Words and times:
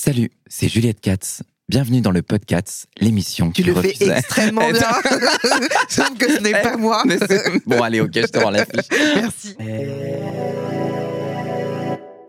Salut, 0.00 0.30
c'est 0.46 0.68
Juliette 0.68 1.00
Katz. 1.00 1.42
Bienvenue 1.68 2.00
dans 2.00 2.12
le 2.12 2.22
podcast, 2.22 2.86
l'émission 3.00 3.50
Tu 3.50 3.62
qui 3.64 3.68
le 3.68 3.74
fais 3.74 4.08
extrêmement 4.16 4.70
bien. 4.70 4.80
Sauf 5.88 6.16
que 6.16 6.36
ce 6.36 6.40
n'est 6.40 6.52
pas 6.62 6.76
moi. 6.76 7.02
Mais 7.04 7.18
c'est- 7.18 7.66
bon, 7.66 7.82
allez, 7.82 7.98
ok, 8.00 8.12
je 8.14 8.26
te 8.26 8.38
rends 8.38 8.50
la 8.50 8.64
fiche. 8.64 8.86
Merci. 9.16 9.56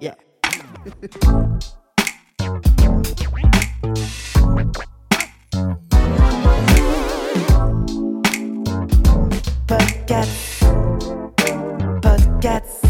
Yeah. 0.02 0.16
Podcast. 9.68 10.64
Podcast. 12.02 12.89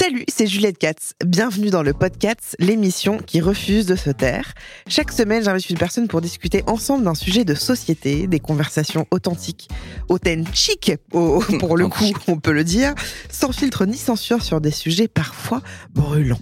Salut, 0.00 0.24
c'est 0.28 0.46
Juliette 0.46 0.78
Katz. 0.78 1.12
Bienvenue 1.26 1.68
dans 1.68 1.82
le 1.82 1.92
podcast, 1.92 2.56
l'émission 2.58 3.18
qui 3.18 3.42
refuse 3.42 3.84
de 3.84 3.96
se 3.96 4.08
taire. 4.08 4.54
Chaque 4.88 5.12
semaine, 5.12 5.44
j'invite 5.44 5.68
une 5.68 5.76
personne 5.76 6.08
pour 6.08 6.22
discuter 6.22 6.62
ensemble 6.66 7.04
d'un 7.04 7.14
sujet 7.14 7.44
de 7.44 7.54
société, 7.54 8.26
des 8.26 8.40
conversations 8.40 9.06
authentiques, 9.10 9.68
authentiques, 10.08 10.92
au- 11.12 11.40
pour 11.58 11.76
le 11.76 11.88
coup, 11.88 12.12
on 12.28 12.38
peut 12.38 12.52
le 12.52 12.64
dire, 12.64 12.94
sans 13.30 13.52
filtre 13.52 13.84
ni 13.84 13.98
censure 13.98 14.42
sur 14.42 14.62
des 14.62 14.70
sujets 14.70 15.06
parfois 15.08 15.60
brûlants. 15.92 16.40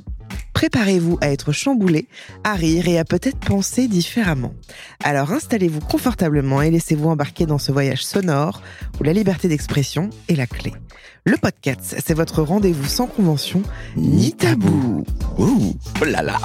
Préparez-vous 0.52 1.18
à 1.20 1.30
être 1.30 1.52
chamboulé, 1.52 2.08
à 2.44 2.54
rire 2.54 2.88
et 2.88 2.98
à 2.98 3.04
peut-être 3.04 3.38
penser 3.38 3.86
différemment. 3.86 4.54
Alors 5.04 5.32
installez-vous 5.32 5.80
confortablement 5.80 6.62
et 6.62 6.70
laissez-vous 6.70 7.08
embarquer 7.08 7.46
dans 7.46 7.58
ce 7.58 7.70
voyage 7.70 8.04
sonore 8.04 8.62
où 9.00 9.04
la 9.04 9.12
liberté 9.12 9.48
d'expression 9.48 10.10
est 10.28 10.34
la 10.34 10.46
clé. 10.46 10.72
Le 11.24 11.36
podcast, 11.36 11.96
c'est 12.04 12.14
votre 12.14 12.42
rendez-vous 12.42 12.88
sans 12.88 13.06
convention 13.06 13.62
ni 13.96 14.32
tabou. 14.32 15.04
Ouh, 15.38 15.74
oh 16.00 16.04
là 16.04 16.22
là. 16.22 16.38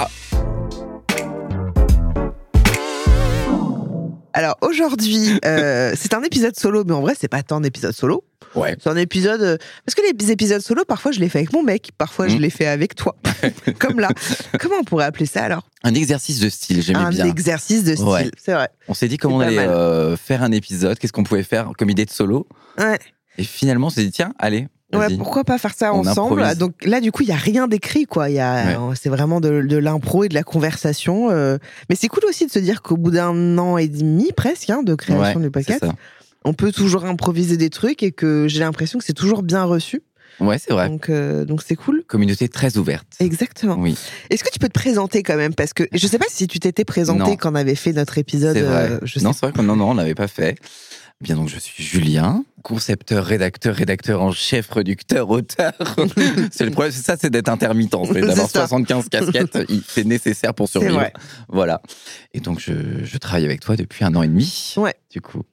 Alors 4.44 4.58
aujourd'hui, 4.62 5.40
euh, 5.46 5.94
c'est 5.98 6.14
un 6.14 6.22
épisode 6.22 6.56
solo, 6.60 6.84
mais 6.86 6.92
en 6.94 7.00
vrai, 7.02 7.14
c'est 7.20 7.30
pas 7.30 7.44
tant 7.44 7.62
d'épisode 7.62 7.94
solo. 7.94 8.26
Ouais. 8.56 8.76
C'est 8.84 8.90
un 8.90 8.98
épisode. 8.98 9.42
euh, 9.42 9.58
Parce 9.86 9.96
que 9.96 10.02
les 10.02 10.32
épisodes 10.32 10.62
solo, 10.62 10.84
parfois, 10.86 11.12
je 11.14 11.20
les 11.22 11.30
fais 11.30 11.40
avec 11.40 11.54
mon 11.54 11.64
mec, 11.64 11.92
parfois, 11.98 12.28
je 12.28 12.36
Mm. 12.36 12.40
les 12.42 12.50
fais 12.50 12.68
avec 12.68 12.94
toi. 12.96 13.16
Comme 13.80 14.00
là. 14.02 14.10
Comment 14.60 14.76
on 14.82 14.84
pourrait 14.84 15.06
appeler 15.06 15.26
ça 15.26 15.44
alors? 15.46 15.68
Un 15.84 15.94
exercice 15.94 16.40
de 16.40 16.50
style, 16.50 16.82
j'aimais 16.82 17.00
Un 17.00 17.10
bien. 17.10 17.26
exercice 17.26 17.84
de 17.86 17.96
style, 17.96 18.06
Ouais. 18.08 18.30
c'est 18.38 18.54
vrai. 18.54 18.68
On 18.90 18.94
s'est 18.94 19.08
dit 19.08 19.18
comment 19.18 19.38
on 19.38 19.40
allait 19.40 19.60
euh, 19.60 20.18
faire 20.18 20.44
un 20.44 20.52
épisode, 20.52 21.00
qu'est-ce 21.00 21.14
qu'on 21.14 21.24
pouvait 21.24 21.44
faire 21.44 21.72
comme 21.78 21.90
idée 21.90 22.06
de 22.06 22.12
solo? 22.12 22.46
Ouais. 22.78 23.00
Et 23.38 23.44
finalement, 23.46 23.88
on 23.88 23.90
s'est 23.90 24.04
dit, 24.04 24.12
tiens, 24.12 24.34
allez, 24.40 24.68
Ouais, 25.00 25.18
pourquoi 25.18 25.44
pas 25.44 25.58
faire 25.58 25.74
ça 25.76 25.94
On 25.94 26.00
ensemble? 26.06 26.40
improvise. 26.42 26.58
Donc 26.58 26.74
là, 26.84 27.02
du 27.02 27.12
coup, 27.12 27.24
il 27.24 27.30
y 27.30 27.32
a 27.32 27.36
rien 27.38 27.68
d'écrit, 27.68 28.06
quoi. 28.06 28.30
Il 28.30 28.36
y 28.36 28.40
a, 28.40 28.78
c'est 28.96 29.10
vraiment 29.10 29.42
de, 29.42 29.62
de 29.62 29.78
l'impro 29.78 30.24
et 30.24 30.30
de 30.30 30.34
la 30.34 30.44
conversation. 30.44 31.30
euh. 31.32 31.58
Mais 31.90 31.96
c'est 31.96 32.08
cool 32.08 32.24
aussi 32.28 32.46
de 32.46 32.52
se 32.52 32.60
dire 32.60 32.82
qu'au 32.82 32.98
bout 32.98 33.12
d'un 33.12 33.58
an 33.58 33.78
et 33.78 33.88
demi 33.88 34.32
presque 34.36 34.70
hein, 34.70 34.84
de 34.84 34.96
création 34.96 35.40
Ouais, 35.40 35.46
du 35.46 35.52
podcast, 35.52 35.84
on 36.46 36.54
peut 36.54 36.72
toujours 36.72 37.06
improviser 37.06 37.58
des 37.58 37.70
trucs 37.70 38.04
et 38.04 38.12
que 38.12 38.48
j'ai 38.50 38.60
l'impression 38.60 39.00
que 39.00 39.06
c'est 39.06 39.14
toujours 39.14 39.44
bien 39.44 39.64
reçu. 39.64 40.02
Ouais, 40.40 40.58
c'est 40.58 40.74
vrai. 40.74 40.90
Donc, 40.90 41.10
euh, 41.10 41.46
donc 41.46 41.62
c'est 41.62 41.76
cool. 41.76 42.04
Communauté 42.08 42.50
très 42.50 42.78
ouverte. 42.78 43.06
Exactement. 43.20 43.76
Oui, 43.78 43.96
Est-ce 44.32 44.44
que 44.44 44.50
tu 44.50 44.58
peux 44.58 44.68
te 44.68 44.74
présenter 44.74 45.22
quand 45.22 45.38
même? 45.38 45.54
Parce 45.54 45.74
que 45.74 45.84
je 45.94 46.08
sais 46.08 46.18
pas 46.18 46.26
si 46.28 46.48
tu 46.48 46.60
t'étais 46.60 46.86
présenté 46.86 47.20
Non. 47.20 47.36
quand 47.36 47.52
on 47.52 47.56
avait 47.56 47.76
fait 47.76 47.94
notre 47.94 48.18
épisode. 48.18 48.56
c'est 48.56 48.64
vrai. 48.64 48.92
euh, 48.94 49.00
je 49.04 49.20
sais 49.20 49.24
non, 49.26 49.32
c'est 49.32 49.46
vrai 49.46 49.54
qu'on 49.54 49.62
non, 49.62 49.76
non, 49.76 49.92
on 49.92 49.94
l'avait 49.94 50.16
pas 50.16 50.28
fait. 50.28 50.58
Bien 51.24 51.38
donc, 51.38 51.48
je 51.48 51.58
suis 51.58 51.82
Julien, 51.82 52.44
concepteur, 52.64 53.24
rédacteur, 53.24 53.74
rédacteur 53.74 54.22
en 54.22 54.34
chef, 54.34 54.68
producteur, 54.68 55.30
auteur. 55.30 55.72
c'est 56.52 56.66
le 56.66 56.72
problème, 56.72 56.92
c'est 56.92 57.02
ça, 57.02 57.16
c'est 57.20 57.30
d'être 57.30 57.48
intermittent. 57.48 57.96
C'est 58.12 58.20
d'avoir 58.20 58.48
C'est 58.48 58.58
ça. 58.58 58.68
75 58.68 59.08
casquettes, 59.08 59.58
c'est 59.88 60.04
nécessaire 60.06 60.54
pour 60.54 60.68
survivre. 60.68 60.96
vrai. 60.96 61.14
Voilà. 61.48 61.82
Et 62.34 62.42
donc, 62.42 62.60
je, 62.60 63.06
je 63.06 63.18
travaille 63.18 63.46
avec 63.46 63.62
toi 63.62 63.78
depuis 63.78 64.04
un 64.04 64.14
an 64.16 64.22
et 64.24 64.28
demi. 64.28 64.74
Ouais. 64.76 64.96
Du 65.10 65.22
coup. 65.22 65.44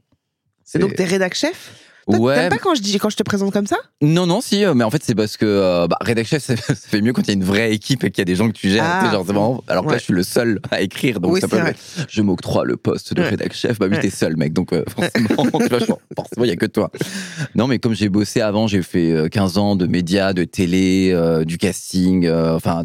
Et 0.74 0.78
donc 0.78 0.94
t'es 0.94 1.04
rédac 1.04 1.34
chef 1.34 1.72
ouais. 2.18 2.34
T'aimes 2.34 2.48
pas 2.50 2.58
quand 2.58 2.74
je 2.74 2.82
dis 2.82 2.98
quand 2.98 3.10
je 3.10 3.16
te 3.16 3.22
présente 3.22 3.52
comme 3.52 3.66
ça 3.66 3.76
Non, 4.02 4.26
non, 4.26 4.40
si, 4.40 4.64
euh, 4.64 4.74
mais 4.74 4.84
en 4.84 4.90
fait, 4.90 5.02
c'est 5.04 5.14
parce 5.14 5.36
que 5.36 5.46
euh, 5.46 5.86
bah, 5.86 5.96
rédac 6.00 6.26
chef, 6.26 6.42
ça, 6.42 6.56
ça 6.56 6.74
fait 6.74 7.00
mieux 7.00 7.12
quand 7.12 7.22
il 7.22 7.28
y 7.28 7.30
a 7.30 7.34
une 7.34 7.44
vraie 7.44 7.72
équipe 7.72 8.04
et 8.04 8.10
qu'il 8.10 8.20
y 8.20 8.22
a 8.22 8.24
des 8.24 8.34
gens 8.36 8.48
que 8.48 8.52
tu 8.54 8.68
gères. 8.70 8.84
Ah. 8.86 8.98
tu 9.00 9.06
sais, 9.06 9.12
genre, 9.12 9.24
vraiment- 9.24 9.64
alors 9.68 9.84
que 9.86 9.92
là, 9.92 9.98
je 9.98 10.04
suis 10.04 10.12
le 10.14 10.22
seul 10.22 10.60
à 10.70 10.80
écrire, 10.80 11.20
donc 11.20 11.32
Oui, 11.34 11.40
ça 11.40 11.48
peut. 11.48 11.58
vrai. 11.58 11.74
Je 12.08 12.22
m'octroie 12.22 12.64
le 12.64 12.76
poste 12.76 13.14
de 13.14 13.22
Ouais. 13.22 13.28
rédac 13.30 13.52
chef. 13.52 13.78
Bah 13.78 13.86
oui, 13.90 13.98
t'es 14.00 14.10
seul, 14.10 14.36
mec, 14.36 14.52
donc 14.52 14.72
euh, 14.72 14.84
forcément, 14.88 15.44
forcément, 16.16 16.44
il 16.44 16.48
y 16.48 16.52
a 16.52 16.56
que 16.56 16.66
toi. 16.66 16.90
Non, 17.54 17.66
mais 17.66 17.78
comme 17.78 17.94
j'ai 17.94 18.08
bossé 18.08 18.40
avant, 18.40 18.66
j'ai 18.66 18.82
fait 18.82 19.10
euh, 19.12 19.28
15 19.28 19.58
ans 19.58 19.76
de 19.76 19.86
médias, 19.86 20.32
de 20.32 20.44
télé, 20.44 21.10
euh, 21.12 21.44
du 21.44 21.58
casting, 21.58 22.26
euh, 22.26 22.54
enfin, 22.56 22.82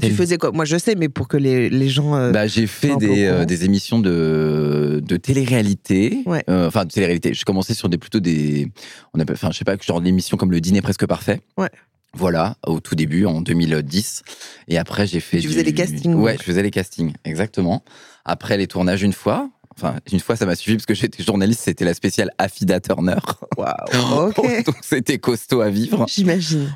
tu 0.00 0.10
faisais 0.10 0.38
quoi? 0.38 0.52
Moi 0.52 0.64
je 0.64 0.76
sais, 0.76 0.94
mais 0.94 1.08
pour 1.08 1.28
que 1.28 1.36
les, 1.36 1.68
les 1.70 1.88
gens. 1.88 2.14
euh, 2.14 2.30
bah, 2.30 2.46
j'ai 2.46 2.66
fait 2.66 2.96
des, 2.96 3.24
euh, 3.26 3.44
des 3.44 3.64
émissions 3.64 3.98
de, 3.98 5.02
de 5.06 5.16
télé-réalité. 5.16 6.22
Ouais. 6.26 6.42
Euh, 6.48 6.66
Enfin, 6.68 6.84
de 6.84 6.90
télé-réalité. 6.90 7.34
Je 7.34 7.44
commençais 7.44 7.74
sur 7.74 7.88
des 7.88 7.98
plutôt 7.98 8.20
des. 8.20 8.70
On 9.14 9.20
appelle, 9.20 9.34
enfin, 9.36 9.50
je 9.52 9.58
sais 9.58 9.64
pas, 9.64 9.76
genre 9.80 10.00
d'émissions 10.00 10.36
comme 10.36 10.50
Le 10.52 10.60
Dîner 10.60 10.80
Presque 10.82 11.06
Parfait. 11.06 11.40
Ouais. 11.56 11.70
Voilà, 12.14 12.56
au 12.66 12.80
tout 12.80 12.94
début, 12.94 13.24
en 13.24 13.40
2010. 13.40 14.22
Et 14.68 14.76
après, 14.78 15.06
j'ai 15.06 15.20
fait. 15.20 15.38
Tu 15.40 15.48
faisais 15.48 15.62
les 15.62 15.72
castings, 15.72 16.14
Ouais, 16.14 16.32
donc. 16.32 16.40
je 16.40 16.44
faisais 16.44 16.62
les 16.62 16.70
castings, 16.70 17.12
exactement. 17.24 17.82
Après, 18.24 18.56
les 18.58 18.66
tournages 18.66 19.02
une 19.02 19.14
fois. 19.14 19.48
Enfin, 19.76 19.94
une 20.12 20.20
fois, 20.20 20.36
ça 20.36 20.46
m'a 20.46 20.54
suffi 20.54 20.76
parce 20.76 20.86
que 20.86 20.94
j'étais 20.94 21.22
journaliste, 21.22 21.60
c'était 21.64 21.84
la 21.84 21.94
spéciale 21.94 22.30
Affida 22.38 22.80
Turner. 22.80 23.16
Waouh. 23.56 24.32
Ok. 24.36 24.64
Donc, 24.66 24.76
c'était 24.82 25.18
costaud 25.18 25.60
à 25.60 25.70
vivre. 25.70 26.06
J'imagine. 26.08 26.74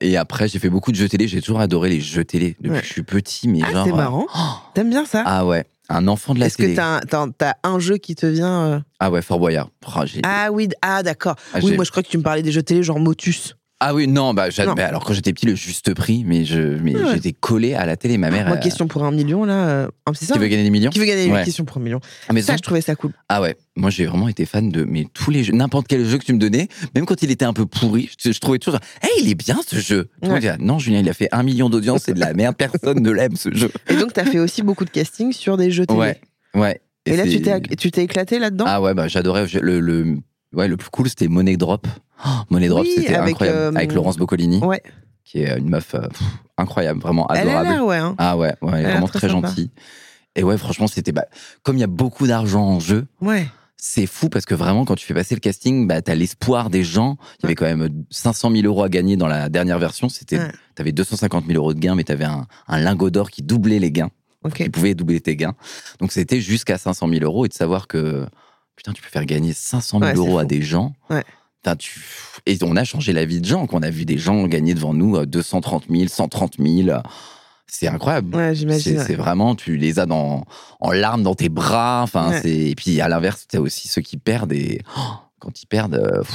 Et 0.00 0.16
après, 0.16 0.48
j'ai 0.48 0.58
fait 0.58 0.70
beaucoup 0.70 0.90
de 0.92 0.96
jeux 0.96 1.08
télé. 1.08 1.28
J'ai 1.28 1.40
toujours 1.40 1.60
adoré 1.60 1.90
les 1.90 2.00
jeux 2.00 2.24
télé 2.24 2.56
depuis 2.60 2.70
Ouais. 2.70 2.80
que 2.80 2.86
je 2.86 2.92
suis 2.92 3.02
petit, 3.02 3.48
mais 3.48 3.60
Ah, 3.64 3.72
genre. 3.72 3.84
c'est 3.86 3.92
euh, 3.92 3.96
marrant. 3.96 4.26
T'aimes 4.74 4.90
bien 4.90 5.04
ça? 5.04 5.22
Ah 5.26 5.44
ouais, 5.46 5.64
un 5.88 6.06
enfant 6.08 6.34
de 6.34 6.40
la 6.40 6.46
Est-ce 6.46 6.56
que 6.56 6.62
télé. 6.62 6.74
t'as 6.74 7.00
un, 7.18 7.30
t'as- 7.30 7.54
un 7.64 7.78
jeu 7.78 7.96
qui 7.96 8.14
te 8.14 8.26
vient 8.26 8.64
euh? 8.66 8.80
Ah 9.00 9.10
ouais, 9.10 9.22
Fort 9.22 9.38
Boyard. 9.38 9.70
Oh, 9.86 10.00
Ah 10.22 10.48
oui, 10.52 10.68
ah 10.82 11.02
d'accord. 11.02 11.34
Ah, 11.52 11.58
oui, 11.62 11.70
j'ai- 11.70 11.76
moi 11.76 11.84
je 11.84 11.90
crois 11.90 12.02
que 12.02 12.08
tu 12.08 12.18
me 12.18 12.22
parlais 12.22 12.42
des 12.42 12.52
jeux 12.52 12.62
télé 12.62 12.82
genre 12.82 12.98
Motus. 13.00 13.56
Ah 13.80 13.94
oui, 13.94 14.08
non, 14.08 14.34
bah, 14.34 14.48
Non. 14.66 14.74
bah, 14.74 14.86
alors 14.88 15.04
quand 15.04 15.12
j'étais 15.12 15.32
petit, 15.32 15.46
le 15.46 15.54
juste 15.54 15.94
prix, 15.94 16.24
mais 16.26 16.42
mais 16.82 16.94
Ah 16.96 17.06
ouais. 17.06 17.14
j'étais 17.14 17.32
collé 17.32 17.74
à 17.74 17.86
la 17.86 17.96
télé. 17.96 18.18
Ma 18.18 18.28
mère, 18.28 18.48
Moi, 18.48 18.56
euh, 18.56 18.60
question 18.60 18.88
pour 18.88 19.04
un 19.04 19.12
million 19.12 19.44
là. 19.44 19.68
euh, 19.68 19.88
ah, 20.04 20.10
c'est 20.14 20.24
ça 20.24 20.34
qui 20.34 20.40
veut 20.40 20.48
gagner 20.48 20.64
des 20.64 20.70
millions. 20.70 20.90
Qui 20.90 20.98
veut 20.98 21.04
gagner 21.04 21.30
Ouais. 21.30 21.38
une 21.38 21.44
question 21.44 21.64
pour 21.64 21.76
un 21.76 21.80
million 21.80 22.00
Ah, 22.28 22.32
mais 22.32 22.42
Ça, 22.42 22.56
je 22.56 22.62
trouvais 22.62 22.80
ça 22.80 22.96
cool. 22.96 23.12
ah 23.28 23.40
ouais, 23.40 23.56
moi 23.76 23.90
j'ai 23.90 24.06
vraiment 24.06 24.28
été 24.28 24.46
fan 24.46 24.68
de 24.70 24.82
mais 24.84 25.06
tous 25.14 25.30
les 25.30 25.44
jeux, 25.44 25.52
n'importe 25.52 25.86
quel 25.86 26.04
jeu 26.04 26.18
que 26.18 26.24
tu 26.24 26.32
me 26.32 26.38
donnais, 26.40 26.66
même 26.96 27.06
quand 27.06 27.22
il 27.22 27.30
était 27.30 27.44
un 27.44 27.52
peu 27.52 27.66
pourri, 27.66 28.10
je, 28.20 28.32
je 28.32 28.38
trouvais 28.40 28.58
toujours, 28.58 28.80
hey, 29.00 29.10
il 29.22 29.30
est 29.30 29.36
bien 29.36 29.60
ce 29.64 29.76
jeu. 29.76 30.08
Ouais. 30.22 30.40
non, 30.58 30.80
Julien, 30.80 30.98
il 30.98 31.08
a 31.08 31.14
fait 31.14 31.28
un 31.30 31.44
million 31.44 31.70
d'audience, 31.70 32.02
c'est 32.06 32.14
de 32.14 32.20
la 32.20 32.34
merde, 32.34 32.56
personne 32.56 33.00
ne 33.00 33.10
l'aime 33.12 33.36
ce 33.36 33.54
jeu. 33.54 33.70
Et 33.88 33.94
donc, 33.94 34.12
t'as 34.12 34.24
fait 34.24 34.40
aussi 34.40 34.62
beaucoup 34.62 34.84
de 34.86 34.90
casting 34.90 35.32
sur 35.32 35.56
des 35.56 35.70
jeux 35.70 35.86
télé. 35.86 36.00
Ouais, 36.00 36.20
ouais. 36.54 36.80
Et, 37.06 37.16
là, 37.16 37.22
c'est- 37.24 37.30
tu 37.30 37.40
t'es, 37.42 37.60
tu 37.90 38.00
éclaté 38.00 38.38
là-dedans? 38.38 38.64
Ah 38.68 38.82
ouais, 38.82 38.92
bah 38.92 39.08
j'adorais 39.08 39.46
le, 39.62 40.16
ouais, 40.54 40.68
le 40.68 40.76
plus 40.76 40.90
cool, 40.90 41.08
c'était 41.08 41.28
Money 41.28 41.56
Drop. 41.56 41.86
Oh, 42.24 42.28
Money 42.50 42.68
Drop, 42.68 42.82
Oui, 42.84 42.92
c'était 42.96 43.14
avec, 43.14 43.32
incroyable. 43.34 43.58
euh, 43.58 43.72
avec 43.78 43.92
Laurence 43.92 44.16
Boccolini, 44.16 44.58
Ouais. 44.64 44.82
qui 45.24 45.42
est 45.42 45.58
une 45.58 45.68
meuf 45.68 45.94
euh, 45.94 46.08
pff, 46.08 46.22
incroyable, 46.56 47.00
vraiment 47.00 47.26
Elle 47.30 47.48
adorable. 47.48 47.68
l'air, 47.68 47.84
ouais. 47.86 47.96
hein. 47.96 48.14
Ah 48.18 48.36
ouais, 48.36 48.54
ouais, 48.62 48.72
elle 48.74 48.86
est 48.86 48.90
vraiment 48.90 49.06
très 49.08 49.18
très, 49.20 49.28
gentille. 49.28 49.70
Et 50.34 50.42
ouais, 50.42 50.58
franchement, 50.58 50.86
c'était 50.86 51.12
bah, 51.12 51.24
comme 51.62 51.76
il 51.76 51.80
y 51.80 51.84
a 51.84 51.88
beaucoup 51.88 52.26
d'argent 52.26 52.62
en 52.64 52.80
jeu, 52.80 53.06
Ouais. 53.20 53.46
c'est 53.76 54.06
fou 54.06 54.28
parce 54.28 54.44
que 54.44 54.54
vraiment, 54.54 54.84
quand 54.84 54.94
tu 54.94 55.04
fais 55.06 55.14
passer 55.14 55.34
le 55.34 55.40
casting, 55.40 55.86
bah, 55.86 56.00
t'as 56.02 56.14
l'espoir 56.14 56.70
des 56.70 56.82
gens. 56.84 57.16
Il 57.38 57.42
y 57.44 57.46
avait 57.46 57.54
quand 57.54 57.64
même 57.64 57.88
500 58.10 58.50
000 58.52 58.64
euros 58.66 58.82
à 58.84 58.88
gagner 58.88 59.16
dans 59.16 59.26
la 59.28 59.48
dernière 59.48 59.78
version. 59.78 60.08
C'était, 60.08 60.38
Ouais. 60.38 60.52
t'avais 60.74 60.92
250 60.92 61.46
000 61.46 61.56
euros 61.56 61.74
de 61.74 61.78
gains, 61.80 61.94
mais 61.94 62.04
t'avais 62.04 62.24
un, 62.24 62.46
un 62.68 62.78
lingot 62.80 63.10
d'or 63.10 63.30
qui 63.30 63.42
doublait 63.42 63.78
les 63.80 63.90
gains, 63.92 64.10
Ok. 64.44 64.54
qui 64.54 64.70
pouvait 64.70 64.94
doubler 64.94 65.20
tes 65.20 65.34
gains. 65.36 65.54
Donc 66.00 66.12
c'était 66.12 66.40
jusqu'à 66.40 66.78
500 66.78 67.08
000 67.08 67.24
euros 67.24 67.44
et 67.46 67.48
de 67.48 67.54
savoir 67.54 67.86
que 67.88 68.26
putain, 68.78 68.92
tu 68.94 69.02
peux 69.02 69.08
faire 69.10 69.26
gagner 69.26 69.52
500 69.52 69.98
000 69.98 70.10
Ouais, 70.10 70.16
euros 70.16 70.38
à 70.38 70.42
fou. 70.42 70.48
des 70.48 70.62
gens. 70.62 70.94
Ouais. 71.10 71.24
Tu... 71.78 72.00
Et 72.46 72.56
on 72.62 72.76
a 72.76 72.84
changé 72.84 73.12
la 73.12 73.26
vie 73.26 73.42
de 73.42 73.44
gens. 73.46 73.66
qu'on 73.66 73.82
a 73.82 73.90
vu 73.90 74.06
des 74.06 74.16
gens 74.16 74.46
gagner 74.46 74.72
devant 74.72 74.94
nous 74.94 75.16
euh, 75.16 75.26
230 75.26 75.84
000, 75.90 76.08
130 76.08 76.54
000. 76.58 76.98
C'est 77.66 77.88
incroyable. 77.88 78.34
Ouais, 78.34 78.48
C'est 78.50 78.54
j'imagine. 78.54 79.04
c'est 79.06 79.14
vraiment, 79.16 79.54
tu 79.54 79.76
les 79.76 79.98
as 79.98 80.06
dans, 80.06 80.46
en 80.80 80.92
larmes 80.92 81.22
dans 81.22 81.34
tes 81.34 81.50
bras. 81.50 82.00
Enfin, 82.02 82.40
et 82.44 82.74
puis 82.74 83.02
à 83.02 83.08
l'inverse, 83.08 83.46
t'as 83.50 83.58
aussi 83.58 83.88
ceux 83.88 84.00
qui 84.00 84.16
perdent 84.16 84.52
et 84.52 84.80
oh, 84.96 85.00
quand 85.40 85.60
ils 85.60 85.66
perdent, 85.66 85.96
euh, 85.96 86.20
pff, 86.22 86.34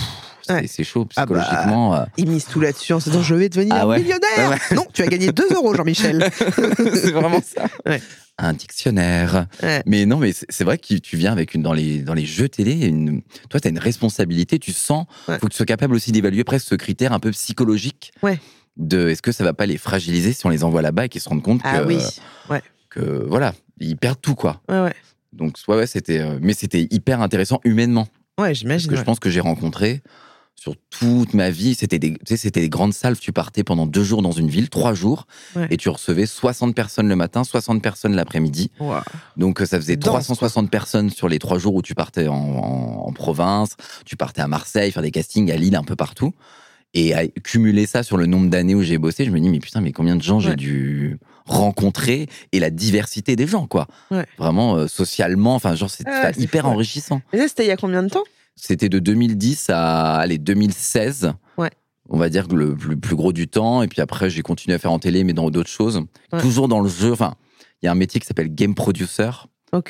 Ouais. 0.49 0.67
c'est 0.67 0.83
chaud 0.83 1.07
Ah 1.15 1.25
bah, 1.25 1.39
psychologiquement. 1.41 1.95
euh, 1.95 2.03
Il 2.17 2.29
mise 2.29 2.45
tout 2.45 2.59
là-dessus 2.59 2.93
en 2.93 2.99
se 2.99 3.09
disant 3.09 3.21
je 3.23 3.35
vais 3.35 3.49
devenir 3.49 3.75
Ah 3.75 3.87
ouais. 3.87 3.99
millionnaire. 3.99 4.49
Ouais, 4.51 4.75
Non, 4.75 4.85
tu 4.93 5.01
as 5.01 5.07
gagné 5.07 5.31
2 5.31 5.53
euros, 5.55 5.73
Jean-Michel. 5.75 6.29
c'est 6.77 7.11
vraiment 7.11 7.41
ça. 7.41 7.67
Un 8.37 8.53
dictionnaire. 8.53 9.47
Mais 9.85 10.05
non, 10.05 10.17
mais 10.17 10.31
c'est 10.33 10.63
vrai 10.63 10.77
que 10.77 10.95
tu 10.95 11.17
viens 11.17 11.31
avec 11.31 11.53
une 11.53 11.61
dans 11.61 11.73
les 11.73 11.99
dans 11.99 12.13
les 12.15 12.25
jeux 12.25 12.49
télé, 12.49 12.87
une, 12.87 13.21
toi 13.49 13.59
tu 13.59 13.67
as 13.67 13.69
une 13.71 13.79
responsabilité, 13.79 14.57
tu 14.59 14.73
sens, 14.73 15.05
faut 15.27 15.33
que 15.37 15.47
tu 15.51 15.55
sois 15.57 15.65
capable 15.65 15.93
aussi 15.95 16.11
d'évaluer 16.11 16.43
presque 16.43 16.67
ce 16.67 16.75
critère 16.75 17.13
un 17.13 17.19
peu 17.19 17.31
psychologique. 17.31 18.11
De 18.75 19.09
est-ce 19.09 19.21
que 19.21 19.31
ça 19.31 19.43
va 19.43 19.53
pas 19.53 19.67
les 19.67 19.77
fragiliser 19.77 20.33
si 20.33 20.45
on 20.47 20.49
les 20.49 20.63
envoie 20.63 20.81
là-bas 20.81 21.05
et 21.05 21.09
qu'ils 21.09 21.21
se 21.21 21.29
rendent 21.29 21.43
compte 21.43 21.61
Ah 21.63 21.79
que 21.79 21.85
oui. 21.87 21.99
Ouais. 22.49 22.61
que 22.89 23.23
voilà, 23.29 23.53
ils 23.79 23.95
perdent 23.97 24.19
tout 24.19 24.33
quoi. 24.33 24.61
Donc 25.31 25.57
ouais, 25.67 25.75
ouais 25.77 25.87
c'était 25.87 26.19
euh, 26.19 26.39
mais 26.41 26.53
c'était 26.53 26.87
hyper 26.89 27.21
intéressant 27.21 27.59
humainement 27.63 28.07
Ouais, 28.39 28.47
parce 28.47 28.57
j'imagine. 28.59 28.89
que 28.89 28.95
je 28.95 29.03
pense 29.03 29.19
que 29.19 29.29
j'ai 29.29 29.41
rencontré 29.41 30.01
sur 30.55 30.75
toute 30.89 31.33
ma 31.33 31.49
vie, 31.49 31.75
c'était 31.75 31.99
des, 31.99 32.13
tu 32.25 32.37
sais, 32.37 32.49
des 32.49 32.69
grandes 32.69 32.93
salles. 32.93 33.17
Tu 33.19 33.33
partais 33.33 33.63
pendant 33.63 33.85
deux 33.85 34.03
jours 34.03 34.21
dans 34.21 34.31
une 34.31 34.47
ville, 34.47 34.69
trois 34.69 34.93
jours, 34.93 35.27
Ouais. 35.55 35.67
et 35.69 35.77
tu 35.77 35.89
recevais 35.89 36.25
60 36.25 36.73
personnes 36.73 37.09
le 37.09 37.15
matin, 37.17 37.43
60 37.43 37.81
personnes 37.81 38.15
l'après-midi. 38.15 38.71
Donc 39.35 39.61
euh, 39.61 39.65
ça 39.65 39.77
faisait 39.77 39.97
Dense, 39.97 40.05
360 40.25 40.69
personnes 40.71 41.09
sur 41.09 41.27
les 41.27 41.39
trois 41.39 41.57
jours 41.59 41.75
où 41.75 41.81
tu 41.81 41.95
partais 41.95 42.27
en, 42.29 42.35
en- 42.35 43.07
en 43.07 43.11
province, 43.13 43.75
tu 44.05 44.15
partais 44.15 44.41
à 44.41 44.47
Marseille, 44.47 44.91
faire 44.91 45.03
des 45.03 45.11
castings 45.11 45.51
à 45.51 45.57
Lille, 45.57 45.75
un 45.75 45.83
peu 45.83 45.95
partout. 45.97 46.33
Et 46.95 47.15
à 47.15 47.25
cumuler 47.27 47.87
ça 47.87 48.03
sur 48.03 48.17
le 48.17 48.27
nombre 48.27 48.49
d'années 48.51 48.75
où 48.75 48.83
j'ai 48.83 48.99
bossé, 48.99 49.25
je 49.25 49.31
me 49.31 49.39
dis, 49.39 49.49
mais 49.49 49.59
putain, 49.59 49.81
mais 49.81 49.91
combien 49.91 50.15
de 50.15 50.21
gens 50.21 50.39
j'ai 50.39 50.55
dû 50.55 51.17
rencontrer 51.45 52.27
et 52.51 52.59
la 52.59 52.69
diversité 52.69 53.35
des 53.35 53.47
gens, 53.47 53.65
quoi. 53.67 53.87
Ouais. 54.11 54.25
Vraiment, 54.37 54.75
euh, 54.75 54.87
socialement, 54.87 55.55
enfin, 55.55 55.75
genre, 55.75 55.89
c'est 55.89 56.05
hyper 56.37 56.67
enrichissant. 56.67 57.21
Et 57.33 57.37
ça, 57.39 57.47
c'était 57.47 57.65
il 57.65 57.67
y 57.69 57.71
a 57.71 57.77
combien 57.77 58.03
de 58.03 58.09
temps? 58.09 58.23
C'était 58.55 58.89
de 58.89 58.99
2010 58.99 59.69
à 59.69 60.15
allez, 60.17 60.37
2016. 60.37 61.33
Ouais. 61.57 61.71
On 62.09 62.17
va 62.17 62.29
dire 62.29 62.47
le 62.47 62.75
plus, 62.75 62.97
plus 62.97 63.15
gros 63.15 63.33
du 63.33 63.47
temps. 63.47 63.81
Et 63.83 63.87
puis 63.87 64.01
après, 64.01 64.29
j'ai 64.29 64.41
continué 64.41 64.75
à 64.75 64.79
faire 64.79 64.91
en 64.91 64.99
télé, 64.99 65.23
mais 65.23 65.33
dans 65.33 65.49
d'autres 65.49 65.69
choses. 65.69 66.01
Ouais. 66.31 66.41
Toujours 66.41 66.67
dans 66.67 66.81
le 66.81 66.89
jeu. 66.89 67.11
Enfin, 67.11 67.35
il 67.81 67.85
y 67.85 67.89
a 67.89 67.91
un 67.91 67.95
métier 67.95 68.19
qui 68.19 68.27
s'appelle 68.27 68.53
game 68.53 68.75
producer 68.75 69.29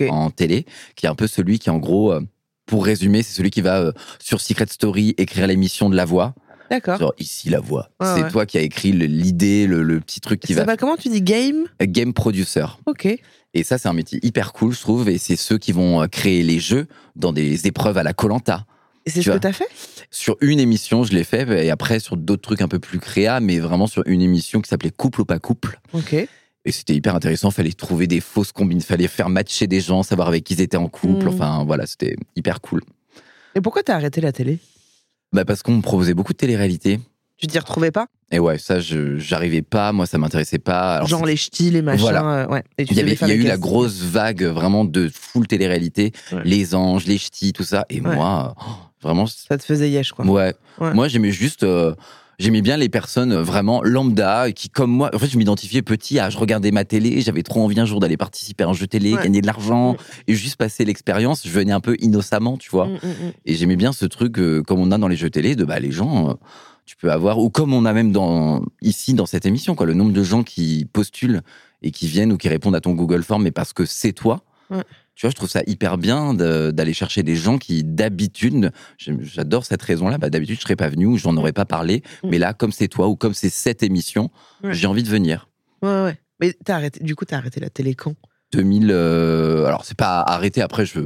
en 0.10 0.30
télé, 0.30 0.66
qui 0.96 1.06
est 1.06 1.10
un 1.10 1.16
peu 1.16 1.28
celui 1.28 1.60
qui, 1.60 1.70
en 1.70 1.78
gros, 1.78 2.14
euh, 2.14 2.22
pour 2.66 2.86
résumer, 2.86 3.22
c'est 3.22 3.34
celui 3.36 3.50
qui 3.50 3.62
va 3.62 3.82
euh, 3.82 3.92
sur 4.20 4.40
Secret 4.40 4.68
Story 4.70 5.14
écrire 5.18 5.46
l'émission 5.46 5.90
de 5.90 5.96
la 5.96 6.06
voix. 6.06 6.34
D'accord. 6.72 6.98
Genre, 6.98 7.14
ici, 7.20 7.50
la 7.50 7.60
voix. 7.60 7.90
C'est 8.02 8.24
ouais. 8.24 8.32
toi 8.32 8.46
qui 8.46 8.58
as 8.58 8.62
écrit 8.62 8.94
l'idée, 8.94 9.68
le, 9.68 9.84
le 9.84 10.00
petit 10.00 10.22
truc 10.22 10.40
qui 10.40 10.54
Ça 10.54 10.64
va. 10.64 10.78
comment 10.78 10.96
tu 10.96 11.10
dis 11.10 11.22
game? 11.22 11.66
Game 11.82 12.14
producer. 12.14 12.66
Ok. 12.86 13.08
Et 13.54 13.64
ça, 13.64 13.78
c'est 13.78 13.88
un 13.88 13.94
métier 13.94 14.20
hyper 14.24 14.52
cool, 14.54 14.74
je 14.74 14.80
trouve. 14.82 15.10
Et 15.10 15.18
c'est 15.18 15.36
ceux 15.36 15.58
qui 15.58 15.72
vont 15.72 16.02
euh, 16.02 16.08
créer 16.08 16.44
les 16.44 16.60
jeux 16.60 16.88
dans 17.16 17.34
des 17.34 17.68
épreuves 17.68 17.98
à 17.98 18.04
la 18.04 18.14
Colanta. 18.14 18.66
Et 19.06 19.10
c'est 19.10 19.22
ce 19.22 19.26
que 19.26 19.32
vois. 19.32 19.40
t'as 19.40 19.52
fait? 19.54 19.68
Sur 20.12 20.38
une 20.42 20.60
émission, 20.60 21.04
je 21.04 21.12
l'ai 21.14 21.24
fait, 21.26 21.66
et 21.66 21.70
après 21.72 22.00
sur 22.00 22.16
d'autres 22.16 22.42
trucs 22.42 22.62
un 22.62 22.68
peu 22.70 22.80
plus 22.80 23.00
créa, 23.00 23.40
mais 23.42 23.60
vraiment 23.60 23.86
sur 23.88 24.02
une 24.08 24.22
émission 24.22 24.62
qui 24.62 24.70
s'appelait 24.70 24.92
Couple 24.92 25.22
ou 25.22 25.26
pas 25.26 25.40
couple. 25.40 25.80
Ok. 25.92 26.14
Et 26.14 26.72
c'était 26.72 26.96
hyper 26.96 27.14
intéressant, 27.14 27.52
fallait 27.52 27.74
trouver 27.74 28.08
des 28.08 28.22
fausses 28.22 28.54
combines, 28.54 28.80
fallait 28.80 29.10
faire 29.10 29.28
matcher 29.28 29.68
des 29.68 29.82
gens, 29.82 30.02
savoir 30.04 30.30
avec 30.30 30.46
qui 30.46 30.54
ils 30.54 30.62
étaient 30.62 30.78
en 30.78 30.88
couple, 30.88 31.26
Mm. 31.26 31.28
enfin 31.28 31.64
voilà, 31.66 31.86
c'était 31.86 32.16
hyper 32.38 32.62
cool. 32.62 32.82
Et 33.56 33.60
pourquoi 33.62 33.84
t'as 33.84 33.96
arrêté 33.96 34.22
la 34.22 34.32
télé? 34.32 34.60
Bah 35.34 35.44
parce 35.44 35.62
qu'on 35.64 35.76
me 35.76 35.82
proposait 35.82 36.14
beaucoup 36.14 36.32
de 36.32 36.38
télé-réalité. 36.38 37.00
Tu 37.44 37.48
t'y 37.48 37.60
retrouvais 37.60 37.92
pas 37.92 38.08
Et 38.32 38.40
ouais, 38.40 38.58
ça, 38.58 38.80
je 38.80 39.18
j'arrivais 39.18 39.62
pas, 39.64 39.92
moi 39.92 40.06
ça 40.06 40.18
m'intéressait 40.18 40.60
pas. 40.60 40.96
Alors, 40.96 41.10
Genre 41.10 41.26
les 41.26 41.36
ch'tis, 41.36 41.72
les 41.72 41.82
machins. 41.82 42.00
Voilà. 42.00 42.24
euh, 42.26 42.48
ouais. 42.48 42.64
Et 42.78 42.86
tu 42.86 42.94
il 42.94 42.98
y, 42.98 43.02
devais 43.02 43.10
avait, 43.10 43.16
faire 43.18 43.28
il 43.28 43.32
y 43.36 43.38
a 43.38 43.44
eu 43.44 43.48
la 43.48 43.58
grosse 43.58 44.00
vague 44.02 44.44
vraiment 44.44 44.86
de 44.86 45.10
full 45.14 45.46
télé-réalité, 45.46 46.14
Ouais. 46.32 46.40
les 46.46 46.74
anges, 46.74 47.06
les 47.06 47.18
ch'tis, 47.18 47.52
tout 47.52 47.66
ça. 47.66 47.86
Et 47.90 48.00
Ouais. 48.00 48.16
moi, 48.16 48.56
oh, 48.58 48.72
vraiment, 49.02 49.26
Ça 49.28 49.58
te 49.58 49.64
faisait 49.66 49.90
yesh, 49.90 50.14
quoi. 50.14 50.26
Ouais. 50.26 50.54
Ouais. 50.80 50.94
Moi, 50.94 51.10
j'aimais 51.10 51.32
juste. 51.34 51.64
euh, 51.64 51.94
J'aimais 52.40 52.62
bien 52.64 52.78
les 52.78 52.90
personnes 52.90 53.32
euh, 53.32 53.44
vraiment 53.44 53.84
lambda 53.84 54.52
qui, 54.54 54.68
comme 54.68 54.90
moi, 54.90 55.12
en 55.14 55.20
fait, 55.20 55.28
je 55.28 55.38
m'identifiais 55.38 55.84
petit 55.84 56.18
à 56.18 56.32
je 56.32 56.38
regardais 56.40 56.72
ma 56.72 56.84
télé, 56.84 57.22
j'avais 57.22 57.44
trop 57.44 57.62
envie 57.64 57.80
un 57.80 57.86
jour 57.86 58.00
d'aller 58.00 58.18
participer 58.18 58.64
à 58.64 58.70
un 58.70 58.74
jeu 58.74 58.88
télé, 58.88 59.14
Ouais. 59.14 59.22
gagner 59.24 59.40
de 59.42 59.46
l'argent 59.46 59.94
Mm. 59.94 59.98
et 60.30 60.34
juste 60.34 60.56
passer 60.56 60.84
l'expérience. 60.84 61.44
Je 61.46 61.52
venais 61.52 61.74
un 61.74 61.80
peu 61.80 61.96
innocemment, 62.00 62.58
tu 62.58 62.72
vois. 62.72 62.88
Mm, 62.88 62.92
mm, 62.94 62.96
mm. 63.28 63.32
Et 63.46 63.54
j'aimais 63.54 63.76
bien 63.76 63.92
ce 63.94 64.06
truc, 64.06 64.40
euh, 64.40 64.64
comme 64.64 64.80
on 64.80 64.92
a 64.92 64.98
dans 64.98 65.08
les 65.10 65.16
jeux 65.16 65.30
télé, 65.30 65.56
de 65.56 65.64
bah, 65.64 65.80
les 65.80 65.92
gens, 65.92 66.30
euh, 66.30 66.34
tu 66.86 66.96
peux 66.98 67.12
avoir, 67.12 67.40
ou 67.40 67.50
comme 67.50 67.74
on 67.74 67.86
a 67.86 67.94
même 67.94 68.12
dans, 68.12 68.64
ici 68.82 69.14
dans 69.14 69.26
cette 69.26 69.46
émission, 69.46 69.76
quoi, 69.76 69.86
le 69.86 69.94
nombre 69.94 70.12
de 70.14 70.24
gens 70.24 70.44
qui 70.44 70.86
postulent 70.92 71.42
et 71.82 71.92
qui 71.92 72.08
viennent 72.08 72.32
ou 72.34 72.38
qui 72.38 72.50
répondent 72.50 72.76
à 72.76 72.82
ton 72.82 72.94
Google 72.94 73.24
Form, 73.24 73.44
mais 73.44 73.52
parce 73.52 73.74
que 73.74 73.86
c'est 73.86 74.14
toi. 74.14 74.44
Ouais. 74.70 74.84
Tu 75.16 75.26
vois, 75.26 75.30
je 75.30 75.36
trouve 75.36 75.50
ça 75.50 75.62
hyper 75.68 75.98
bien 75.98 76.34
de- 76.34 76.72
d'aller 76.72 76.94
chercher 76.94 77.22
des 77.22 77.36
gens 77.36 77.58
qui, 77.60 77.84
d'habitude, 77.84 78.72
j'adore 78.98 79.64
cette 79.66 79.82
raison-là, 79.84 80.18
bah, 80.18 80.30
d'habitude, 80.30 80.56
je 80.58 80.62
serais 80.62 80.76
pas 80.76 80.90
venu 80.90 81.06
ou 81.06 81.18
j'en 81.18 81.38
aurais 81.38 81.54
pas 81.54 81.66
parlé, 81.66 82.02
mais 82.24 82.40
là, 82.40 82.54
comme 82.54 82.72
c'est 82.72 82.88
toi 82.88 83.08
ou 83.08 83.16
comme 83.16 83.34
c'est 83.34 83.50
cette 83.50 83.84
émission, 83.84 84.32
Ouais. 84.64 84.74
j'ai 84.74 84.88
envie 84.88 85.04
de 85.04 85.10
venir. 85.10 85.48
Ouais, 85.84 86.04
ouais. 86.04 86.18
Mais 86.40 86.54
t'as 86.66 86.76
arrêté. 86.76 87.04
Du 87.04 87.16
coup, 87.16 87.26
t'as 87.26 87.38
arrêté 87.38 87.60
la 87.60 87.70
télé 87.70 87.94
quand? 87.94 88.16
2000. 88.54 88.90
euh, 88.92 89.66
alors, 89.66 89.86
c'est 89.86 89.98
pas 89.98 90.22
arrêté. 90.22 90.62
Après, 90.62 90.86
je, 90.86 91.00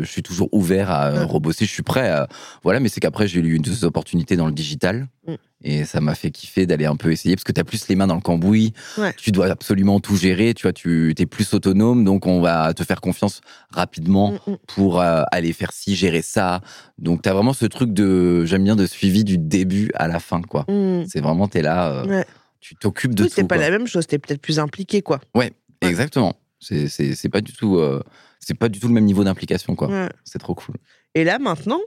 je 0.00 0.04
suis 0.04 0.22
toujours 0.22 0.48
ouvert 0.52 0.90
à 0.90 1.12
Ouais. 1.12 1.22
rebosser. 1.24 1.64
Je 1.66 1.70
suis 1.70 1.82
prêt. 1.82 2.08
À, 2.08 2.28
voilà, 2.62 2.80
mais 2.80 2.88
c'est 2.88 3.00
qu'après, 3.00 3.28
j'ai 3.28 3.40
eu 3.40 3.58
des 3.58 3.84
opportunités 3.84 4.36
dans 4.36 4.46
le 4.46 4.52
digital. 4.52 5.06
Mm. 5.26 5.34
Et 5.66 5.84
ça 5.84 6.00
m'a 6.02 6.14
fait 6.14 6.30
kiffer 6.30 6.66
d'aller 6.66 6.84
un 6.84 6.96
peu 6.96 7.10
essayer 7.10 7.34
parce 7.36 7.44
que 7.44 7.52
tu 7.52 7.60
as 7.60 7.64
plus 7.64 7.88
les 7.88 7.96
mains 7.96 8.06
dans 8.06 8.14
le 8.16 8.20
cambouis. 8.20 8.74
Ouais. 8.98 9.14
Tu 9.16 9.32
dois 9.32 9.46
absolument 9.46 9.98
tout 10.00 10.16
gérer. 10.16 10.52
Tu 10.54 10.62
vois, 10.62 10.72
tu 10.72 11.14
es 11.18 11.26
plus 11.26 11.52
autonome. 11.54 12.04
Donc, 12.04 12.26
on 12.26 12.40
va 12.40 12.72
te 12.74 12.82
faire 12.84 13.00
confiance 13.00 13.40
rapidement 13.70 14.32
Mm, 14.46 14.50
mm. 14.52 14.56
pour 14.66 15.00
euh, 15.00 15.22
aller 15.32 15.52
faire 15.52 15.72
ci, 15.72 15.94
gérer 15.96 16.22
ça. 16.22 16.60
Donc, 16.98 17.22
tu 17.22 17.28
as 17.28 17.32
vraiment 17.34 17.52
ce 17.52 17.66
truc 17.66 17.92
de, 17.92 18.44
j'aime 18.44 18.64
bien, 18.64 18.76
de 18.76 18.86
suivi 18.86 19.24
du 19.24 19.38
début 19.38 19.90
à 19.94 20.08
la 20.08 20.20
fin, 20.20 20.40
quoi. 20.42 20.64
C'est 21.08 21.20
vraiment, 21.20 21.48
tu 21.48 21.58
es 21.58 21.62
là, 21.62 21.88
euh, 21.90 22.06
Ouais. 22.06 22.24
tu 22.60 22.74
t'occupes 22.76 23.14
de 23.14 23.24
tout. 23.24 23.30
c'est 23.34 23.44
pas 23.44 23.56
quoi. 23.56 23.64
la 23.64 23.70
même 23.70 23.86
chose. 23.86 24.06
T'es 24.06 24.18
peut-être 24.18 24.40
plus 24.42 24.58
impliqué, 24.58 25.00
quoi. 25.02 25.20
Ouais. 25.34 25.52
Exactement. 25.80 26.34
C'est 26.64 27.28
pas 27.30 27.40
du 27.40 27.52
tout 27.52 27.78
euh, 27.78 28.02
c'est 28.40 28.54
pas 28.58 28.68
du 28.68 28.80
tout 28.80 28.88
le 28.88 28.94
même 28.94 29.04
niveau 29.04 29.24
d'implication 29.24 29.74
quoi. 29.74 29.88
Ouais. 29.88 30.08
C'est 30.24 30.38
trop 30.38 30.54
cool. 30.54 30.74
Et 31.14 31.24
là, 31.24 31.38
maintenant, 31.38 31.80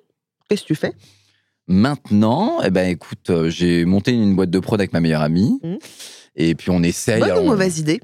qu'est-ce 0.50 0.62
que 0.64 0.68
tu 0.68 0.76
fais? 0.76 0.94
Maintenant, 1.68 2.62
eh 2.64 2.70
ben 2.70 2.88
écoute, 2.90 3.30
euh, 3.30 3.50
j'ai 3.50 3.84
monté 3.86 4.12
une 4.14 4.36
boîte 4.36 4.50
de 4.50 4.60
prod 4.60 4.80
avec 4.80 4.94
ma 4.94 5.02
meilleure 5.02 5.22
amie 5.22 5.60
Mhm. 5.64 5.78
et 6.36 6.56
puis 6.56 6.70
on 6.70 6.82
essaye. 6.82 7.20
Bonne 7.20 7.32
alors, 7.32 7.44
ou 7.44 7.48
on- 7.48 7.52
mauvaise 7.52 7.80
idée? 7.80 8.00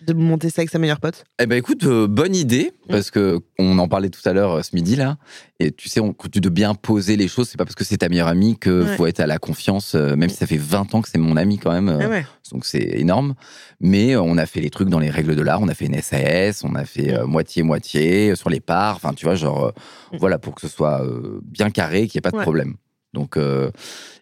De 0.00 0.12
monter 0.12 0.50
ça 0.50 0.60
avec 0.62 0.70
sa 0.70 0.78
meilleure 0.78 1.00
pote 1.00 1.24
Eh 1.38 1.46
ben 1.46 1.56
écoute, 1.56 1.84
euh, 1.84 2.06
bonne 2.06 2.34
idée 2.34 2.72
Mhm. 2.86 2.90
parce 2.90 3.10
que 3.10 3.38
on 3.58 3.78
en 3.78 3.88
parlait 3.88 4.08
tout 4.10 4.20
à 4.28 4.32
l'heure 4.32 4.52
euh, 4.58 4.62
ce 4.62 4.74
midi 4.74 4.96
là 4.96 5.16
et 5.60 5.70
tu 5.70 5.88
sais 5.88 6.00
on 6.00 6.12
tu 6.32 6.40
de 6.40 6.48
bien 6.48 6.74
poser 6.74 7.16
les 7.16 7.28
choses, 7.28 7.48
c'est 7.48 7.56
pas 7.56 7.64
parce 7.64 7.74
que 7.76 7.84
c'est 7.84 7.98
ta 7.98 8.08
meilleure 8.08 8.28
amie 8.28 8.58
que 8.58 8.82
Ouais. 8.84 8.96
faut 8.96 9.06
être 9.06 9.20
à 9.20 9.26
la 9.26 9.38
confiance 9.38 9.94
euh, 9.94 10.16
même 10.16 10.28
si 10.28 10.36
ça 10.36 10.46
fait 10.46 10.56
20 10.56 10.94
ans 10.94 11.02
que 11.02 11.08
c'est 11.08 11.18
mon 11.18 11.36
amie 11.36 11.58
quand 11.58 11.72
même. 11.72 11.88
euh, 11.88 11.98
Ah 12.02 12.08
ouais. 12.08 12.26
donc 12.50 12.64
c'est 12.66 12.82
énorme. 12.98 13.34
Mais 13.80 14.14
euh, 14.14 14.20
on 14.22 14.36
a 14.38 14.46
fait 14.46 14.60
les 14.60 14.70
trucs 14.70 14.88
dans 14.88 14.98
les 15.00 15.10
règles 15.10 15.34
de 15.36 15.42
l'art, 15.42 15.60
on 15.62 15.68
a 15.68 15.74
fait 15.74 15.86
une 15.86 16.00
SAS, 16.00 16.64
on 16.64 16.74
a 16.74 16.84
fait 16.84 17.14
euh, 17.14 17.26
moitié-moitié 17.26 18.30
euh, 18.30 18.34
sur 18.36 18.50
les 18.50 18.60
parts, 18.60 18.96
enfin 18.96 19.12
tu 19.14 19.24
vois, 19.26 19.34
genre, 19.34 19.64
euh, 19.66 19.70
Mm. 20.12 20.16
voilà, 20.18 20.38
pour 20.38 20.54
que 20.54 20.60
ce 20.60 20.68
soit 20.68 21.02
euh, 21.04 21.40
bien 21.42 21.70
carré, 21.70 22.06
qu'il 22.06 22.16
n'y 22.16 22.20
ait 22.20 22.22
pas 22.22 22.30
de 22.32 22.36
Ouais. 22.36 22.42
problème. 22.42 22.74
Donc, 23.14 23.36
euh, 23.36 23.70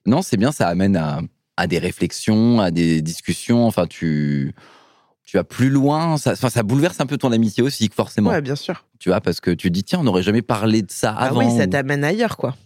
non, 0.07 0.23
c'est 0.23 0.37
bien, 0.37 0.53
ça 0.53 0.69
amène 0.69 0.97
à, 0.97 1.21
à 1.57 1.67
des 1.67 1.79
réflexions, 1.79 2.61
à 2.61 2.71
des 2.71 3.03
discussions, 3.03 3.67
enfin 3.67 3.87
tu. 3.87 4.55
Tu 5.31 5.37
vas 5.37 5.45
plus 5.45 5.71
loin, 5.71 6.17
ça, 6.17 6.35
ça 6.35 6.63
bouleverse 6.65 7.01
un 7.01 7.07
peu 7.07 7.17
ton 7.17 7.31
amitié 7.31 7.63
aussi, 7.63 7.89
forcément. 7.95 8.31
Ouais, 8.31 8.41
bien 8.41 8.57
sûr. 8.57 8.85
Tu 8.99 9.11
vois, 9.11 9.21
parce 9.21 9.41
que 9.41 9.53
tu 9.53 9.71
dis, 9.71 9.85
tiens, 9.85 10.01
on 10.01 10.03
n'aurait 10.03 10.25
jamais 10.25 10.43
parlé 10.43 10.83
de 10.83 10.91
ça 10.91 11.15
Ah 11.17 11.27
avant. 11.27 11.39
oui, 11.39 11.57
ça 11.57 11.69
t'amène 11.69 12.03
ailleurs, 12.03 12.37
quoi. 12.37 12.57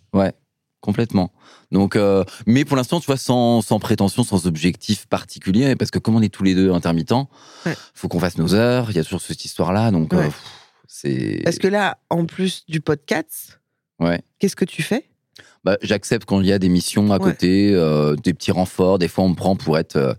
Complètement. 0.80 1.30
Donc, 1.72 1.94
euh, 1.94 2.24
mais 2.46 2.64
pour 2.64 2.76
l'instant, 2.78 3.00
tu 3.00 3.06
vois, 3.06 3.18
sans, 3.18 3.60
sans 3.60 3.78
prétention, 3.78 4.24
sans 4.24 4.46
objectif 4.46 5.06
particulier, 5.06 5.76
parce 5.76 5.90
que 5.90 5.98
comme 5.98 6.14
on 6.16 6.22
est 6.22 6.28
tous 6.32 6.42
les 6.42 6.54
deux 6.54 6.72
intermittents, 6.72 7.28
Ouais. 7.66 7.74
faut 7.94 8.08
qu'on 8.08 8.18
fasse 8.20 8.38
nos 8.38 8.54
heures. 8.54 8.90
Il 8.90 8.96
y 8.96 8.98
a 8.98 9.04
toujours 9.04 9.20
cette 9.20 9.44
histoire-là, 9.44 9.90
donc 9.90 10.14
euh, 10.14 10.18
Ouais. 10.22 10.30
c'est. 10.86 11.40
Parce 11.44 11.58
que 11.58 11.68
là, 11.68 11.98
en 12.08 12.24
plus 12.24 12.64
du 12.66 12.80
podcast, 12.80 13.60
Ouais. 14.00 14.22
qu'est-ce 14.38 14.56
que 14.56 14.64
tu 14.64 14.82
fais? 14.82 15.04
Bah, 15.64 15.76
j'accepte 15.82 16.26
quand 16.26 16.40
il 16.40 16.46
y 16.46 16.52
a 16.52 16.58
des 16.58 16.68
missions 16.70 17.12
à 17.12 17.18
Ouais. 17.18 17.30
côté, 17.30 17.72
euh, 17.74 18.14
des 18.16 18.32
petits 18.34 18.52
renforts. 18.52 18.98
Des 18.98 19.08
fois, 19.08 19.24
on 19.24 19.30
me 19.30 19.34
prend 19.34 19.54
pour 19.56 19.76
être 19.78 20.14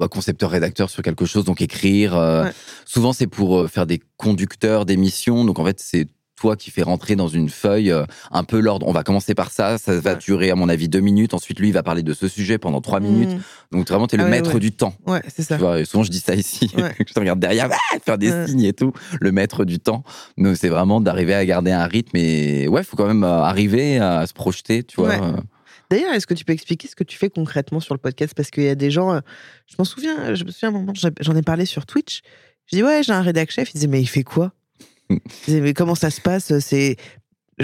bah, 0.00 0.08
concepteur-rédacteur 0.08 0.90
sur 0.90 1.02
quelque 1.02 1.24
chose, 1.26 1.44
donc 1.44 1.60
écrire. 1.60 2.16
euh, 2.16 2.44
Ouais. 2.44 2.52
Souvent, 2.84 3.12
c'est 3.12 3.26
pour 3.26 3.58
euh, 3.60 3.68
faire 3.68 3.86
des 3.86 4.00
conducteurs 4.16 4.84
d'émissions. 4.86 5.44
Donc, 5.44 5.58
en 5.58 5.64
fait, 5.64 5.78
c'est 5.80 6.06
toi 6.34 6.56
qui 6.56 6.70
fais 6.72 6.82
rentrer 6.82 7.14
dans 7.14 7.28
une 7.28 7.48
feuille 7.48 7.92
euh, 7.92 8.04
un 8.32 8.42
peu 8.42 8.58
l'ordre. 8.58 8.88
On 8.88 8.92
va 8.92 9.04
commencer 9.04 9.32
par 9.34 9.50
ça, 9.52 9.78
ça 9.78 10.00
va 10.00 10.12
Ouais. 10.14 10.16
durer, 10.18 10.50
à 10.50 10.56
mon 10.56 10.68
avis, 10.68 10.88
deux 10.88 10.98
minutes. 11.00 11.34
Ensuite, 11.34 11.60
lui, 11.60 11.68
il 11.68 11.72
va 11.72 11.84
parler 11.84 12.02
de 12.02 12.12
ce 12.14 12.26
sujet 12.26 12.58
pendant 12.58 12.80
trois 12.80 12.98
minutes. 12.98 13.30
Mm. 13.30 13.76
Donc, 13.78 13.88
vraiment, 13.88 14.08
tu 14.08 14.16
es 14.16 14.18
le 14.18 14.24
Ah 14.24 14.26
ouais, 14.26 14.30
maître 14.32 14.54
ouais. 14.54 14.58
du 14.60 14.72
temps. 14.72 14.94
Ouais, 15.06 15.22
c'est 15.28 15.42
ça. 15.42 15.54
Tu 15.56 15.60
vois, 15.60 15.84
souvent, 15.84 16.02
je 16.02 16.10
dis 16.10 16.18
ça 16.18 16.34
ici. 16.34 16.68
Je 17.06 17.12
te 17.14 17.20
regarde 17.20 17.38
derrière, 17.38 17.68
ah, 17.70 17.96
faire 18.04 18.18
des 18.18 18.46
signes 18.46 18.64
et 18.64 18.72
tout. 18.72 18.92
Le 19.20 19.30
maître 19.30 19.64
du 19.64 19.78
temps. 19.78 20.02
Donc, 20.36 20.56
c'est 20.56 20.68
vraiment 20.68 21.00
d'arriver 21.00 21.34
à 21.34 21.44
garder 21.46 21.70
un 21.70 21.86
rythme. 21.86 22.16
Et 22.16 22.66
ouais, 22.66 22.82
faut 22.82 22.96
quand 22.96 23.06
même 23.06 23.22
arriver 23.24 23.98
à 23.98 24.26
se 24.26 24.32
projeter, 24.32 24.82
tu 24.82 24.96
vois. 25.00 25.14
D'ailleurs, 25.92 26.14
est-ce 26.14 26.26
que 26.26 26.32
tu 26.32 26.46
peux 26.46 26.54
expliquer 26.54 26.88
ce 26.88 26.96
que 26.96 27.04
tu 27.04 27.18
fais 27.18 27.28
concrètement 27.28 27.78
sur 27.80 27.92
le 27.94 27.98
podcast? 27.98 28.32
Parce 28.34 28.50
qu'il 28.50 28.62
y 28.64 28.68
a 28.68 28.74
des 28.74 28.90
gens, 28.90 29.12
euh, 29.12 29.20
je 29.66 29.74
m'en 29.78 29.84
souviens, 29.84 30.34
je 30.34 30.42
me 30.44 30.50
souviens 30.50 30.70
un 30.70 30.72
moment, 30.72 30.94
j'en 31.20 31.36
ai 31.36 31.42
parlé 31.42 31.66
sur 31.66 31.84
Twitch. 31.84 32.22
Je 32.64 32.76
dis 32.76 32.82
ouais, 32.82 33.02
j'ai 33.02 33.12
un 33.12 33.20
rédac 33.20 33.50
chef. 33.50 33.68
Il 33.70 33.74
disait 33.74 33.88
mais 33.88 34.00
il 34.00 34.06
fait 34.06 34.22
quoi? 34.22 34.52
Je 35.10 35.16
disais 35.44 35.60
mais 35.60 35.74
comment 35.74 35.94
ça 35.94 36.08
se 36.08 36.22
passe? 36.22 36.58
C'est 36.60 36.96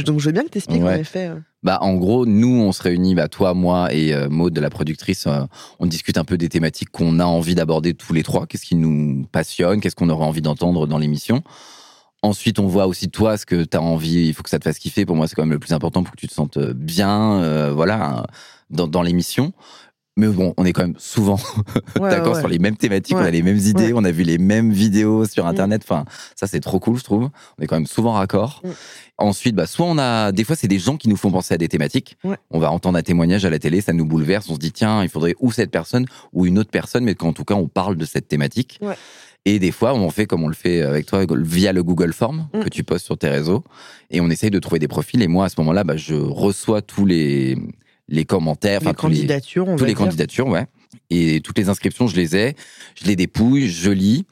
donc 0.04 0.20
je 0.20 0.26
veux 0.26 0.32
bien 0.32 0.44
que 0.44 0.50
tu 0.50 0.58
expliques 0.58 0.82
Ouais. 0.82 0.96
en 0.96 0.98
effet. 0.98 1.28
euh. 1.28 1.40
Bah, 1.62 1.78
en 1.80 1.94
gros, 1.94 2.26
nous, 2.26 2.60
on 2.60 2.70
se 2.70 2.82
réunit, 2.82 3.14
bah, 3.16 3.26
toi, 3.28 3.54
moi 3.54 3.92
et 3.92 4.12
euh, 4.14 4.28
Maud, 4.28 4.52
de 4.52 4.60
la 4.60 4.68
productrice, 4.70 5.26
euh, 5.26 5.40
on 5.80 5.86
discute 5.86 6.18
un 6.18 6.24
peu 6.24 6.36
des 6.36 6.50
thématiques 6.50 6.90
qu'on 6.90 7.18
a 7.18 7.24
envie 7.24 7.54
d'aborder 7.54 7.94
tous 7.94 8.12
les 8.12 8.22
trois. 8.22 8.46
Qu'est-ce 8.46 8.66
qui 8.66 8.76
nous 8.76 9.24
passionne? 9.32 9.80
Qu'est-ce 9.80 9.96
qu'on 9.96 10.10
aurait 10.10 10.26
envie 10.26 10.42
d'entendre 10.42 10.86
dans 10.86 10.98
l'émission? 10.98 11.42
Ensuite, 12.22 12.58
on 12.58 12.66
voit 12.66 12.86
aussi 12.86 13.08
toi 13.10 13.36
ce 13.36 13.46
que 13.46 13.62
tu 13.64 13.76
as 13.76 13.82
envie. 13.82 14.26
Il 14.26 14.34
faut 14.34 14.42
que 14.42 14.50
ça 14.50 14.58
te 14.58 14.64
fasse 14.64 14.78
kiffer. 14.78 15.06
Pour 15.06 15.14
moi, 15.16 15.28
c'est 15.28 15.34
quand 15.36 15.42
même 15.42 15.52
le 15.52 15.58
plus 15.60 15.72
important 15.72 16.02
pour 16.02 16.12
que 16.14 16.20
tu 16.20 16.26
te 16.28 16.34
sentes 16.34 16.58
bien, 16.58 17.40
euh, 17.42 17.72
voilà, 17.72 18.26
dans, 18.70 18.88
dans 18.88 19.02
l'émission. 19.02 19.52
Mais 20.16 20.26
bon, 20.26 20.52
on 20.56 20.64
est 20.64 20.72
quand 20.72 20.82
même 20.82 20.96
souvent 20.98 21.38
Ouais, 22.00 22.10
d'accord 22.10 22.34
ouais. 22.34 22.40
sur 22.40 22.48
les 22.48 22.58
mêmes 22.58 22.76
thématiques, 22.76 23.16
on 23.16 23.20
a 23.20 23.30
les 23.30 23.40
mêmes 23.42 23.58
idées, 23.58 23.92
on 23.94 24.02
a 24.02 24.10
vu 24.10 24.24
les 24.24 24.36
mêmes 24.38 24.72
vidéos 24.72 25.26
sur 25.26 25.44
Mm. 25.44 25.48
Internet. 25.48 25.82
Enfin, 25.84 26.06
ça, 26.34 26.48
c'est 26.48 26.58
trop 26.58 26.80
cool, 26.80 26.98
je 26.98 27.04
trouve. 27.04 27.30
On 27.56 27.62
est 27.62 27.68
quand 27.68 27.76
même 27.76 27.86
souvent 27.86 28.14
raccord. 28.14 28.60
Mm. 28.64 28.68
Ensuite, 29.18 29.54
bah, 29.54 29.66
soit 29.68 29.86
on 29.86 29.96
a, 29.96 30.32
des 30.32 30.42
fois, 30.42 30.56
c'est 30.56 30.66
des 30.66 30.80
gens 30.80 30.96
qui 30.96 31.08
nous 31.08 31.16
font 31.16 31.30
penser 31.30 31.54
à 31.54 31.56
des 31.56 31.68
thématiques. 31.68 32.16
On 32.50 32.58
va 32.58 32.72
entendre 32.72 32.98
un 32.98 33.02
témoignage 33.02 33.44
à 33.44 33.50
la 33.50 33.60
télé, 33.60 33.80
ça 33.80 33.92
nous 33.92 34.04
bouleverse. 34.06 34.50
On 34.50 34.54
se 34.54 34.58
dit, 34.58 34.72
tiens, 34.72 35.04
il 35.04 35.08
faudrait 35.08 35.36
ou 35.38 35.52
cette 35.52 35.70
personne 35.70 36.04
ou 36.32 36.46
une 36.46 36.58
autre 36.58 36.70
personne, 36.70 37.04
mais 37.04 37.14
qu'en 37.14 37.32
tout 37.32 37.44
cas, 37.44 37.54
on 37.54 37.68
parle 37.68 37.96
de 37.96 38.04
cette 38.04 38.26
thématique. 38.26 38.80
Et 39.48 39.58
des 39.58 39.70
fois, 39.72 39.94
on 39.94 40.10
fait 40.10 40.26
comme 40.26 40.42
on 40.44 40.48
le 40.48 40.54
fait 40.54 40.82
avec 40.82 41.06
toi 41.06 41.24
via 41.30 41.72
le 41.72 41.82
Google 41.82 42.12
Form 42.12 42.48
Mm. 42.52 42.60
que 42.64 42.68
tu 42.68 42.84
postes 42.84 43.06
sur 43.06 43.16
tes 43.16 43.28
réseaux. 43.28 43.64
Et 44.10 44.20
on 44.20 44.28
essaye 44.28 44.50
de 44.50 44.58
trouver 44.58 44.78
des 44.78 44.88
profils. 44.88 45.22
Et 45.22 45.28
moi, 45.28 45.46
à 45.46 45.48
ce 45.48 45.54
moment-là, 45.58 45.84
bah, 45.84 45.96
je 45.96 46.14
reçois 46.14 46.82
tous 46.82 47.06
les, 47.06 47.56
les 48.08 48.24
commentaires, 48.24 48.80
les 48.80 48.88
les, 48.88 48.94
candidatures, 48.94 49.66
on 49.66 49.72
toutes 49.72 49.80
va 49.80 49.86
les 49.86 49.94
dire. 49.94 50.04
candidatures, 50.04 50.48
ouais. 50.48 50.66
Et 51.10 51.40
toutes 51.42 51.56
les 51.58 51.68
inscriptions, 51.70 52.06
je 52.06 52.16
les 52.16 52.36
ai, 52.36 52.54
je 53.00 53.06
les 53.06 53.16
dépouille, 53.16 53.68
je 53.70 53.90
lis. 53.90 54.26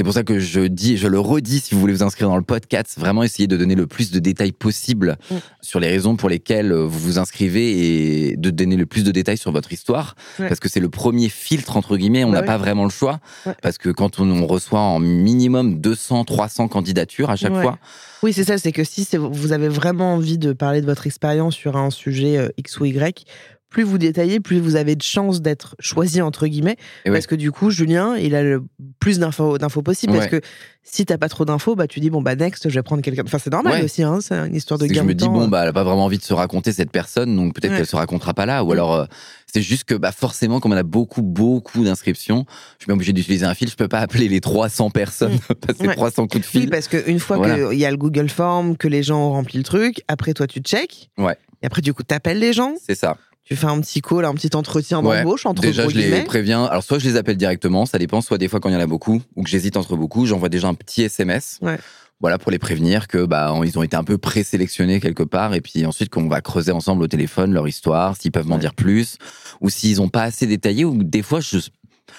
C'est 0.00 0.04
pour 0.04 0.14
ça 0.14 0.22
que 0.22 0.38
je 0.38 0.60
dis, 0.60 0.96
je 0.96 1.08
le 1.08 1.20
redis, 1.20 1.60
si 1.60 1.74
vous 1.74 1.80
voulez 1.82 1.92
vous 1.92 2.02
inscrire 2.02 2.26
dans 2.30 2.38
le 2.38 2.42
podcast, 2.42 2.94
vraiment 2.98 3.22
essayez 3.22 3.46
de 3.46 3.58
donner 3.58 3.74
le 3.74 3.86
plus 3.86 4.10
de 4.10 4.18
détails 4.18 4.52
possible 4.52 5.18
Mm. 5.30 5.34
sur 5.60 5.78
les 5.78 5.88
raisons 5.88 6.16
pour 6.16 6.30
lesquelles 6.30 6.72
vous 6.72 6.98
vous 6.98 7.18
inscrivez 7.18 8.30
et 8.30 8.36
de 8.38 8.48
donner 8.48 8.76
le 8.76 8.86
plus 8.86 9.04
de 9.04 9.10
détails 9.12 9.36
sur 9.36 9.52
votre 9.52 9.70
histoire. 9.74 10.14
Ouais. 10.38 10.48
Parce 10.48 10.58
que 10.58 10.70
c'est 10.70 10.80
le 10.80 10.88
premier 10.88 11.28
filtre, 11.28 11.76
entre 11.76 11.98
guillemets, 11.98 12.24
on 12.24 12.28
Bah 12.30 12.36
n'a 12.36 12.40
oui. 12.40 12.46
pas 12.46 12.56
vraiment 12.56 12.84
le 12.84 12.90
choix. 12.90 13.20
Ouais. 13.44 13.52
Parce 13.60 13.76
que 13.76 13.90
quand 13.90 14.20
on, 14.20 14.30
on 14.30 14.46
reçoit 14.46 14.80
en 14.80 15.00
minimum 15.00 15.78
200, 15.82 16.24
300 16.24 16.68
candidatures 16.68 17.28
à 17.28 17.36
chaque 17.36 17.52
Ouais. 17.52 17.60
fois, 17.60 17.78
Oui, 18.22 18.32
c'est 18.32 18.44
ça, 18.44 18.56
c'est 18.56 18.72
que 18.72 18.84
si 18.84 19.06
vous 19.18 19.52
avez 19.52 19.68
vraiment 19.68 20.14
envie 20.14 20.38
de 20.38 20.54
parler 20.54 20.80
de 20.80 20.86
votre 20.86 21.06
expérience 21.06 21.54
sur 21.54 21.76
un 21.76 21.90
sujet 21.90 22.38
euh, 22.38 22.48
X 22.56 22.80
ou 22.80 22.86
Y, 22.86 23.26
plus 23.70 23.84
vous 23.84 23.98
détaillez, 23.98 24.40
plus 24.40 24.58
vous 24.58 24.76
avez 24.76 24.96
de 24.96 25.02
chances 25.02 25.40
d'être 25.40 25.76
choisi, 25.78 26.20
entre 26.20 26.46
guillemets. 26.48 26.76
Et 27.04 27.10
parce 27.10 27.26
que 27.28 27.34
du 27.36 27.52
coup, 27.52 27.70
Julien, 27.70 28.16
il 28.16 28.34
a 28.34 28.42
le 28.42 28.64
plus 28.98 29.18
d'infos 29.20 29.56
possible. 29.82 30.12
Parce 30.12 30.26
que 30.26 30.40
si 30.82 31.06
t'as 31.06 31.18
pas 31.18 31.28
trop 31.28 31.44
d'infos, 31.44 31.76
bah, 31.76 31.86
tu 31.86 32.00
dis, 32.00 32.10
bon, 32.10 32.20
bah, 32.20 32.34
next, 32.34 32.68
je 32.68 32.74
vais 32.74 32.82
prendre 32.82 33.00
quelqu'un. 33.02 33.22
Enfin, 33.24 33.38
c'est 33.38 33.52
normal 33.52 33.74
Ouais. 33.74 33.84
aussi, 33.84 34.02
hein, 34.02 34.18
c'est 34.20 34.34
une 34.34 34.56
histoire 34.56 34.78
de 34.78 34.86
gain 34.86 35.02
je 35.02 35.06
me 35.06 35.14
dis, 35.14 35.28
bon, 35.28 35.46
bah, 35.46 35.62
elle 35.62 35.68
a 35.68 35.72
pas 35.72 35.84
vraiment 35.84 36.04
envie 36.06 36.18
de 36.18 36.22
se 36.24 36.34
raconter 36.34 36.72
cette 36.72 36.90
personne, 36.90 37.34
donc 37.36 37.54
peut-être 37.54 37.76
qu'elle 37.76 37.86
se 37.86 37.94
racontera 37.96 38.34
pas 38.34 38.44
là. 38.46 38.64
Ou 38.64 38.68
Mm. 38.68 38.72
alors, 38.72 38.94
euh, 38.94 39.04
c'est 39.52 39.62
juste 39.62 39.84
que, 39.84 39.94
bah, 39.94 40.10
forcément, 40.10 40.58
comme 40.58 40.72
on 40.72 40.76
a 40.76 40.82
beaucoup, 40.82 41.22
beaucoup 41.22 41.84
d'inscriptions, 41.84 42.46
je 42.48 42.82
suis 42.82 42.86
bien 42.86 42.94
obligé 42.96 43.12
d'utiliser 43.12 43.46
un 43.46 43.54
fil. 43.54 43.68
Je 43.70 43.76
peux 43.76 43.88
pas 43.88 44.00
appeler 44.00 44.26
les 44.28 44.40
300 44.40 44.90
personnes, 44.90 45.38
passer 45.60 45.84
Mm. 45.84 45.88
Ouais. 45.88 45.94
300 45.94 46.26
coups 46.26 46.44
de 46.44 46.50
Oui, 46.58 46.60
fil. 46.62 46.70
parce 46.70 46.88
qu'une 46.88 47.20
fois 47.20 47.36
Voilà. 47.36 47.68
qu'il 47.68 47.78
y 47.78 47.84
a 47.84 47.90
le 47.92 47.96
Google 47.96 48.28
Form, 48.28 48.76
que 48.76 48.88
les 48.88 49.04
gens 49.04 49.28
ont 49.28 49.32
rempli 49.32 49.58
le 49.58 49.64
truc, 49.64 50.02
après, 50.08 50.32
toi, 50.34 50.48
tu 50.48 50.58
check. 50.60 51.10
Ouais. 51.18 51.36
Et 51.62 51.66
après, 51.66 51.82
du 51.82 51.92
coup, 51.94 52.02
t'appelles 52.02 52.38
les 52.38 52.52
gens, 52.54 52.74
C'est 52.84 52.94
ça. 52.96 53.16
Tu 53.50 53.56
fais 53.56 53.66
un 53.66 53.80
petit 53.80 54.00
call, 54.00 54.24
un 54.24 54.34
petit 54.34 54.54
entretien 54.54 55.02
Ouais. 55.02 55.18
d'embauche 55.18 55.44
entre 55.44 55.60
Déjà, 55.62 55.88
je 55.88 55.96
les 55.98 56.22
préviens. 56.22 56.64
Alors, 56.66 56.84
soit 56.84 56.98
je 57.00 57.08
les 57.08 57.16
appelle 57.16 57.36
directement, 57.36 57.84
ça 57.84 57.98
dépend. 57.98 58.20
Soit 58.20 58.38
des 58.38 58.46
fois, 58.48 58.60
quand 58.60 58.68
il 58.68 58.72
y 58.74 58.76
en 58.76 58.80
a 58.80 58.86
beaucoup, 58.86 59.20
ou 59.34 59.42
que 59.42 59.50
j'hésite 59.50 59.76
entre 59.76 59.96
beaucoup, 59.96 60.24
j'envoie 60.24 60.48
déjà 60.48 60.68
un 60.68 60.74
petit 60.74 61.02
SMS. 61.02 61.58
Ouais. 61.60 61.78
Voilà, 62.20 62.38
pour 62.38 62.50
les 62.52 62.58
prévenir 62.60 63.08
que, 63.08 63.24
bah, 63.24 63.52
ils 63.64 63.76
ont 63.78 63.82
été 63.82 63.96
un 63.96 64.04
peu 64.04 64.18
présélectionnés 64.18 65.00
quelque 65.00 65.22
part. 65.24 65.54
Et 65.54 65.60
puis 65.60 65.84
ensuite, 65.84 66.10
qu'on 66.10 66.28
va 66.28 66.40
creuser 66.42 66.70
ensemble 66.70 67.02
au 67.02 67.08
téléphone 67.08 67.52
leur 67.52 67.66
histoire, 67.66 68.16
s'ils 68.16 68.30
peuvent 68.30 68.46
m'en 68.46 68.54
Ouais. 68.54 68.60
dire 68.60 68.74
plus, 68.74 69.16
ou 69.60 69.68
s'ils 69.68 70.00
ont 70.00 70.08
pas 70.08 70.22
assez 70.22 70.46
détaillé, 70.46 70.84
ou 70.84 71.02
des 71.02 71.22
fois, 71.22 71.40
je, 71.40 71.58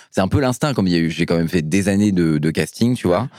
c'est 0.09 0.21
un 0.21 0.27
peu 0.27 0.41
l'instinct, 0.41 0.73
comme 0.73 0.87
il 0.87 0.93
y 0.93 0.97
a 0.97 0.99
eu, 0.99 1.09
j'ai 1.11 1.25
quand 1.25 1.37
même 1.37 1.47
fait 1.49 1.61
des 1.61 1.87
années 1.87 2.11
de, 2.11 2.39
de 2.39 2.51
casting, 2.51 2.95
tu 2.95 3.07
vois. 3.07 3.29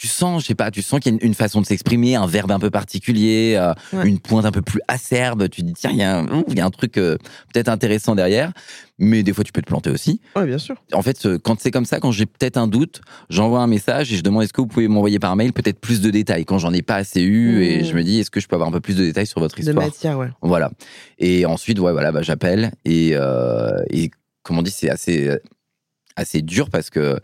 Tu 0.00 0.06
sens, 0.06 0.40
je 0.40 0.46
sais 0.46 0.54
pas, 0.54 0.70
tu 0.70 0.80
sens 0.80 0.98
qu'il 0.98 1.12
y 1.12 1.14
a 1.14 1.18
une, 1.20 1.26
une 1.28 1.34
façon 1.34 1.60
de 1.60 1.66
s'exprimer, 1.66 2.14
un 2.16 2.26
verbe 2.26 2.50
un 2.52 2.58
peu 2.58 2.70
particulier, 2.70 3.54
euh, 3.58 3.74
Ouais. 3.92 4.08
une 4.08 4.18
pointe 4.18 4.46
un 4.46 4.50
peu 4.50 4.62
plus 4.62 4.80
acerbe. 4.88 5.46
Tu 5.50 5.60
te 5.60 5.66
dis, 5.66 5.74
tiens, 5.74 5.90
il 5.92 5.98
y 5.98 6.02
a 6.02 6.20
un, 6.20 6.42
il 6.48 6.56
y 6.56 6.60
a 6.62 6.64
un 6.64 6.70
truc 6.70 6.96
euh, 6.96 7.18
peut-être 7.52 7.68
intéressant 7.68 8.14
derrière. 8.14 8.50
Mais 8.98 9.22
des 9.22 9.34
fois, 9.34 9.44
tu 9.44 9.52
peux 9.52 9.60
te 9.60 9.66
planter 9.66 9.90
aussi. 9.90 10.22
Ouais, 10.36 10.46
bien 10.46 10.56
sûr. 10.56 10.76
En 10.94 11.02
fait, 11.02 11.28
quand 11.44 11.60
c'est 11.60 11.70
comme 11.70 11.84
ça, 11.84 12.00
quand 12.00 12.12
j'ai 12.12 12.24
peut-être 12.24 12.56
un 12.56 12.66
doute, 12.66 13.02
j'envoie 13.28 13.60
un 13.60 13.66
message 13.66 14.10
et 14.10 14.16
je 14.16 14.22
demande 14.22 14.42
est-ce 14.44 14.54
que 14.54 14.62
vous 14.62 14.66
pouvez 14.68 14.88
m'envoyer 14.88 15.18
par 15.18 15.36
mail 15.36 15.52
peut-être 15.52 15.78
plus 15.80 16.00
de 16.00 16.08
détails? 16.08 16.46
Quand 16.46 16.56
j'en 16.56 16.72
ai 16.72 16.80
pas 16.80 16.96
assez 16.96 17.20
eu 17.20 17.58
Mmh. 17.58 17.62
et 17.62 17.84
je 17.84 17.94
me 17.94 18.02
dis 18.02 18.20
est-ce 18.20 18.30
que 18.30 18.40
je 18.40 18.48
peux 18.48 18.54
avoir 18.56 18.70
un 18.70 18.72
peu 18.72 18.80
plus 18.80 18.96
de 18.96 19.04
détails 19.04 19.26
sur 19.26 19.40
votre 19.40 19.56
De 19.56 19.60
histoire? 19.60 19.84
matière, 19.84 20.16
ouais. 20.18 20.30
Voilà. 20.40 20.70
Et 21.18 21.44
ensuite, 21.44 21.78
ouais, 21.78 21.92
voilà, 21.92 22.10
bah, 22.10 22.22
j'appelle 22.22 22.72
et, 22.86 23.10
euh, 23.16 23.82
et 23.90 24.10
comme 24.44 24.56
on 24.58 24.62
dit, 24.62 24.70
c'est 24.70 24.88
assez, 24.88 25.30
assez 26.16 26.40
dur 26.40 26.70
parce 26.70 26.88
que 26.88 27.20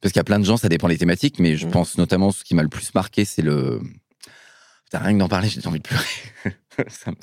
parce 0.00 0.12
qu'il 0.12 0.18
y 0.18 0.20
a 0.20 0.24
plein 0.24 0.38
de 0.38 0.44
gens, 0.44 0.56
ça 0.56 0.68
dépend 0.68 0.88
des 0.88 0.98
thématiques, 0.98 1.38
mais 1.38 1.56
je 1.56 1.66
Mm. 1.66 1.70
pense 1.70 1.98
notamment 1.98 2.30
ce 2.32 2.44
qui 2.44 2.54
m'a 2.54 2.62
le 2.62 2.68
plus 2.68 2.94
marqué, 2.94 3.24
c'est 3.24 3.42
le. 3.42 3.80
Putain, 4.84 4.98
rien 5.04 5.14
que 5.14 5.18
d'en 5.18 5.28
parler, 5.28 5.48
j'ai 5.50 5.66
envie 5.66 5.80
de 5.80 5.86
pleurer. 5.88 6.04
Ça 6.88 7.10
me 7.10 7.16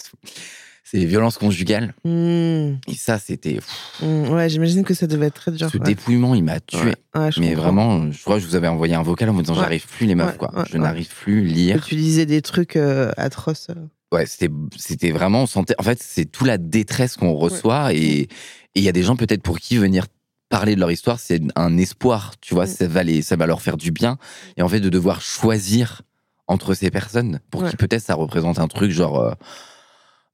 c'est 0.90 1.00
les 1.00 1.06
violences 1.06 1.38
conjugales. 1.38 1.94
Mmh. 2.06 2.76
Et 2.88 2.96
ça, 2.96 3.20
c'était. 3.20 3.60
Mmh, 4.02 4.30
Ouais, 4.30 4.48
j'imagine 4.48 4.86
que 4.86 4.94
ça 4.94 5.06
devait 5.06 5.26
être 5.26 5.34
très 5.34 5.52
dur. 5.52 5.70
Ce 5.70 5.78
ouais. 5.78 5.84
dépouillement, 5.84 6.34
il 6.34 6.46
m'a 6.46 6.62
tué. 6.62 6.78
Ouais, 6.80 6.96
ouais, 7.16 7.30
je 7.32 7.42
Mais 7.42 7.48
comprends. 7.50 7.62
vraiment, 7.64 8.12
je 8.14 8.22
crois 8.24 8.38
que 8.38 8.44
je 8.44 8.48
vous 8.48 8.56
avais 8.56 8.70
envoyé 8.70 8.96
un 8.96 9.04
vocal 9.04 9.30
en 9.30 9.34
me 9.34 9.42
disant 9.42 9.56
j'arrive 9.56 9.86
plus 9.86 10.06
les 10.06 10.16
meufs 10.16 10.38
quoi. 10.38 10.50
je 10.72 10.78
n'arrive 10.78 11.10
plus 11.14 11.44
lire. 11.44 11.84
tu 11.84 11.96
disais 11.96 12.26
des 12.26 12.42
trucs 12.42 12.78
euh, 12.78 13.12
atroces. 13.18 13.68
Ouais, 14.14 14.26
c'était 14.26 15.12
vraiment 15.12 15.42
on 15.44 15.46
sentait 15.48 15.76
en 15.78 15.84
fait, 15.84 16.02
c'est 16.02 16.24
toute 16.24 16.48
la 16.48 16.58
détresse 16.58 17.18
qu'on 17.18 17.34
reçoit 17.34 17.94
et 17.94 18.30
il 18.74 18.82
y 18.82 18.88
a 18.88 18.94
des 18.94 19.04
gens 19.04 19.18
peut-être 19.18 19.42
pour 19.42 19.60
qui 19.60 19.76
venir 19.78 20.06
parler 20.50 20.76
de 20.76 20.80
leur 20.80 20.92
histoire, 20.92 21.20
c'est 21.20 21.42
un 21.56 21.78
espoir, 21.78 22.34
tu 22.42 22.54
vois, 22.54 22.66
Mm. 22.66 22.68
ça 22.68 22.88
va 22.88 23.04
les, 23.04 23.22
ça 23.22 23.36
va 23.36 23.46
leur 23.48 23.62
faire 23.62 23.78
du 23.78 23.92
bien 23.92 24.18
et 24.56 24.62
en 24.62 24.70
fait 24.70 24.80
de 24.80 24.90
devoir 24.90 25.22
choisir 25.22 26.02
entre 26.48 26.74
ces 26.74 26.90
personnes 26.92 27.40
pour 27.52 27.64
Ouais. 27.64 27.70
qui 27.70 27.76
peut-être 27.76 28.04
ça 28.04 28.14
représente 28.16 28.58
un 28.60 28.68
truc 28.68 28.92
genre 28.92 29.20
euh, 29.20 29.34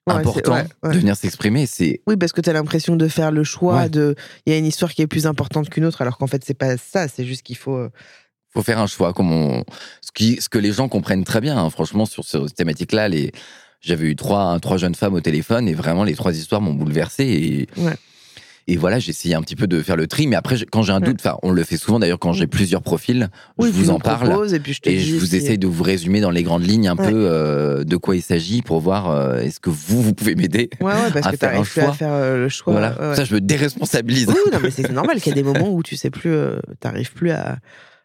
Ouais, 0.05 0.15
important 0.15 0.55
ouais, 0.55 0.91
de 0.91 0.99
venir 0.99 1.15
s'exprimer, 1.15 1.65
c'est 1.65 2.01
Oui, 2.07 2.17
parce 2.17 2.33
que 2.33 2.41
tu 2.41 2.49
as 2.49 2.53
l'impression 2.53 2.97
de 2.97 3.07
faire 3.07 3.31
le 3.31 3.45
choix 3.45 3.87
de. 3.87 4.15
Il 4.45 4.51
y 4.51 4.55
a 4.55 4.59
une 4.59 4.65
histoire 4.65 4.91
qui 4.93 5.01
est 5.01 5.07
plus 5.07 5.25
importante 5.27 5.69
qu'une 5.69 5.85
autre, 5.85 6.01
alors 6.01 6.17
qu'en 6.17 6.27
fait, 6.27 6.43
c'est 6.43 6.53
pas 6.53 6.75
ça. 6.75 7.07
C'est 7.07 7.23
juste 7.23 7.41
qu'il 7.43 7.55
faut. 7.55 7.77
euh, 7.77 7.89
faut 8.53 8.61
faire 8.63 8.79
un 8.79 8.85
choix 8.87 9.13
comme 9.13 9.31
on 9.31 9.63
ce 10.01 10.11
qui 10.13 10.41
ce 10.41 10.49
que 10.49 10.57
les 10.59 10.73
gens 10.73 10.89
comprennent 10.89 11.23
très 11.23 11.39
bien 11.41 11.57
hein. 11.57 11.69
franchement 11.71 12.05
sur 12.05 12.23
cette 12.23 12.53
thématique 12.53 12.91
là 12.91 13.07
les 13.09 13.31
j'avais 13.81 14.05
eu 14.05 14.15
trois 14.15 14.59
trois 14.59 14.77
jeunes 14.77 14.93
femmes 14.93 15.15
au 15.15 15.21
téléphone 15.21 15.67
et 15.67 15.73
vraiment 15.73 16.03
les 16.03 16.13
trois 16.15 16.35
histoires 16.37 16.61
m'ont 16.61 16.75
bouleversé 16.75 17.23
et 17.23 17.81
Ouais. 17.81 17.95
Et 18.67 18.77
voilà 18.77 18.99
j'ai 18.99 19.09
essayé 19.09 19.35
un 19.35 19.41
petit 19.41 19.55
peu 19.55 19.67
de 19.67 19.81
faire 19.81 19.95
le 19.97 20.07
tri 20.07 20.25
mais 20.27 20.35
après 20.35 20.55
quand 20.71 20.83
j'ai 20.83 20.93
un 20.93 20.99
doute 21.01 21.17
enfin 21.19 21.37
on 21.43 21.51
le 21.51 21.63
fait 21.63 21.75
souvent 21.77 21.99
d'ailleurs 21.99 22.19
quand 22.19 22.31
j'ai 22.33 22.47
plusieurs 22.47 22.81
profils 22.81 23.29
Oui, 23.57 23.69
je 23.69 23.73
vous 23.73 23.89
en 23.89 23.99
parle 23.99 24.31
et 24.53 24.59
puis 24.59 24.73
je 24.73 24.79
te 24.81 24.89
et 24.89 24.95
dis 24.95 25.05
je 25.05 25.15
vous 25.17 25.25
si- 25.25 25.35
essaye 25.35 25.57
de 25.57 25.67
vous 25.67 25.83
résumer 25.83 26.21
dans 26.21 26.31
les 26.31 26.43
grandes 26.43 26.65
lignes 26.65 26.87
un 26.87 26.95
Ouais. 26.95 27.09
peu 27.11 27.27
euh, 27.29 27.83
de 27.83 27.97
quoi 27.97 28.15
il 28.15 28.21
s'agit 28.21 28.61
pour 28.61 28.79
voir 28.79 29.09
euh, 29.09 29.39
est-ce 29.39 29.59
que 29.59 29.69
vous 29.69 30.01
vous 30.01 30.13
pouvez 30.13 30.35
m'aider 30.35 30.69
Ouais, 30.79 30.93
ouais, 30.93 31.11
parce 31.13 31.27
à 31.27 31.31
que 31.31 31.37
faire 31.37 31.59
un 31.59 31.63
plus 31.63 31.81
à 31.81 31.83
choix. 31.85 31.93
faire 31.93 32.13
euh, 32.13 32.37
le 32.37 32.49
choix. 32.49 32.73
voilà 32.73 33.15
ça 33.15 33.25
je 33.25 33.33
me 33.35 33.41
déresponsabilise 33.41 34.27
Oui, 34.29 34.35
non, 34.51 34.59
mais 34.61 34.71
c'est 34.71 34.89
normal 34.91 35.19
qu'il 35.19 35.35
y 35.35 35.39
ait 35.39 35.41
des 35.43 35.47
moments 35.47 35.69
où 35.73 35.83
tu 35.83 35.95
sais 35.97 36.09
plus, 36.09 36.31
euh, 36.31 36.57
t'arrives 36.79 37.11
plus 37.13 37.31
à. 37.31 37.57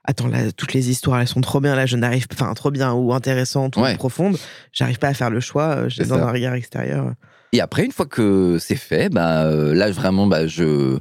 Attends, 0.05 0.29
là, 0.29 0.51
toutes 0.57 0.73
les 0.73 0.89
histoires, 0.89 1.21
elles 1.21 1.29
sont 1.29 1.43
trop 1.43 1.61
bien. 1.61 1.77
Là, 1.77 1.85
je 1.85 1.95
n'arrive, 1.97 2.27
enfin, 2.33 2.55
trop 2.55 2.71
bien 2.71 2.95
ou 2.95 3.13
intéressantes 3.13 3.77
ou 3.77 3.83
Ouais. 3.83 3.95
profondes. 3.95 4.39
J'arrive 4.73 4.99
pas 4.99 5.09
à 5.09 5.13
faire 5.15 5.29
le 5.29 5.41
choix. 5.41 5.65
euh, 5.65 5.89
J'ai 5.91 6.03
besoin 6.05 6.19
d'un 6.19 6.31
regard 6.33 6.55
extérieur. 6.55 7.13
Et 7.53 7.61
après, 7.61 7.85
une 7.85 7.93
fois 7.93 8.07
que 8.07 8.59
c'est 8.61 8.77
fait, 8.77 9.09
bah, 9.09 9.45
euh, 9.45 9.75
là, 9.75 9.91
vraiment, 9.91 10.27
bah, 10.27 10.47
je, 10.47 10.99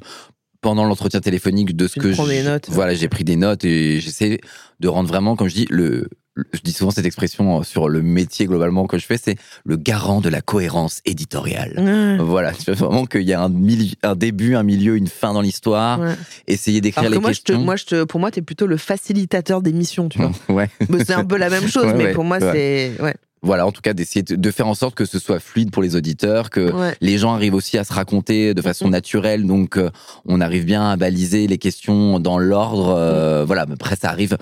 pendant 0.61 0.85
l'entretien 0.85 1.19
téléphonique 1.19 1.75
de 1.75 1.87
ce 1.87 1.93
Tu 1.95 1.99
que 1.99 2.13
prends 2.13 2.25
je- 2.25 2.29
des 2.29 2.43
notes. 2.43 2.67
voilà, 2.69 2.93
j'ai 2.93 3.09
pris 3.09 3.23
des 3.23 3.35
notes 3.35 3.65
et 3.65 3.99
j'essaie 3.99 4.39
de 4.79 4.87
rendre 4.87 5.07
vraiment, 5.09 5.35
comme 5.35 5.47
je 5.49 5.55
dis, 5.55 5.67
le, 5.69 6.07
je 6.53 6.59
dis 6.63 6.71
souvent 6.71 6.91
cette 6.91 7.05
expression 7.05 7.63
sur 7.63 7.89
le 7.89 8.01
métier 8.01 8.45
globalement 8.45 8.85
que 8.87 8.97
je 8.97 9.05
fais, 9.05 9.17
c'est 9.17 9.35
le 9.65 9.75
garant 9.75 10.21
de 10.21 10.29
la 10.29 10.41
cohérence 10.41 11.01
éditoriale. 11.03 11.73
Ouais. 11.77 12.17
Voilà, 12.23 12.53
tu 12.53 12.69
veux 12.71 12.75
vraiment 12.77 13.05
qu'il 13.05 13.23
y 13.23 13.33
a 13.33 13.41
un, 13.41 13.49
mili- 13.49 13.95
un 14.03 14.15
début, 14.15 14.55
un 14.55 14.63
milieu, 14.63 14.95
une 14.97 15.07
fin 15.07 15.33
dans 15.33 15.41
l'histoire. 15.41 15.99
Ouais. 15.99 16.13
Essayer 16.47 16.79
d'écrire 16.79 17.09
les 17.09 17.17
moi, 17.19 17.31
je 17.33 17.39
te, 17.41 17.45
questions. 17.51 17.65
moi 17.65 17.75
je 17.75 17.85
te, 17.85 18.03
pour 18.03 18.19
moi, 18.19 18.31
t'es 18.31 18.41
plutôt 18.41 18.67
le 18.67 18.77
facilitateur 18.77 19.61
d'émission, 19.61 20.09
tu 20.09 20.19
vois. 20.19 20.31
ouais. 20.49 20.69
Mais 20.89 21.03
c'est 21.03 21.13
un 21.13 21.25
peu 21.25 21.37
la 21.37 21.49
même 21.49 21.67
chose, 21.67 21.85
Ouais, 21.87 21.93
mais 21.95 22.03
ouais, 22.05 22.13
pour 22.13 22.23
moi, 22.23 22.37
ouais. 22.37 22.51
c'est. 22.53 23.01
Voilà, 23.43 23.67
en 23.67 23.71
tout 23.71 23.81
cas, 23.81 23.93
d'essayer 23.93 24.23
de, 24.23 24.51
faire 24.51 24.67
en 24.67 24.73
sorte 24.73 24.95
que 24.95 25.05
ce 25.05 25.19
soit 25.19 25.39
fluide 25.39 25.71
pour 25.71 25.83
les 25.83 25.95
auditeurs, 25.95 26.49
que 26.49 26.71
Ouais. 26.71 26.95
les 27.01 27.17
gens 27.19 27.33
arrivent 27.33 27.53
aussi 27.53 27.77
à 27.77 27.83
se 27.83 27.93
raconter 27.93 28.53
de 28.53 28.61
façon 28.61 28.85
Mhm. 28.85 28.91
naturelle, 28.91 29.45
donc 29.45 29.77
euh, 29.77 29.89
on 30.25 30.41
arrive 30.41 30.65
bien 30.65 30.89
à 30.89 30.95
baliser 30.97 31.45
les 31.47 31.57
questions 31.59 32.19
dans 32.19 32.39
l'ordre. 32.39 32.89
euh, 32.97 33.45
Voilà, 33.45 33.65
mais 33.67 33.73
après 33.73 33.95
ça 33.95 34.09
arrive. 34.09 34.37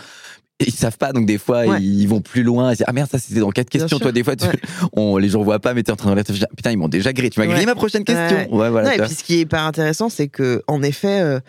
Ils 0.66 0.72
savent 0.72 0.98
pas, 0.98 1.12
donc 1.12 1.25
des 1.25 1.38
fois 1.38 1.66
Ouais. 1.66 1.82
ils 1.82 2.06
vont 2.08 2.22
plus 2.22 2.42
loin. 2.44 2.72
Ils 2.72 2.78
disent, 2.78 2.86
ah 2.88 2.94
merde, 2.94 3.10
ça 3.12 3.20
c'était 3.20 3.42
dans 3.42 3.52
quatre 3.52 3.70
Bien 3.70 3.82
questions. 3.82 3.98
sûr. 3.98 4.04
Toi, 4.06 4.14
des 4.14 4.24
fois, 4.24 4.38
tu- 4.38 4.46
Ouais. 4.48 4.54
on, 4.94 5.18
les 5.18 5.28
gens 5.28 5.44
voient 5.44 5.60
pas, 5.60 5.74
mais 5.74 5.84
t'es 5.84 5.92
en 5.92 5.98
train 5.98 6.12
de 6.12 6.16
réfléchir. 6.16 6.48
Putain, 6.56 6.72
ils 6.72 6.78
m'ont 6.78 6.88
déjà 6.88 7.12
grillé. 7.12 7.30
Tu 7.30 7.42
m'as 7.42 7.46
grillé 7.48 7.66
ma 7.66 7.75
prochaine 7.75 8.06
question. 8.06 8.48
Voilà. 8.52 8.84
Non, 8.84 8.92
et 8.92 8.98
puis 9.06 9.14
ce 9.14 9.24
qui 9.25 9.36
est 9.36 9.40
hyper 9.42 9.64
intéressant, 9.64 10.08
c'est 10.08 10.30
que 10.30 10.64
en 10.68 10.82
effet, 10.82 11.20
euh, 11.20 11.40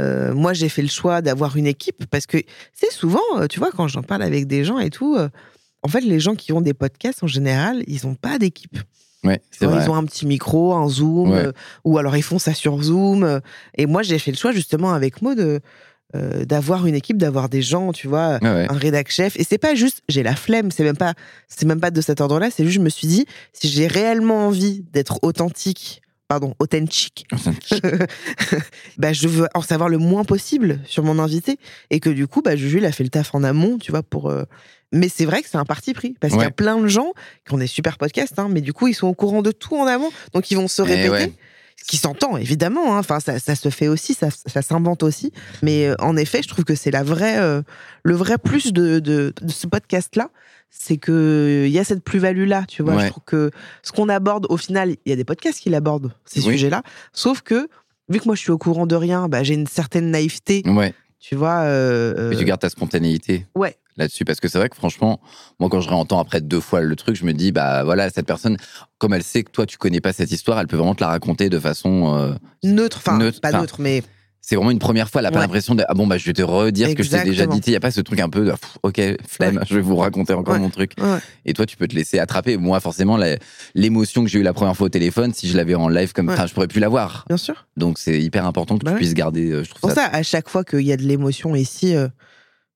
euh, 0.00 0.34
moi 0.34 0.54
j'ai 0.54 0.70
fait 0.70 0.80
le 0.82 0.88
choix 0.88 1.20
d'avoir 1.20 1.56
une 1.58 1.66
équipe 1.66 2.06
parce 2.10 2.24
que 2.26 2.38
c'est 2.72 2.90
souvent, 2.90 3.20
tu 3.50 3.58
vois, 3.58 3.70
quand 3.70 3.88
j'en 3.88 4.02
parle 4.02 4.22
avec 4.22 4.46
des 4.46 4.64
gens 4.64 4.78
et 4.78 4.88
tout, 4.88 5.16
euh, 5.16 5.28
en 5.86 5.88
fait, 5.88 6.00
les 6.00 6.18
gens 6.20 6.34
qui 6.34 6.52
ont 6.52 6.60
des 6.60 6.74
podcasts 6.74 7.22
en 7.22 7.28
général, 7.28 7.84
ils 7.86 8.04
n'ont 8.06 8.16
pas 8.16 8.38
d'équipe. 8.38 8.76
Ouais, 9.24 9.40
c'est 9.50 9.66
vrai. 9.66 9.84
ils 9.84 9.88
ont 9.90 9.94
un 9.94 10.04
petit 10.04 10.26
micro, 10.26 10.74
un 10.74 10.88
zoom, 10.88 11.30
Ouais. 11.30 11.46
euh, 11.46 11.52
ou 11.84 11.96
alors 11.98 12.16
ils 12.16 12.22
font 12.22 12.38
ça 12.40 12.54
sur 12.54 12.80
Zoom. 12.82 13.22
euh, 13.24 13.40
et 13.76 13.86
moi, 13.86 14.02
j'ai 14.02 14.18
fait 14.18 14.30
le 14.32 14.36
choix 14.36 14.52
justement 14.52 14.92
avec 14.92 15.22
Maud 15.22 15.38
de, 15.38 15.60
euh, 16.14 16.44
d'avoir 16.44 16.86
une 16.86 16.94
équipe, 16.94 17.16
d'avoir 17.18 17.48
des 17.48 17.62
gens, 17.62 17.92
tu 17.92 18.06
vois, 18.08 18.38
ouais. 18.42 18.66
un 18.68 18.74
rédac 18.76 19.10
chef. 19.10 19.38
Et 19.38 19.44
c'est 19.44 19.58
pas 19.58 19.74
juste 19.74 20.02
j'ai 20.08 20.22
la 20.22 20.36
flemme, 20.36 20.70
c'est 20.70 20.84
même 20.84 20.96
pas, 20.96 21.14
c'est 21.48 21.66
même 21.66 21.80
pas 21.80 21.90
de 21.90 22.00
cet 22.00 22.20
ordre-là. 22.20 22.50
C'est 22.50 22.64
juste 22.64 22.76
je 22.76 22.80
me 22.80 22.88
suis 22.88 23.08
dit 23.08 23.26
si 23.52 23.68
j'ai 23.68 23.86
réellement 23.88 24.46
envie 24.46 24.84
d'être 24.92 25.18
authentique, 25.22 26.02
pardon, 26.28 26.54
authentique, 26.60 27.26
bah 28.98 29.12
je 29.12 29.28
veux 29.28 29.48
en 29.54 29.60
savoir 29.62 29.88
le 29.88 29.98
moins 29.98 30.24
possible 30.24 30.80
sur 30.84 31.02
mon 31.02 31.18
invité 31.18 31.58
et 31.90 32.00
que 32.00 32.10
du 32.10 32.26
coup, 32.26 32.42
bah 32.42 32.54
Juju, 32.56 32.78
il 32.78 32.84
a 32.86 32.92
fait 32.92 33.04
le 33.04 33.10
taf 33.10 33.34
en 33.34 33.42
amont, 33.42 33.78
tu 33.78 33.90
vois, 33.90 34.02
pour. 34.02 34.32
Euh, 34.96 35.00
Mais 35.00 35.08
c'est 35.08 35.24
vrai 35.26 35.42
que 35.42 35.48
c'est 35.48 35.58
un 35.58 35.64
parti 35.64 35.92
pris 35.94 36.16
parce 36.20 36.32
qu'il 36.32 36.42
y 36.42 36.46
a 36.46 36.50
plein 36.50 36.78
de 36.78 36.86
gens 36.88 37.12
qui 37.46 37.54
ont 37.54 37.58
des 37.58 37.66
super 37.66 37.98
podcasts, 37.98 38.38
hein, 38.38 38.48
mais 38.50 38.60
du 38.60 38.72
coup, 38.72 38.88
ils 38.88 38.94
sont 38.94 39.06
au 39.08 39.14
courant 39.14 39.42
de 39.42 39.52
tout 39.52 39.76
en 39.76 39.86
amont, 39.86 40.10
donc 40.32 40.50
ils 40.50 40.56
vont 40.56 40.68
se 40.68 40.82
Eh 40.82 40.86
répéter. 40.86 41.08
ouais. 41.10 41.32
Ce 41.78 41.84
qui 41.84 41.98
s'entend, 41.98 42.36
évidemment. 42.38 42.96
hein. 42.96 42.98
Enfin, 43.00 43.20
ça, 43.20 43.38
ça 43.38 43.54
se 43.54 43.68
fait 43.68 43.86
aussi, 43.86 44.14
ça, 44.14 44.28
ça 44.30 44.62
s'invente 44.62 45.02
aussi. 45.02 45.30
Mais 45.62 45.86
euh, 45.86 45.94
en 46.00 46.16
effet, 46.16 46.40
je 46.42 46.48
trouve 46.48 46.64
que 46.64 46.74
c'est 46.74 46.90
la 46.90 47.02
vraie, 47.04 47.38
euh, 47.38 47.62
le 48.02 48.14
vrai 48.14 48.38
plus 48.38 48.72
de, 48.72 48.98
de, 48.98 49.32
de 49.40 49.52
ce 49.52 49.66
podcast-là, 49.66 50.30
c'est 50.70 50.96
que 50.96 51.64
il 51.66 51.70
y 51.72 51.78
a 51.78 51.84
cette 51.84 52.02
plus-value-là, 52.02 52.64
tu 52.66 52.82
vois. 52.82 52.94
Ouais. 52.96 53.04
Je 53.04 53.10
trouve 53.10 53.22
que 53.24 53.50
ce 53.82 53.92
qu'on 53.92 54.08
aborde, 54.08 54.46
au 54.48 54.56
final, 54.56 54.96
il 55.04 55.10
y 55.10 55.12
a 55.12 55.16
des 55.16 55.24
podcasts 55.24 55.60
qui 55.60 55.68
l'abordent, 55.70 56.12
ces 56.24 56.40
Oui. 56.40 56.54
sujets-là. 56.54 56.82
Sauf 57.12 57.42
que, 57.42 57.68
vu 58.08 58.18
que 58.20 58.24
moi, 58.24 58.34
je 58.34 58.40
suis 58.40 58.50
au 58.52 58.58
courant 58.58 58.86
de 58.86 58.96
rien, 58.96 59.28
bah, 59.28 59.42
j'ai 59.44 59.54
une 59.54 59.66
certaine 59.68 60.10
naïveté, 60.10 60.62
Ouais. 60.66 60.92
Tu 61.26 61.34
vois. 61.34 61.62
euh, 61.62 62.28
Mais 62.30 62.36
tu 62.36 62.42
euh, 62.42 62.46
gardes 62.46 62.60
ta 62.60 62.68
spontanéité. 62.68 63.46
Ouais. 63.54 63.76
Là-dessus, 63.96 64.24
parce 64.26 64.40
que 64.40 64.48
c'est 64.48 64.58
vrai 64.58 64.68
que 64.68 64.76
franchement, 64.76 65.20
moi, 65.58 65.70
quand 65.70 65.80
je 65.80 65.88
réentends 65.88 66.20
après 66.20 66.40
deux 66.42 66.60
fois 66.60 66.82
le 66.82 66.94
truc, 66.96 67.16
je 67.16 67.24
me 67.24 67.32
dis, 67.32 67.50
bah 67.50 67.82
voilà, 67.82 68.10
cette 68.10 68.26
personne, 68.26 68.58
comme 68.98 69.14
elle 69.14 69.22
sait 69.22 69.42
que 69.42 69.50
toi, 69.50 69.64
tu 69.64 69.78
connais 69.78 70.02
pas 70.02 70.12
cette 70.12 70.30
histoire, 70.30 70.60
elle 70.60 70.66
peut 70.66 70.76
vraiment 70.76 70.94
te 70.94 71.02
la 71.02 71.08
raconter 71.08 71.48
de 71.48 71.58
façon. 71.58 72.14
euh, 72.14 72.34
neutre, 72.62 72.98
enfin, 72.98 73.16
Neutre, 73.18 73.40
pas 73.40 73.52
neutre, 73.52 73.76
mais 73.80 74.02
c'est 74.48 74.54
vraiment 74.54 74.70
une 74.70 74.78
première 74.78 75.10
fois, 75.10 75.20
elle 75.20 75.26
a 75.26 75.30
pas 75.32 75.38
Ouais. 75.38 75.42
l'impression 75.42 75.74
de, 75.74 75.82
ah 75.88 75.94
bon, 75.94 76.06
bah 76.06 76.18
je 76.18 76.24
vais 76.24 76.32
te 76.32 76.40
redire 76.42 76.88
ce 76.88 76.94
que 76.94 77.02
je 77.02 77.10
t'ai 77.10 77.24
déjà 77.24 77.46
dit. 77.46 77.58
Il 77.66 77.72
y 77.72 77.76
a 77.76 77.80
pas 77.80 77.90
ce 77.90 78.00
truc 78.00 78.20
un 78.20 78.28
peu 78.28 78.44
de, 78.44 78.52
pff, 78.52 78.78
ok, 78.84 79.00
flemme, 79.28 79.60
je 79.68 79.74
vais 79.74 79.80
vous 79.80 79.96
raconter 79.96 80.34
encore 80.34 80.54
Ouais. 80.54 80.60
mon 80.60 80.70
truc. 80.70 80.92
Et 81.44 81.52
toi, 81.52 81.66
tu 81.66 81.76
peux 81.76 81.88
te 81.88 81.96
laisser 81.96 82.20
attraper. 82.20 82.56
Moi, 82.56 82.78
forcément, 82.78 83.18
l'émotion 83.74 84.22
que 84.22 84.30
j'ai 84.30 84.38
eue 84.38 84.42
la 84.44 84.52
première 84.52 84.76
fois 84.76 84.86
au 84.86 84.88
téléphone, 84.88 85.34
si 85.34 85.48
je 85.48 85.56
l'avais 85.56 85.74
en 85.74 85.88
live 85.88 86.12
comme, 86.12 86.30
enfin, 86.30 86.46
je 86.46 86.54
pourrais 86.54 86.68
plus 86.68 86.78
l'avoir. 86.78 87.24
bien 87.26 87.36
sûr. 87.36 87.66
Donc, 87.76 87.98
c'est 87.98 88.20
hyper 88.20 88.46
important 88.46 88.78
que 88.78 88.84
Bah 88.84 88.92
tu 88.92 88.94
ouais. 88.94 89.00
puisses 89.00 89.14
garder, 89.14 89.50
euh, 89.50 89.64
je 89.64 89.70
trouve 89.70 89.80
Pour 89.80 89.90
ça. 89.90 89.96
ça, 89.96 90.06
à 90.12 90.22
chaque 90.22 90.48
fois 90.48 90.62
qu'il 90.62 90.82
y 90.82 90.92
a 90.92 90.96
de 90.96 91.02
l'émotion 91.02 91.56
ici, 91.56 91.96
euh, 91.96 92.06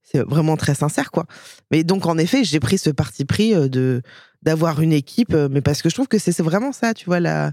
c'est 0.03 0.23
vraiment 0.27 0.57
très 0.57 0.75
sincère, 0.75 1.13
quoi. 1.13 1.27
Mais 1.71 1.85
donc, 1.85 2.07
en 2.07 2.19
effet, 2.19 2.43
j'ai 2.43 2.59
pris 2.59 2.79
ce 2.79 2.91
parti 2.91 3.25
pris 3.25 3.55
euh, 3.55 3.69
de 3.69 4.03
d'avoir 4.43 4.81
une 4.81 4.93
équipe, 4.93 5.35
mais 5.35 5.61
parce 5.61 5.83
que 5.83 5.89
je 5.91 5.95
trouve 5.95 6.09
que 6.09 6.19
c'est 6.19 6.33
c'est 6.33 6.43
vraiment 6.43 6.73
ça, 6.73 6.95
tu 6.95 7.05
vois, 7.05 7.21
la, 7.21 7.53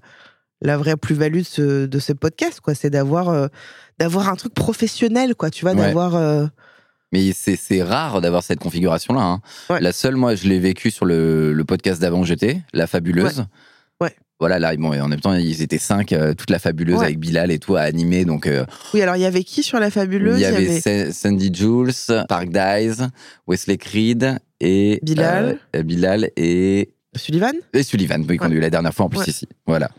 la 0.61 0.77
vraie 0.77 0.97
plus-value 0.97 1.39
de 1.39 1.43
ce, 1.43 1.85
de 1.85 1.99
ce 1.99 2.13
podcast, 2.13 2.59
quoi. 2.61 2.73
C'est 2.75 2.89
d'avoir 2.89 3.29
euh, 3.29 3.47
d'avoir 3.99 4.29
un 4.29 4.35
truc 4.35 4.53
professionnel, 4.53 5.35
quoi, 5.35 5.49
tu 5.49 5.63
vois, 5.65 5.71
Ouais. 5.73 5.77
d'avoir. 5.87 6.15
euh, 6.15 6.45
Mais 7.13 7.31
c'est 7.33 7.83
rare 7.83 8.21
d'avoir 8.21 8.43
cette 8.43 8.59
configuration-là. 8.59 9.21
hein. 9.21 9.41
Ouais. 9.69 9.79
La 9.81 9.91
seule, 9.91 10.15
moi, 10.15 10.35
je 10.35 10.47
l'ai 10.47 10.59
vécu 10.59 10.91
sur 10.91 11.05
le, 11.05 11.53
le 11.53 11.63
podcast 11.65 12.01
d'avant 12.01 12.23
j'étais, 12.23 12.61
La 12.73 12.85
Fabuleuse. 12.87 13.45
Ouais. 14.01 14.13
Voilà, 14.39 14.59
là, 14.59 14.75
bon, 14.75 14.93
et 14.93 15.01
en 15.01 15.07
même 15.07 15.19
temps, 15.21 15.33
ils 15.33 15.61
étaient 15.63 15.79
cinq, 15.79 16.11
euh, 16.13 16.33
toute 16.35 16.51
la 16.51 16.59
Fabuleuse 16.59 17.01
avec 17.01 17.17
Bilal 17.19 17.49
et 17.49 17.57
tout 17.59 17.75
à 17.75 17.81
animer. 17.81 18.23
Donc, 18.25 18.47
Oui, 18.93 19.01
alors 19.01 19.15
il 19.15 19.21
y 19.21 19.25
avait 19.25 19.43
qui 19.43 19.63
sur 19.63 19.79
la 19.79 19.89
fabuleuse? 19.89 20.37
il 20.37 20.41
y 20.43 20.45
avait 20.45 20.79
Sa- 20.79 21.11
Sandy 21.11 21.49
Jules, 21.53 21.91
Park 22.29 22.49
Dice, 22.49 23.01
Wesley 23.47 23.77
Creed 23.77 24.37
et. 24.59 24.99
Bilal. 25.01 25.57
Bilal 25.83 26.29
et. 26.35 26.91
Sullivan 27.17 27.53
Et 27.73 27.83
Sullivan, 27.83 28.23
oui, 28.27 28.37
qu'on 28.37 28.45
a 28.51 28.53
eu 28.53 28.59
la 28.59 28.69
dernière 28.69 28.93
fois 28.93 29.05
en 29.05 29.09
plus 29.09 29.19
Ouais. 29.19 29.25
ici. 29.27 29.47
Voilà. 29.65 29.89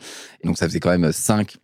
Et 0.43 0.47
donc, 0.47 0.57
ça 0.59 0.67
faisait 0.67 0.81
quand 0.81 0.97
même 0.97 1.13
cinq. 1.13 1.57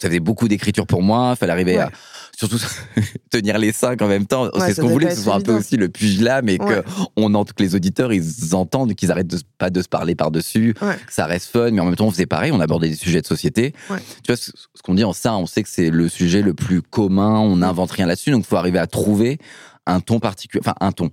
Ça 0.00 0.08
faisait 0.08 0.20
beaucoup 0.20 0.46
d'écriture 0.48 0.86
pour 0.86 1.02
moi. 1.02 1.32
Il 1.34 1.38
fallait 1.38 1.52
arriver 1.52 1.76
Ouais. 1.76 1.82
à 1.82 1.90
surtout 2.38 2.56
tenir 3.30 3.58
les 3.58 3.72
cinq 3.72 4.00
en 4.00 4.06
même 4.08 4.26
temps. 4.26 4.44
Ouais, 4.44 4.50
c'est 4.68 4.74
ce 4.74 4.80
qu'on 4.80 4.88
voulait, 4.88 5.08
que 5.08 5.14
ce 5.16 5.22
soit 5.22 5.34
un 5.34 5.40
peu 5.40 5.52
aussi 5.52 5.76
le 5.76 5.88
pugilat, 5.88 6.40
mais 6.40 6.56
que 6.56 6.82
on 7.16 7.34
entend 7.34 7.52
que 7.54 7.62
les 7.62 7.74
auditeurs 7.74 8.12
ils 8.12 8.54
entendent 8.54 8.94
qu'ils 8.94 9.10
arrêtent 9.10 9.26
de, 9.26 9.38
pas 9.58 9.70
de 9.70 9.82
se 9.82 9.88
parler 9.88 10.14
par 10.14 10.30
dessus, 10.30 10.74
Ouais. 10.80 10.94
que 11.06 11.12
ça 11.12 11.26
reste 11.26 11.50
fun, 11.50 11.70
mais 11.72 11.80
en 11.80 11.84
même 11.86 11.96
temps 11.96 12.06
on 12.06 12.10
faisait 12.10 12.26
pareil, 12.26 12.52
on 12.52 12.60
abordait 12.60 12.88
des 12.88 12.94
sujets 12.94 13.20
de 13.20 13.26
société. 13.26 13.74
Tu 13.88 14.28
vois 14.28 14.36
ce, 14.36 14.52
ce 14.74 14.82
qu'on 14.82 14.94
dit 14.94 15.04
en 15.04 15.12
ça, 15.12 15.34
on 15.36 15.46
sait 15.46 15.62
que 15.64 15.68
c'est 15.68 15.90
le 15.90 16.08
sujet 16.08 16.42
le 16.42 16.54
plus 16.54 16.80
commun, 16.80 17.40
on 17.40 17.56
n'invente 17.56 17.90
rien 17.90 18.06
là-dessus, 18.06 18.30
donc 18.30 18.44
il 18.44 18.48
faut 18.48 18.56
arriver 18.56 18.78
à 18.78 18.86
trouver 18.86 19.38
un 19.86 19.98
ton 20.00 20.20
particulier, 20.20 20.62
enfin 20.64 20.76
un 20.80 20.92
ton. 20.92 21.10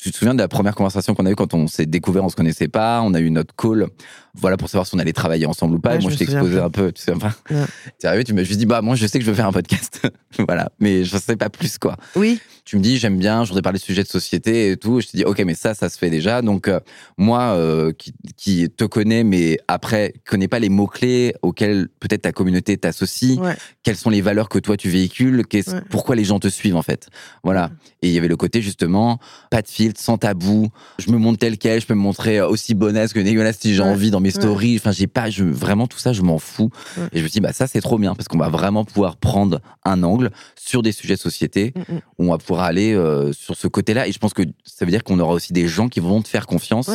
Tu 0.00 0.12
te 0.12 0.16
souviens 0.16 0.34
de 0.34 0.38
la 0.38 0.46
première 0.46 0.76
conversation 0.76 1.14
qu'on 1.14 1.26
a 1.26 1.30
eue 1.30 1.34
quand 1.34 1.54
on 1.54 1.66
s'est 1.66 1.84
découvert, 1.84 2.24
on 2.24 2.28
se 2.28 2.36
connaissait 2.36 2.68
pas, 2.68 3.02
on 3.02 3.14
a 3.14 3.20
eu 3.20 3.30
notre 3.30 3.52
call, 3.56 3.88
voilà 4.34 4.56
pour 4.56 4.68
savoir 4.68 4.86
si 4.86 4.94
on 4.94 4.98
allait 5.00 5.12
travailler 5.12 5.44
ensemble 5.44 5.74
ou 5.74 5.80
pas. 5.80 5.90
Ouais, 5.90 5.96
et 5.96 6.00
moi 6.02 6.10
je 6.10 6.14
je 6.14 6.18
t'ai 6.18 6.30
exposé 6.30 6.60
un 6.60 6.70
peu, 6.70 6.92
tu 6.92 7.02
sais 7.02 7.12
pas. 7.12 7.34
Ouais. 7.50 7.64
T'es 7.98 8.06
arrivé, 8.06 8.22
tu 8.22 8.32
m'as 8.32 8.44
juste 8.44 8.60
dit 8.60 8.66
bah 8.66 8.80
moi 8.80 8.94
je 8.94 9.04
sais 9.08 9.18
que 9.18 9.24
je 9.24 9.30
veux 9.30 9.36
faire 9.36 9.48
un 9.48 9.52
podcast, 9.52 10.08
voilà, 10.46 10.70
mais 10.78 11.02
je 11.02 11.16
sais 11.18 11.34
pas 11.34 11.50
plus 11.50 11.78
quoi 11.78 11.96
Oui, 12.14 12.40
tu 12.64 12.76
me 12.76 12.82
dis 12.82 12.96
j'aime 12.98 13.18
bien, 13.18 13.42
je 13.42 13.48
voudrais 13.48 13.62
parler 13.62 13.80
de 13.80 13.84
sujets 13.84 14.04
de 14.04 14.08
société 14.08 14.70
et 14.70 14.76
tout. 14.76 15.00
Je 15.00 15.08
te 15.08 15.16
dis 15.16 15.24
ok 15.24 15.40
mais 15.44 15.54
ça 15.54 15.74
ça 15.74 15.88
se 15.88 15.98
fait 15.98 16.10
déjà. 16.10 16.42
Donc 16.42 16.68
euh, 16.68 16.78
moi 17.16 17.54
euh, 17.56 17.92
qui, 17.92 18.12
qui 18.36 18.68
te 18.68 18.84
connais 18.84 19.24
mais 19.24 19.56
après 19.66 20.12
connais 20.24 20.48
pas 20.48 20.58
les 20.58 20.68
mots 20.68 20.86
clés 20.86 21.34
auxquels 21.42 21.88
peut-être 21.98 22.22
ta 22.22 22.32
communauté 22.32 22.76
t'associe. 22.76 23.38
ouais. 23.38 23.56
Quelles 23.82 23.96
sont 23.96 24.10
les 24.10 24.20
valeurs 24.20 24.48
que 24.48 24.58
toi 24.58 24.76
tu 24.76 24.90
véhicules. 24.90 25.44
Pourquoi 25.90 26.14
les 26.14 26.24
gens 26.24 26.38
te 26.38 26.48
suivent 26.48 26.76
en 26.76 26.82
fait. 26.82 27.08
Voilà. 27.42 27.70
Et 28.02 28.08
il 28.08 28.12
y 28.12 28.18
avait 28.18 28.28
le 28.28 28.36
côté 28.36 28.60
justement 28.60 29.18
pas 29.50 29.62
de 29.62 29.66
sans 29.96 30.18
tabou. 30.18 30.68
Je 30.98 31.10
me 31.10 31.16
montre 31.18 31.38
tel 31.38 31.56
quel, 31.56 31.80
je 31.80 31.86
peux 31.86 31.94
me 31.94 32.00
montrer 32.00 32.40
aussi 32.40 32.74
bonasse 32.74 33.12
que 33.12 33.20
dégueulasse 33.20 33.58
si 33.60 33.74
j'ai 33.74 33.82
Ouais. 33.82 33.88
envie 33.88 34.10
dans 34.10 34.20
mes 34.20 34.28
Ouais. 34.34 34.40
stories. 34.42 34.76
Enfin 34.76 34.92
j'ai 34.92 35.06
pas, 35.06 35.30
je, 35.30 35.44
vraiment 35.44 35.86
tout 35.86 35.98
ça 35.98 36.12
je 36.12 36.22
m'en 36.22 36.38
fous. 36.38 36.70
Ouais. 36.96 37.04
Et 37.12 37.18
je 37.20 37.24
me 37.24 37.28
dis 37.28 37.40
bah 37.40 37.52
ça 37.52 37.66
c'est 37.66 37.80
trop 37.80 37.98
bien 37.98 38.14
parce 38.14 38.28
qu'on 38.28 38.38
va 38.38 38.48
vraiment 38.50 38.84
pouvoir 38.84 39.16
prendre 39.16 39.60
un 39.84 40.02
angle 40.02 40.30
sur 40.60 40.82
des 40.82 40.92
sujets 40.92 41.14
de 41.14 41.20
société 41.20 41.72
Mm, 41.74 41.94
mm. 41.94 42.00
on 42.18 42.30
va 42.30 42.38
pouvoir 42.38 42.62
aller 42.66 42.92
euh, 42.94 43.32
sur 43.32 43.56
ce 43.56 43.68
côté-là. 43.68 44.06
Et 44.08 44.12
je 44.12 44.18
pense 44.18 44.34
que 44.34 44.42
ça 44.64 44.84
veut 44.84 44.90
dire 44.90 45.04
qu'on 45.04 45.18
aura 45.20 45.32
aussi 45.34 45.52
des 45.52 45.66
gens 45.68 45.88
qui 45.88 46.00
vont 46.00 46.20
te 46.22 46.28
faire 46.28 46.46
confiance, 46.46 46.90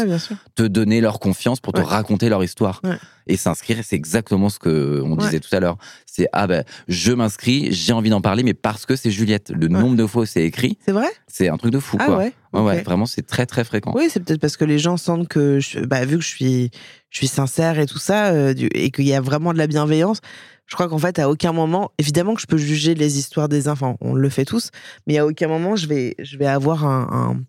te 0.56 0.63
donner 0.63 1.01
leur 1.01 1.19
confiance 1.19 1.60
pour 1.60 1.73
te 1.73 1.82
raconter 1.82 2.29
leur 2.29 2.43
histoire. 2.43 2.82
Et 3.27 3.38
s'inscrire, 3.38 3.77
c'est 3.83 3.95
exactement 3.95 4.49
ce 4.49 4.59
que 4.59 5.01
on 5.03 5.12
Ouais. 5.13 5.25
disait 5.25 5.39
tout 5.39 5.55
à 5.55 5.59
l'heure. 5.59 5.77
C'est 6.05 6.27
ah 6.33 6.45
ben 6.47 6.63
je 6.88 7.12
m'inscris, 7.13 7.71
j'ai 7.71 7.93
envie 7.93 8.09
d'en 8.09 8.21
parler, 8.21 8.43
mais 8.43 8.53
parce 8.53 8.86
que 8.86 8.95
c'est 8.95 9.12
Juliette. 9.12 9.51
Le 9.55 9.67
nombre 9.67 9.95
de 9.95 10.05
fois 10.05 10.23
où 10.23 10.25
c'est 10.25 10.43
écrit, 10.43 10.77
C'est 10.86 10.91
vrai? 10.91 11.07
c'est 11.27 11.49
un 11.49 11.57
truc 11.57 11.71
de 11.71 11.79
fou 11.79 11.97
Ah 11.99 12.05
quoi. 12.05 12.17
ouais 12.17 12.33
Ouais, 12.53 12.62
ouais, 12.62 12.81
vraiment 12.83 13.07
c'est 13.07 13.25
très 13.25 13.45
très 13.47 13.63
fréquent. 13.63 13.93
Oui, 13.95 14.09
c'est 14.12 14.19
peut-être 14.19 14.39
parce 14.39 14.57
que 14.57 14.65
les 14.65 14.77
gens 14.77 14.95
sentent 14.97 15.27
que, 15.27 15.59
je- 15.59 15.79
bah, 15.79 16.05
vu 16.05 16.17
que 16.17 16.23
je 16.23 16.27
suis, 16.29 16.69
je 17.09 17.17
suis 17.17 17.27
sincère 17.27 17.79
et 17.79 17.88
tout 17.88 17.97
ça, 17.97 18.27
euh, 18.27 18.53
et 18.75 18.91
qu'il 18.91 19.05
y 19.07 19.13
a 19.15 19.21
vraiment 19.21 19.53
de 19.53 19.57
la 19.57 19.65
bienveillance, 19.65 20.19
je 20.67 20.75
crois 20.75 20.88
qu'en 20.88 20.99
fait, 20.99 21.17
à 21.17 21.29
aucun 21.31 21.51
moment, 21.51 21.91
évidemment 21.97 22.36
que 22.36 22.41
je 22.41 22.45
peux 22.47 22.57
juger 22.57 22.93
les 22.93 23.17
histoires 23.17 23.49
des 23.49 23.67
enfants, 23.67 23.97
on 24.01 24.13
le 24.13 24.29
fait 24.29 24.45
tous, 24.45 24.69
mais 25.07 25.17
à 25.17 25.25
aucun 25.25 25.47
moment, 25.47 25.75
je 25.75 25.88
vais, 25.88 26.15
je 26.19 26.38
vais 26.38 26.45
avoir 26.45 26.86
un, 26.86 27.07
un, 27.12 27.41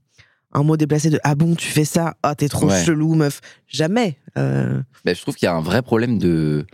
un 0.55 0.63
mot 0.63 0.77
déplacé 0.77 1.11
de 1.11 1.19
Ah 1.25 1.35
bon, 1.35 1.55
tu 1.55 1.69
fais 1.69 1.85
ça? 1.85 2.15
Ah, 2.23 2.35
t'es 2.35 2.49
trop 2.49 2.69
Ouais. 2.69 2.85
chelou, 2.85 3.15
meuf. 3.15 3.41
Jamais. 3.69 4.17
Euh, 4.39 4.81
Ben, 5.05 5.15
je 5.15 5.21
trouve 5.23 5.35
qu'il 5.35 5.47
y 5.47 5.49
a 5.49 5.55
un 5.55 5.61
vrai 5.61 5.83
problème 5.83 6.19
de. 6.19 6.65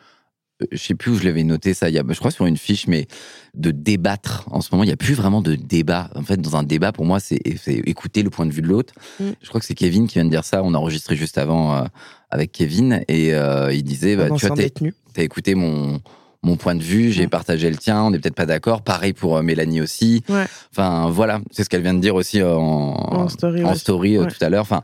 euh, 0.63 0.67
Je 0.73 0.77
sais 0.77 0.95
plus 0.95 1.11
où 1.13 1.15
je 1.17 1.25
l'avais 1.25 1.43
noté 1.43 1.73
ça. 1.75 1.89
Il 1.89 1.95
y 1.95 1.99
a, 1.99 2.03
je 2.09 2.19
crois 2.19 2.31
sur 2.31 2.45
une 2.47 2.57
fiche, 2.59 2.87
mais 2.87 3.07
de 3.55 3.71
débattre. 3.71 4.45
En 4.51 4.61
ce 4.61 4.69
moment, 4.73 4.85
il 4.85 4.89
n'y 4.89 4.93
a 4.93 4.97
plus 4.99 5.15
vraiment 5.15 5.41
de 5.43 5.55
débat. 5.55 6.11
En 6.15 6.23
fait, 6.23 6.37
dans 6.41 6.57
un 6.57 6.63
débat, 6.63 6.93
pour 6.93 7.07
moi, 7.07 7.19
c'est 7.21 7.41
écouter 7.67 8.23
le 8.23 8.31
point 8.31 8.45
de 8.47 8.53
vue 8.53 8.63
de 8.63 8.69
l'autre. 8.69 8.93
Mm. 9.19 9.31
Je 9.43 9.49
crois 9.49 9.61
que 9.61 9.67
c'est 9.67 9.75
Kevin 9.75 10.07
qui 10.07 10.15
vient 10.15 10.25
de 10.27 10.31
dire 10.31 10.45
ça. 10.45 10.63
On 10.63 10.75
a 10.75 10.79
enregistré 10.79 11.17
juste 11.17 11.39
avant 11.39 11.75
euh, 11.77 11.85
avec 12.31 12.53
Kevin 12.53 13.03
et 13.09 13.35
euh, 13.35 13.73
il 13.73 13.83
disait, 13.83 14.17
bah, 14.17 14.29
tu 14.37 14.49
détenu. 14.55 14.95
t'as 15.15 15.23
écouté 15.23 15.55
mon 15.55 16.01
mon 16.43 16.57
point 16.57 16.75
de 16.75 16.83
vue, 16.83 17.11
j'ai 17.13 17.27
Mm. 17.27 17.31
partagé 17.31 17.71
le 17.71 17.77
tien, 17.77 18.03
on 18.03 18.11
n'est 18.11 18.19
peut-être 18.19 18.35
pas 18.35 18.47
d'accord. 18.47 18.83
Pareil 18.83 19.13
pour 19.13 19.37
euh, 19.37 19.43
Mélanie 19.43 19.81
aussi. 19.81 20.23
Ouais. 20.29 20.47
Enfin, 20.73 21.11
voilà, 21.11 21.41
c'est 21.51 21.65
ce 21.65 21.69
qu'elle 21.69 21.83
vient 21.83 21.95
de 21.95 22.01
dire 22.01 22.15
aussi 22.15 22.41
euh, 22.41 22.55
en, 22.55 22.95
En 23.25 23.29
story, 23.29 23.65
en 23.65 23.69
ouais. 23.71 23.75
story 23.77 24.17
euh, 24.17 24.23
Ouais. 24.25 24.29
tout 24.31 24.43
à 24.45 24.49
l'heure. 24.49 24.63
Enfin, 24.63 24.83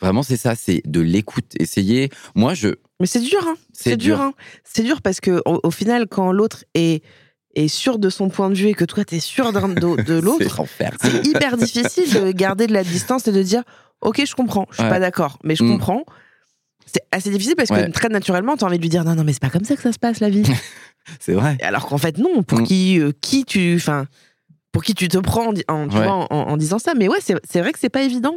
vraiment, 0.00 0.22
c'est 0.22 0.36
ça, 0.38 0.54
c'est 0.54 0.82
de 0.86 1.00
l'écoute. 1.00 1.52
Essayer. 1.58 2.10
Moi, 2.34 2.54
je. 2.54 2.68
Mais 3.00 3.06
c'est 3.06 3.20
dur, 3.20 3.40
hein. 3.46 3.54
C'est 3.72 3.96
dur, 3.96 4.16
dur. 4.16 4.24
hein. 4.24 4.32
C'est 4.64 4.82
dur 4.82 5.02
parce 5.02 5.20
que 5.20 5.42
au, 5.44 5.60
au 5.62 5.70
final, 5.70 6.06
quand 6.08 6.32
l'autre 6.32 6.64
est, 6.74 7.02
est 7.54 7.68
sûr 7.68 7.98
de 7.98 8.08
son 8.10 8.28
point 8.28 8.48
de 8.50 8.54
vue 8.54 8.68
et 8.68 8.74
que 8.74 8.84
toi, 8.84 9.04
t'es 9.04 9.20
sûr 9.20 9.52
d'un- 9.52 9.68
de, 9.68 10.02
de 10.02 10.14
l'autre, 10.20 10.64
C'est 11.02 11.26
hyper 11.26 11.56
difficile 11.56 12.12
de 12.12 12.32
garder 12.32 12.66
de 12.66 12.72
la 12.72 12.82
distance 12.84 13.26
et 13.28 13.32
de 13.32 13.42
dire 13.42 13.62
ok 14.00 14.22
je 14.24 14.34
comprends 14.36 14.66
je 14.70 14.76
suis 14.76 14.84
Ouais. 14.84 14.90
pas 14.90 15.00
d'accord 15.00 15.38
mais 15.42 15.56
je 15.56 15.64
Mm. 15.64 15.72
comprends 15.72 16.04
c'est 16.92 17.02
assez 17.12 17.30
difficile 17.30 17.54
parce 17.56 17.68
que 17.70 17.90
très 17.90 18.08
naturellement 18.08 18.56
tu 18.56 18.64
as 18.64 18.66
envie 18.66 18.78
de 18.78 18.82
lui 18.82 18.88
dire 18.88 19.04
non 19.04 19.14
non 19.14 19.24
mais 19.24 19.32
c'est 19.32 19.42
pas 19.42 19.50
comme 19.50 19.64
ça 19.64 19.76
que 19.76 19.82
ça 19.82 19.92
se 19.92 19.98
passe 19.98 20.20
la 20.20 20.30
vie 20.30 20.42
C'est 21.20 21.32
vrai. 21.32 21.56
Alors 21.62 21.86
qu'en 21.86 21.98
fait 21.98 22.18
non 22.18 22.42
pour 22.42 22.60
Mm. 22.60 22.64
qui 22.64 23.00
euh, 23.00 23.12
qui 23.20 23.44
tu 23.44 23.74
enfin 23.76 24.06
pour 24.72 24.82
qui 24.82 24.94
tu 24.94 25.08
te 25.08 25.18
prends 25.18 25.46
en, 25.48 25.52
di- 25.52 25.64
en- 25.68 25.88
tu 25.88 25.96
Ouais. 25.96 26.04
vois, 26.04 26.26
en, 26.32 26.50
en 26.50 26.56
disant 26.56 26.78
ça 26.78 26.92
mais 26.96 27.08
ouais 27.08 27.18
c'est 27.20 27.34
c'est 27.48 27.60
vrai 27.60 27.72
que 27.72 27.78
c'est 27.78 27.88
pas 27.88 28.02
évident 28.02 28.36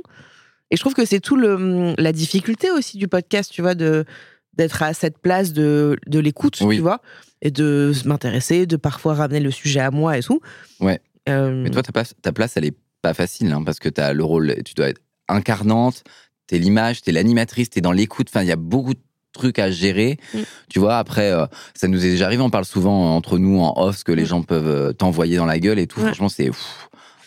et 0.69 0.75
je 0.77 0.81
trouve 0.81 0.93
que 0.93 1.05
c'est 1.05 1.19
tout 1.19 1.35
le 1.35 1.93
la 1.97 2.11
difficulté 2.13 2.71
aussi 2.71 2.97
du 2.97 3.07
podcast 3.07 3.51
tu 3.51 3.61
vois 3.61 3.75
de 3.75 4.05
d'être 4.53 4.83
à 4.83 4.93
cette 4.93 5.17
place 5.17 5.53
de 5.53 5.97
de 6.07 6.19
l'écoute 6.19 6.57
Oui. 6.61 6.77
tu 6.77 6.81
vois 6.81 7.01
et 7.41 7.51
de 7.51 7.91
m'intéresser 8.05 8.65
de 8.65 8.75
parfois 8.77 9.15
ramener 9.15 9.39
le 9.39 9.51
sujet 9.51 9.79
à 9.79 9.91
moi 9.91 10.17
et 10.17 10.21
tout 10.23 10.39
Ouais. 10.79 10.99
Euh, 11.29 11.51
Mais 11.63 11.69
toi, 11.69 11.83
ta 11.83 11.91
place, 11.91 12.13
ta 12.21 12.31
place 12.31 12.57
elle 12.57 12.65
est 12.65 12.75
pas 13.03 13.13
facile, 13.13 13.51
hein, 13.51 13.63
parce 13.63 13.79
que 13.79 13.89
tu 13.89 14.01
as 14.01 14.11
le 14.13 14.23
rôle, 14.23 14.55
tu 14.65 14.73
dois 14.73 14.89
être 14.89 15.01
incarnante, 15.27 16.03
t'es 16.51 16.57
l'image, 16.59 17.01
t'es 17.01 17.13
l'animatrice, 17.13 17.69
t'es 17.69 17.79
dans 17.79 17.93
l'écoute. 17.93 18.27
Enfin, 18.29 18.41
il 18.43 18.47
y 18.49 18.51
a 18.51 18.57
beaucoup 18.57 18.93
trucs 19.33 19.57
à 19.59 19.71
gérer. 19.71 20.17
Mm. 20.33 20.39
Tu 20.69 20.79
vois, 20.79 20.97
après, 20.97 21.31
euh, 21.31 21.45
ça 21.73 21.87
nous 21.87 22.05
est 22.05 22.09
déjà 22.09 22.25
arrivé, 22.25 22.43
on 22.43 22.49
parle 22.49 22.65
souvent 22.65 23.15
entre 23.15 23.37
nous 23.37 23.59
en 23.61 23.73
off, 23.81 23.97
ce 23.99 24.03
que 24.03 24.11
les 24.11 24.23
Mm. 24.23 24.25
gens 24.25 24.41
peuvent 24.43 24.67
euh, 24.67 24.91
t'envoyer 24.91 25.37
dans 25.37 25.45
la 25.45 25.57
gueule 25.59 25.79
et 25.79 25.87
tout. 25.87 25.99
Ouais. 26.01 26.07
Franchement, 26.07 26.27
c'est. 26.27 26.51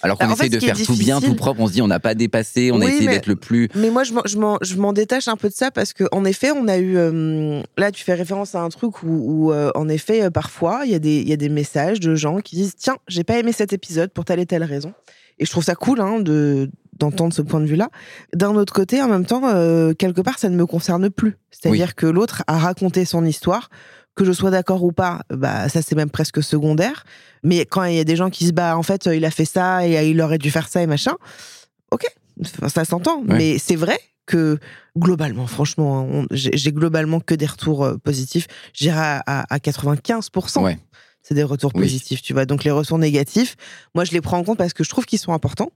Alors 0.03 0.19
qu'on 0.19 0.27
Bah, 0.27 0.37
fait, 0.37 0.49
essaye 0.49 0.51
de 0.51 0.61
faire 0.63 0.77
tout 0.77 0.97
bien, 0.99 1.19
tout 1.23 1.35
propre, 1.35 1.61
on 1.61 1.67
se 1.67 1.73
dit 1.73 1.81
on 1.81 1.87
n'a 1.87 1.99
pas 2.01 2.15
dépassé, 2.15 2.71
on 2.71 2.83
a 2.83 2.85
essayé 2.85 3.09
d'être 3.09 3.27
le 3.27 3.37
plus. 3.37 3.71
Mais 3.75 3.89
moi, 3.89 4.03
je 4.05 4.77
m'en- 4.77 4.93
détache 4.93 5.29
un 5.29 5.37
peu 5.37 5.49
de 5.49 5.55
ça 5.55 5.71
parce 5.71 5.95
que 5.95 6.05
en 6.13 6.27
effet, 6.27 6.51
on 6.55 6.69
a 6.69 6.77
eu. 6.77 6.99
euh, 6.99 7.63
là, 7.79 7.91
tu 7.91 8.05
fais 8.05 8.13
référence 8.13 8.55
à 8.55 8.61
un 8.61 8.69
truc 8.69 9.03
où, 9.03 9.07
où, 9.47 9.53
euh, 9.53 9.71
en 9.75 9.89
effet, 9.89 10.25
euh, 10.25 10.31
parfois, 10.31 10.83
il 10.85 10.91
y, 10.93 10.95
a 10.95 10.99
des- 10.99 11.23
il 11.23 11.29
y 11.31 11.33
a 11.33 11.37
des 11.39 11.49
messages 11.49 12.01
de 12.01 12.15
gens 12.15 12.41
qui 12.41 12.57
disent 12.57 12.75
Tiens, 12.77 12.97
j'ai 13.09 13.25
pas 13.25 13.39
aimé 13.39 13.53
cet 13.53 13.73
épisode 13.73 14.11
pour 14.11 14.27
telle 14.27 14.41
et 14.41 14.47
telle 14.47 14.65
raison. 14.65 14.93
Et 15.39 15.47
je 15.47 15.51
trouve 15.51 15.65
ça 15.65 15.75
cool 15.75 16.01
hein, 16.01 16.21
de 16.21 16.71
d'entendre 16.99 17.35
ce 17.35 17.43
point 17.43 17.61
de 17.61 17.67
vue-là. 17.67 17.89
D'un 18.35 18.55
autre 18.55 18.73
côté, 18.73 19.03
en 19.03 19.09
même 19.09 19.27
temps, 19.27 19.43
euh, 19.49 19.95
quelque 19.95 20.21
part, 20.21 20.39
ça 20.39 20.49
ne 20.49 20.57
me 20.57 20.65
concerne 20.65 21.11
plus. 21.11 21.37
C'est-à-dire 21.51 21.97
que 21.97 22.07
l'autre 22.07 22.45
a 22.47 22.57
raconté 22.59 23.05
son 23.05 23.25
histoire. 23.25 23.69
Que 24.15 24.25
je 24.25 24.31
sois 24.31 24.53
d'accord 24.53 24.85
ou 24.85 24.93
pas, 24.93 25.23
bah 25.29 25.69
ça 25.69 25.83
c'est 25.83 25.97
même 25.97 26.09
presque 26.09 26.41
secondaire. 26.41 27.05
Mais 27.43 27.67
quand 27.67 27.83
il 27.83 27.97
y 27.97 27.99
a 27.99 28.05
des 28.05 28.15
gens 28.15 28.31
qui 28.31 28.47
se 28.47 28.53
bah 28.53 28.79
en 28.79 28.85
fait 28.85 29.07
il 29.07 29.25
a 29.25 29.31
fait 29.33 29.45
ça 29.45 29.85
et 29.85 30.09
il 30.09 30.21
aurait 30.21 30.39
dû 30.39 30.53
faire 30.53 30.69
ça 30.69 30.83
et 30.83 30.87
machin, 30.87 31.17
ok, 31.91 32.07
ça 32.69 32.85
s'entend. 32.85 33.23
Ouais. 33.23 33.37
Mais 33.37 33.59
c'est 33.59 33.75
vrai 33.75 33.99
que 34.27 34.59
globalement, 34.97 35.49
franchement, 35.49 36.09
hein, 36.09 36.27
j'ai 36.31 36.73
globalement 36.73 37.19
que 37.19 37.35
des 37.35 37.47
retours 37.47 37.85
euh, 37.85 37.97
positifs. 37.97 38.47
J'irai 38.73 39.01
à, 39.01 39.23
à, 39.27 39.55
à 39.55 39.59
95%. 39.59 40.63
Ouais. 40.63 40.79
C'est 41.27 41.35
des 41.35 41.43
retours 41.43 41.73
Oui. 41.75 41.81
positifs, 41.83 42.21
tu 42.23 42.33
vois. 42.35 42.45
Donc 42.47 42.63
les 42.65 42.71
retours 42.71 42.99
négatifs, 42.99 43.57
moi 43.95 44.05
je 44.05 44.13
les 44.13 44.21
prends 44.21 44.39
en 44.39 44.45
compte 44.45 44.59
parce 44.59 44.73
que 44.75 44.85
je 44.85 44.91
trouve 44.91 45.07
qu'ils 45.07 45.19
sont 45.19 45.33
importants. 45.33 45.73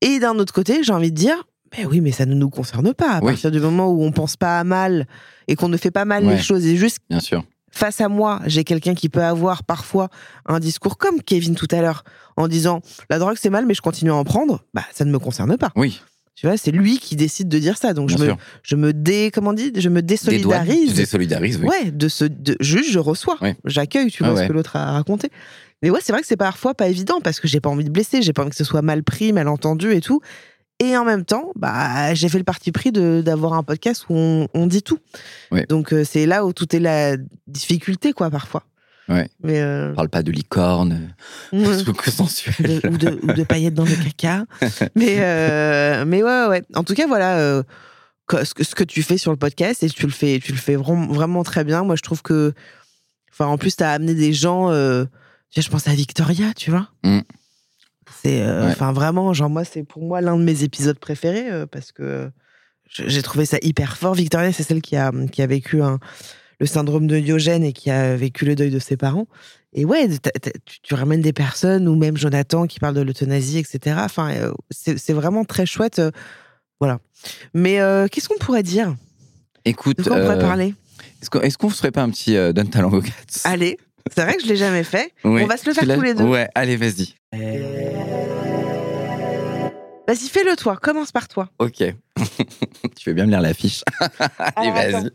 Et 0.00 0.18
d'un 0.18 0.38
autre 0.38 0.54
côté, 0.54 0.82
j'ai 0.82 0.92
envie 0.92 1.12
de 1.12 1.16
dire, 1.16 1.36
ben 1.76 1.86
oui, 1.86 2.00
mais 2.00 2.10
ça 2.12 2.24
ne 2.26 2.34
nous 2.34 2.48
concerne 2.50 2.94
pas. 2.94 3.12
À 3.16 3.18
Oui. 3.20 3.32
partir 3.32 3.50
du 3.50 3.60
moment 3.60 3.88
où 3.88 4.02
on 4.02 4.10
pense 4.10 4.36
pas 4.36 4.58
à 4.58 4.64
mal 4.64 5.06
et 5.46 5.54
qu'on 5.54 5.68
ne 5.68 5.76
fait 5.76 5.90
pas 5.90 6.06
mal 6.06 6.24
Ouais. 6.24 6.36
les 6.36 6.42
choses 6.42 6.64
et 6.66 6.76
juste 6.76 6.98
Bien 7.10 7.20
sûr. 7.20 7.44
face 7.70 8.00
à 8.00 8.08
moi, 8.08 8.40
j'ai 8.46 8.64
quelqu'un 8.64 8.94
qui 8.94 9.10
peut 9.10 9.22
avoir 9.22 9.62
parfois 9.64 10.08
un 10.46 10.58
discours 10.58 10.96
comme 10.96 11.20
Kevin 11.22 11.54
tout 11.54 11.68
à 11.70 11.82
l'heure, 11.82 12.02
en 12.38 12.48
disant 12.48 12.80
la 13.10 13.18
drogue 13.18 13.36
c'est 13.38 13.50
mal, 13.50 13.66
mais 13.66 13.74
je 13.74 13.82
continue 13.82 14.10
à 14.10 14.14
en 14.16 14.24
prendre, 14.24 14.64
bah 14.72 14.84
ça 14.94 15.04
ne 15.04 15.12
me 15.12 15.18
concerne 15.18 15.56
pas. 15.58 15.70
Oui, 15.76 16.00
Tu 16.40 16.46
vois, 16.46 16.56
c'est 16.56 16.70
lui 16.70 16.98
qui 16.98 17.16
décide 17.16 17.48
de 17.50 17.58
dire 17.58 17.76
ça. 17.76 17.92
Donc 17.92 18.08
bien 18.08 18.16
je 18.16 18.24
me, 18.24 18.34
je 18.62 18.76
me 18.76 18.92
dé, 18.94 19.30
comment 19.30 19.50
on 19.50 19.52
dit, 19.52 19.72
je 19.76 19.90
me 19.90 20.00
désolidarise. 20.00 20.94
désolidarises, 20.94 21.58
oui. 21.60 21.66
Ouais, 21.68 21.90
de 21.90 22.08
ce, 22.08 22.24
de, 22.24 22.56
juste 22.60 22.90
je 22.90 22.98
reçois, 22.98 23.36
Ouais. 23.42 23.56
j'accueille, 23.66 24.10
tu 24.10 24.24
Ah 24.24 24.34
ce 24.34 24.46
que 24.48 24.52
l'autre 24.54 24.76
a 24.76 24.90
raconté. 24.92 25.28
Mais 25.82 25.90
ouais, 25.90 26.00
c'est 26.02 26.12
vrai 26.12 26.22
que 26.22 26.26
c'est 26.26 26.38
parfois 26.38 26.72
pas 26.72 26.88
évident 26.88 27.20
parce 27.22 27.40
que 27.40 27.46
j'ai 27.46 27.60
pas 27.60 27.68
envie 27.68 27.84
de 27.84 27.90
blesser, 27.90 28.22
j'ai 28.22 28.32
pas 28.32 28.40
envie 28.40 28.52
que 28.52 28.56
ce 28.56 28.64
soit 28.64 28.80
mal 28.80 29.02
pris, 29.02 29.34
mal 29.34 29.48
entendu 29.48 29.92
et 29.92 30.00
tout. 30.00 30.22
Et 30.82 30.96
en 30.96 31.04
même 31.04 31.26
temps, 31.26 31.52
bah, 31.56 32.14
j'ai 32.14 32.30
fait 32.30 32.38
le 32.38 32.44
parti 32.44 32.72
pris 32.72 32.90
d'avoir 32.90 33.52
un 33.52 33.62
podcast 33.62 34.06
où 34.08 34.14
on, 34.16 34.48
on 34.54 34.66
dit 34.66 34.82
tout. 34.82 34.98
Ouais. 35.52 35.66
Donc 35.68 35.92
euh, 35.92 36.04
c'est 36.08 36.24
là 36.24 36.46
où 36.46 36.54
tout 36.54 36.74
est 36.74 36.80
la 36.80 37.18
difficulté, 37.48 38.14
quoi, 38.14 38.30
parfois. 38.30 38.62
Ouais. 39.10 39.28
Mais 39.42 39.60
euh, 39.60 39.90
On 39.90 39.94
parle 39.96 40.08
pas 40.08 40.22
de 40.22 40.30
licorne, 40.30 41.12
ouais. 41.52 41.58
de 41.82 42.88
ou, 42.88 42.96
de, 42.96 43.18
ou 43.22 43.32
de 43.32 43.42
paillettes 43.42 43.74
dans 43.74 43.84
le 43.84 43.94
caca. 44.04 44.44
mais, 44.94 45.16
euh, 45.18 46.04
mais 46.06 46.22
ouais, 46.22 46.46
ouais. 46.48 46.62
En 46.74 46.84
tout 46.84 46.94
cas, 46.94 47.08
voilà 47.08 47.38
euh, 47.38 47.62
ce, 48.44 48.54
que, 48.54 48.62
ce 48.62 48.74
que 48.74 48.84
tu 48.84 49.02
fais 49.02 49.18
sur 49.18 49.32
le 49.32 49.36
podcast 49.36 49.82
et 49.82 49.90
tu 49.90 50.06
le 50.06 50.12
fais, 50.12 50.38
tu 50.38 50.52
le 50.52 50.58
fais 50.58 50.76
vraiment, 50.76 51.08
vraiment 51.12 51.42
très 51.42 51.64
bien. 51.64 51.82
Moi, 51.82 51.96
je 51.96 52.02
trouve 52.02 52.22
que, 52.22 52.54
enfin, 53.32 53.46
en 53.46 53.58
plus, 53.58 53.74
tu 53.74 53.82
as 53.82 53.90
amené 53.90 54.14
des 54.14 54.32
gens. 54.32 54.70
je 54.70 55.68
pense 55.70 55.88
à 55.88 55.94
Victoria, 55.94 56.52
tu 56.54 56.70
vois. 56.70 56.88
Mm. 57.02 57.20
C'est, 58.22 58.44
Ouais. 58.44 58.66
enfin, 58.66 58.92
vraiment, 58.92 59.32
genre 59.32 59.50
moi, 59.50 59.64
c'est 59.64 59.82
pour 59.82 60.02
moi 60.02 60.20
l'un 60.20 60.36
de 60.36 60.44
mes 60.44 60.62
épisodes 60.62 60.98
préférés 60.98 61.48
parce 61.72 61.90
que 61.90 62.30
j'ai 62.90 63.22
trouvé 63.22 63.44
ça 63.44 63.56
hyper 63.62 63.96
fort. 63.96 64.14
Victoria, 64.14 64.52
c'est 64.52 64.62
celle 64.62 64.82
qui 64.82 64.96
a, 64.96 65.10
qui 65.32 65.42
a 65.42 65.46
vécu 65.46 65.80
un, 65.82 65.98
le 66.60 66.66
syndrome 66.66 67.06
de 67.06 67.18
Diogène 67.18 67.64
et 67.64 67.72
qui 67.72 67.90
a 67.90 68.14
vécu 68.14 68.44
le 68.44 68.54
deuil 68.54 68.70
de 68.70 68.78
ses 68.78 68.96
parents. 68.96 69.26
Et 69.72 69.84
ouais, 69.84 70.08
tu, 70.66 70.80
tu 70.82 70.94
ramènes 70.94 71.22
des 71.22 71.32
personnes, 71.32 71.88
ou 71.88 71.96
même 71.96 72.16
Jonathan 72.16 72.66
qui 72.66 72.78
parle 72.80 72.94
de 72.94 73.00
l'euthanasie, 73.00 73.58
etc. 73.58 73.96
Enfin, 74.00 74.30
euh, 74.32 74.52
c'est 74.70 75.12
vraiment 75.12 75.44
très 75.44 75.64
chouette. 75.64 75.98
euh, 76.00 76.10
voilà. 76.80 76.98
Mais 77.54 77.80
euh, 77.80 78.06
qu'est-ce 78.08 78.28
qu'on 78.28 78.38
pourrait 78.38 78.62
dire? 78.62 78.94
Écoute, 79.64 79.98
De 79.98 80.02
quoi 80.02 80.16
on 80.16 80.20
pourrait 80.20 80.38
parler? 80.38 80.74
est-ce 81.22 81.30
qu'on 81.30 81.40
qu'on 81.66 81.70
ferait 81.70 81.90
pas 81.90 82.02
un 82.02 82.10
petit 82.10 82.34
Donne 82.52 82.68
ta 82.68 82.80
langue 82.82 82.94
aux 82.94 83.02
Allez, 83.44 83.78
c'est 84.14 84.22
vrai 84.22 84.34
que 84.36 84.42
je 84.42 84.48
l'ai 84.48 84.56
jamais 84.56 84.84
fait. 84.84 85.12
On 85.24 85.46
va 85.46 85.56
se 85.56 85.66
le 85.66 85.74
faire 85.74 85.96
tous 85.96 86.02
les 86.02 86.14
deux. 86.14 86.24
Ouais, 86.24 86.48
allez, 86.54 86.76
vas-y. 86.76 87.14
Vas-y, 90.08 90.28
fais-le 90.28 90.56
toi. 90.56 90.76
Commence 90.76 91.12
par 91.12 91.28
toi. 91.28 91.48
Ok. 91.58 91.84
tu 92.96 93.08
veux 93.10 93.14
bien 93.14 93.26
me 93.26 93.30
lire 93.30 93.40
l'affiche 93.40 93.82
Allez, 94.56 94.70
vas-y. 94.70 95.10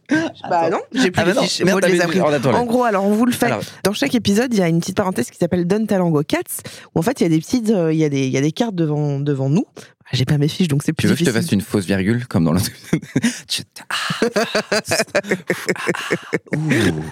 Bah 0.50 0.70
non, 0.70 0.80
j'ai 0.94 1.12
plus 1.12 1.22
Ah 1.22 1.26
bah 1.26 1.34
les 1.42 1.48
fiches. 1.48 1.62
merde, 1.62 1.80
Moi, 1.80 1.82
je 1.90 1.94
les 1.94 1.96
ai 1.96 2.00
t'avais- 2.06 2.20
appris. 2.20 2.36
attends, 2.36 2.52
là. 2.52 2.60
En 2.60 2.66
gros, 2.66 2.84
alors 2.84 3.06
on 3.06 3.12
vous 3.14 3.26
le 3.26 3.32
fait. 3.32 3.46
Alors, 3.48 3.62
Dans 3.84 3.94
chaque 3.94 4.16
épisode, 4.16 4.54
il 4.54 4.60
y 4.60 4.64
a 4.64 4.68
une 4.68 4.80
petite 4.80 4.98
parenthèse 4.98 5.30
qui 5.30 5.38
s'appelle 5.38 5.66
Donne 5.68 5.88
ta 5.88 5.98
langue 5.98 6.16
aux 6.16 6.24
cats, 6.24 6.40
où 6.96 7.00
en 7.00 7.02
fait 7.02 7.20
il 7.22 7.24
y 7.24 7.26
a 7.28 7.30
des 7.30 7.40
petites, 7.40 7.70
euh, 7.70 7.92
il 7.94 8.00
y 8.00 8.04
a 8.04 8.10
des, 8.10 8.26
il 8.28 8.32
y 8.32 8.38
a 8.38 8.42
des 8.42 8.52
cartes 8.52 8.76
devant 8.76 9.20
devant 9.20 9.50
nous. 9.50 9.66
J'ai 10.12 10.24
pas 10.26 10.38
mes 10.38 10.48
fiches, 10.48 10.68
donc 10.68 10.84
c'est 10.84 10.92
tu 10.92 10.98
plus 10.98 11.08
veux 11.08 11.16
que 11.16 11.20
je 11.22 11.26
te 11.26 11.32
fasse 11.32 11.52
une 11.52 11.62
fausse 11.62 11.86
virgule 11.86 12.28
comme 12.28 12.46
dans. 12.46 12.54
Tu- 13.48 13.64
Ouh. 16.56 17.04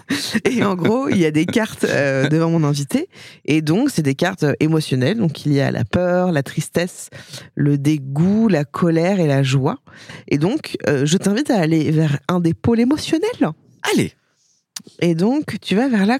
Et 0.50 0.64
en 0.64 0.76
gros, 0.76 1.10
il 1.10 1.18
y 1.18 1.26
a 1.26 1.32
des 1.32 1.46
cartes 1.46 1.84
euh, 1.86 2.28
devant 2.30 2.50
mon 2.50 2.64
invité. 2.64 3.10
Et 3.46 3.62
donc, 3.62 3.90
c'est 3.90 4.02
des 4.04 4.16
cartes 4.16 4.44
euh, 4.44 4.54
émotionnelles. 4.60 5.18
Donc, 5.18 5.46
il 5.46 5.54
y 5.54 5.62
a 5.62 5.72
la 5.72 5.84
peur, 5.84 6.32
la 6.32 6.44
tristesse, 6.44 7.10
le 7.56 7.78
dégoût, 7.78 8.48
la 8.48 8.64
colère 8.66 9.20
et 9.20 9.28
la 9.28 9.44
joie. 9.44 9.80
Et 10.28 10.38
donc, 10.38 10.78
euh, 10.88 11.06
je 11.06 11.18
t'invite 11.18 11.50
à 11.50 11.60
aller 11.60 11.92
vers 11.92 12.20
un 12.28 12.40
des 12.40 12.54
pôles 12.54 12.80
émotionnels. 12.80 13.30
Allez, 13.94 14.14
Et 15.02 15.16
donc, 15.16 15.58
tu 15.62 15.76
vas 15.76 15.88
vers 15.90 16.06
la. 16.06 16.20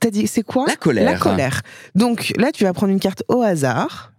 T'as 0.00 0.10
dit, 0.10 0.26
c'est 0.26 0.42
quoi? 0.42 0.64
La 0.66 0.76
colère. 0.76 1.04
La 1.04 1.18
colère. 1.18 1.62
Donc, 1.94 2.32
là, 2.36 2.50
tu 2.52 2.64
vas 2.64 2.72
prendre 2.72 2.92
une 2.92 3.00
carte 3.00 3.22
au 3.28 3.42
hasard. 3.42 4.12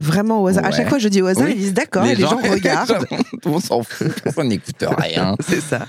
Vraiment 0.00 0.42
au 0.42 0.46
hasard. 0.46 0.64
À 0.64 0.70
chaque 0.70 0.88
fois, 0.88 0.98
je 0.98 1.08
dis 1.08 1.20
au 1.22 1.26
hasard, 1.26 1.46
Oui. 1.46 1.52
ils 1.56 1.58
disent 1.60 1.74
d'accord, 1.74 2.04
et 2.06 2.14
les 2.14 2.22
gens 2.22 2.36
regardent. 2.50 3.04
Monde 3.44 3.62
s'en 3.62 3.82
fout, 3.82 4.08
personne 4.22 4.48
n'écoute 4.48 4.84
rien. 4.98 5.34
c'est 5.46 5.60
ça. 5.60 5.86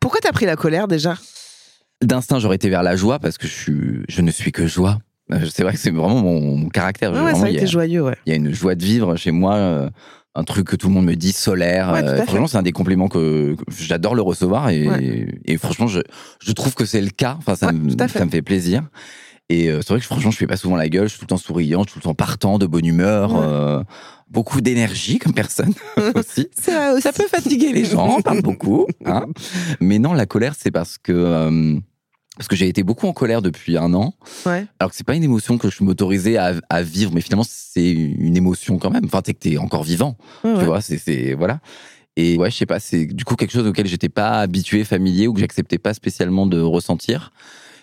Pourquoi 0.00 0.20
t'as 0.22 0.32
pris 0.32 0.46
la 0.46 0.54
colère 0.56 0.86
déjà? 0.86 1.16
D'instinct, 2.02 2.38
j'aurais 2.38 2.54
été 2.56 2.68
vers 2.68 2.84
la 2.84 2.94
joie 2.94 3.18
parce 3.18 3.36
que 3.38 3.48
je, 3.48 3.52
suis, 3.52 3.74
je 4.08 4.22
ne 4.22 4.30
suis 4.30 4.52
que 4.52 4.66
joie. 4.68 4.98
Euh, 5.32 5.40
C'est 5.52 5.64
vrai 5.64 5.72
que 5.72 5.78
c'est 5.80 5.90
vraiment 5.90 6.20
mon, 6.22 6.56
mon 6.56 6.68
caractère. 6.68 7.12
Ouais, 7.12 7.34
ça 7.34 7.46
a 7.46 7.50
été 7.50 7.62
a, 7.64 7.66
joyeux, 7.66 8.02
ouais. 8.02 8.16
il 8.24 8.30
y 8.30 8.32
a 8.32 8.36
une 8.36 8.54
joie 8.54 8.76
de 8.76 8.84
vivre 8.84 9.16
chez 9.16 9.32
moi. 9.32 9.56
euh, 9.56 9.90
un 10.34 10.44
truc 10.44 10.68
que 10.68 10.76
tout 10.76 10.86
le 10.86 10.94
monde 10.94 11.06
me 11.06 11.16
dit, 11.16 11.32
solaire. 11.32 11.90
Ouais, 11.92 12.04
euh, 12.04 12.22
franchement, 12.24 12.46
c'est 12.46 12.58
un 12.58 12.62
des 12.62 12.70
compliments 12.70 13.08
que, 13.08 13.56
que 13.56 13.62
j'adore 13.76 14.14
le 14.14 14.22
recevoir. 14.22 14.68
Et, 14.70 14.86
Ouais. 14.88 15.26
et 15.46 15.56
franchement, 15.56 15.88
je, 15.88 15.98
je 16.40 16.52
trouve 16.52 16.74
que 16.74 16.84
c'est 16.84 17.00
le 17.00 17.10
cas. 17.10 17.36
Enfin, 17.44 17.54
Ouais, 17.66 17.72
me, 17.72 17.90
ça 18.08 18.24
me 18.24 18.30
fait 18.30 18.42
plaisir. 18.42 18.84
Et 19.50 19.68
euh, 19.70 19.80
c'est 19.80 19.88
vrai 19.90 20.00
que 20.00 20.04
franchement, 20.04 20.30
je 20.30 20.36
fais 20.36 20.46
pas 20.46 20.56
souvent 20.56 20.76
la 20.76 20.88
gueule. 20.88 21.04
Je 21.04 21.10
suis 21.10 21.18
tout 21.18 21.24
le 21.24 21.28
temps 21.28 21.36
souriant, 21.38 21.82
je 21.84 21.90
suis 21.90 22.00
tout 22.00 22.06
le 22.08 22.10
temps 22.10 22.14
partant, 22.14 22.58
de 22.58 22.66
bonne 22.66 22.84
humeur. 22.86 23.32
Ouais. 23.32 23.40
euh, 23.42 23.82
beaucoup 24.30 24.60
d'énergie 24.60 25.18
comme 25.18 25.32
personne 25.32 25.72
aussi. 26.14 26.48
Aussi. 26.58 27.00
Ça 27.02 27.12
peut 27.14 27.26
fatiguer 27.28 27.72
les 27.72 27.84
gens, 27.86 28.16
on 28.18 28.20
parle 28.22 28.42
beaucoup. 28.42 28.86
hein. 29.06 29.24
Mais 29.80 29.98
non, 29.98 30.12
la 30.12 30.26
colère, 30.26 30.54
c'est 30.58 30.70
parce 30.70 30.98
que 30.98 31.12
euh, 31.12 31.78
parce 32.36 32.46
que 32.46 32.54
j'ai 32.54 32.68
été 32.68 32.82
beaucoup 32.82 33.06
en 33.08 33.12
colère 33.14 33.40
depuis 33.42 33.78
un 33.78 33.94
an. 33.94 34.12
Ouais. 34.44 34.66
Alors 34.78 34.90
que 34.90 34.96
c'est 34.96 35.06
pas 35.06 35.14
une 35.14 35.24
émotion 35.24 35.56
que 35.58 35.70
je 35.70 35.82
m'autorisais 35.82 36.36
à, 36.36 36.52
à 36.68 36.82
vivre, 36.82 37.10
mais 37.14 37.20
finalement 37.22 37.44
c'est 37.48 37.90
une 37.90 38.36
émotion 38.36 38.78
quand 38.78 38.90
même. 38.90 39.06
Enfin, 39.06 39.22
t'es 39.22 39.32
que 39.34 39.38
t'es 39.40 39.56
encore 39.56 39.82
vivant, 39.82 40.18
Ouais, 40.44 40.58
tu 40.58 40.64
vois. 40.66 40.80
C'est 40.82 40.98
c'est- 40.98 41.32
voilà. 41.34 41.60
Et 42.16 42.36
ouais, 42.36 42.50
je 42.50 42.56
sais 42.56 42.66
pas, 42.66 42.80
c'est 42.80 43.06
du 43.06 43.24
coup 43.24 43.34
quelque 43.34 43.52
chose 43.52 43.66
auquel 43.66 43.86
j'étais 43.86 44.08
pas 44.10 44.40
habitué, 44.40 44.84
familier, 44.84 45.26
ou 45.26 45.32
que 45.32 45.40
j'acceptais 45.40 45.78
pas 45.78 45.94
spécialement 45.94 46.46
de 46.46 46.60
ressentir. 46.60 47.32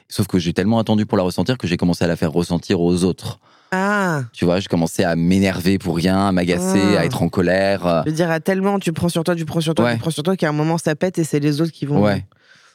Sauf 0.08 0.28
que 0.28 0.38
j'ai 0.40 0.54
tellement 0.54 0.80
attendu 0.80 1.06
pour 1.06 1.18
la 1.18 1.24
ressentir 1.24 1.58
que 1.58 1.68
j'ai 1.68 1.78
commencé 1.78 2.04
à 2.04 2.08
la 2.08 2.16
faire 2.16 2.32
ressentir 2.32 2.80
aux 2.82 3.04
autres. 3.04 3.40
Ah, 3.72 4.22
Tu 4.32 4.46
vois, 4.46 4.60
j'ai 4.60 4.68
commencé 4.68 5.04
à 5.04 5.16
m'énerver 5.16 5.78
pour 5.80 5.96
rien, 5.98 6.28
à 6.28 6.32
m'agacer, 6.32 6.80
Ah. 6.96 7.02
à 7.02 7.06
être 7.06 7.24
en 7.24 7.30
colère. 7.30 8.04
je 8.06 8.12
veux 8.12 8.16
dire, 8.16 8.30
à 8.30 8.40
tellement 8.40 8.80
tu 8.80 8.94
prends 8.94 9.10
sur 9.10 9.24
toi, 9.24 9.36
tu 9.36 9.46
prends 9.46 9.62
sur 9.62 9.74
toi, 9.74 9.86
Ouais. 9.86 9.94
tu 9.96 10.00
prends 10.00 10.12
sur 10.12 10.24
toi 10.24 10.36
qu'à 10.38 10.48
un 10.50 10.54
moment 10.54 10.78
ça 10.78 10.96
pète 10.96 11.18
et 11.18 11.24
c'est 11.24 11.40
les 11.40 11.60
autres 11.62 11.72
qui 11.72 11.86
vont. 11.86 12.02
Ouais. 12.04 12.26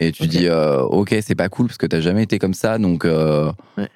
Et 0.01 0.13
tu 0.13 0.27
dis, 0.27 0.47
euh, 0.49 0.81
ok, 0.81 1.15
c'est 1.23 1.35
pas 1.35 1.49
cool 1.49 1.67
parce 1.67 1.77
que 1.79 1.87
t'as 1.87 2.01
jamais 2.01 2.23
été 2.25 2.39
comme 2.39 2.55
ça, 2.55 2.79
donc 2.79 3.05
euh, 3.05 3.53
Ouais. 3.79 3.89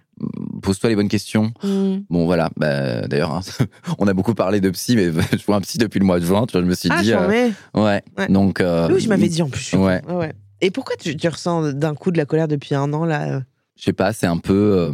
pose-toi 0.63 0.91
les 0.91 0.97
bonnes 0.97 1.09
questions. 1.09 1.53
Hmm. 1.63 2.01
Bon, 2.11 2.27
voilà. 2.27 2.51
Bah, 2.57 3.07
D'ailleurs, 3.09 3.33
hein, 3.33 3.41
on 3.99 4.07
a 4.07 4.13
beaucoup 4.13 4.35
parlé 4.35 4.61
de 4.61 4.71
psy, 4.71 4.97
mais 4.97 5.11
je 5.33 5.45
vois 5.45 5.57
un 5.57 5.61
psy 5.63 5.79
depuis 5.79 5.99
le 5.99 6.05
mois 6.07 6.21
de 6.21 6.25
juin. 6.27 6.45
Tu 6.47 6.53
vois, 6.53 6.61
je 6.61 6.67
me 6.67 6.75
suis 6.75 6.91
Ah, 6.93 7.03
dit, 7.03 7.13
euh, 7.15 7.27
ouais. 7.29 7.53
Ouais. 7.75 8.03
Donc, 8.29 8.61
euh, 8.61 8.89
Oui, 8.93 9.01
je 9.01 9.09
m'avais 9.09 9.29
dit 9.29 9.43
en 9.43 9.49
plus. 9.49 9.73
Ouais. 9.75 10.01
ouais. 10.09 10.33
Et 10.65 10.71
pourquoi 10.71 10.97
tu, 10.97 11.17
tu 11.17 11.29
ressens 11.29 11.73
d'un 11.73 11.95
coup 11.95 12.11
de 12.11 12.17
la 12.17 12.25
colère 12.25 12.49
depuis 12.49 12.75
un 12.75 12.93
an 12.93 13.05
là 13.05 13.29
euh 13.37 13.41
je 13.77 13.83
sais 13.83 13.93
pas, 13.93 14.13
c'est 14.13 14.27
un 14.27 14.39
peu. 14.39 14.53
euh, 14.79 14.93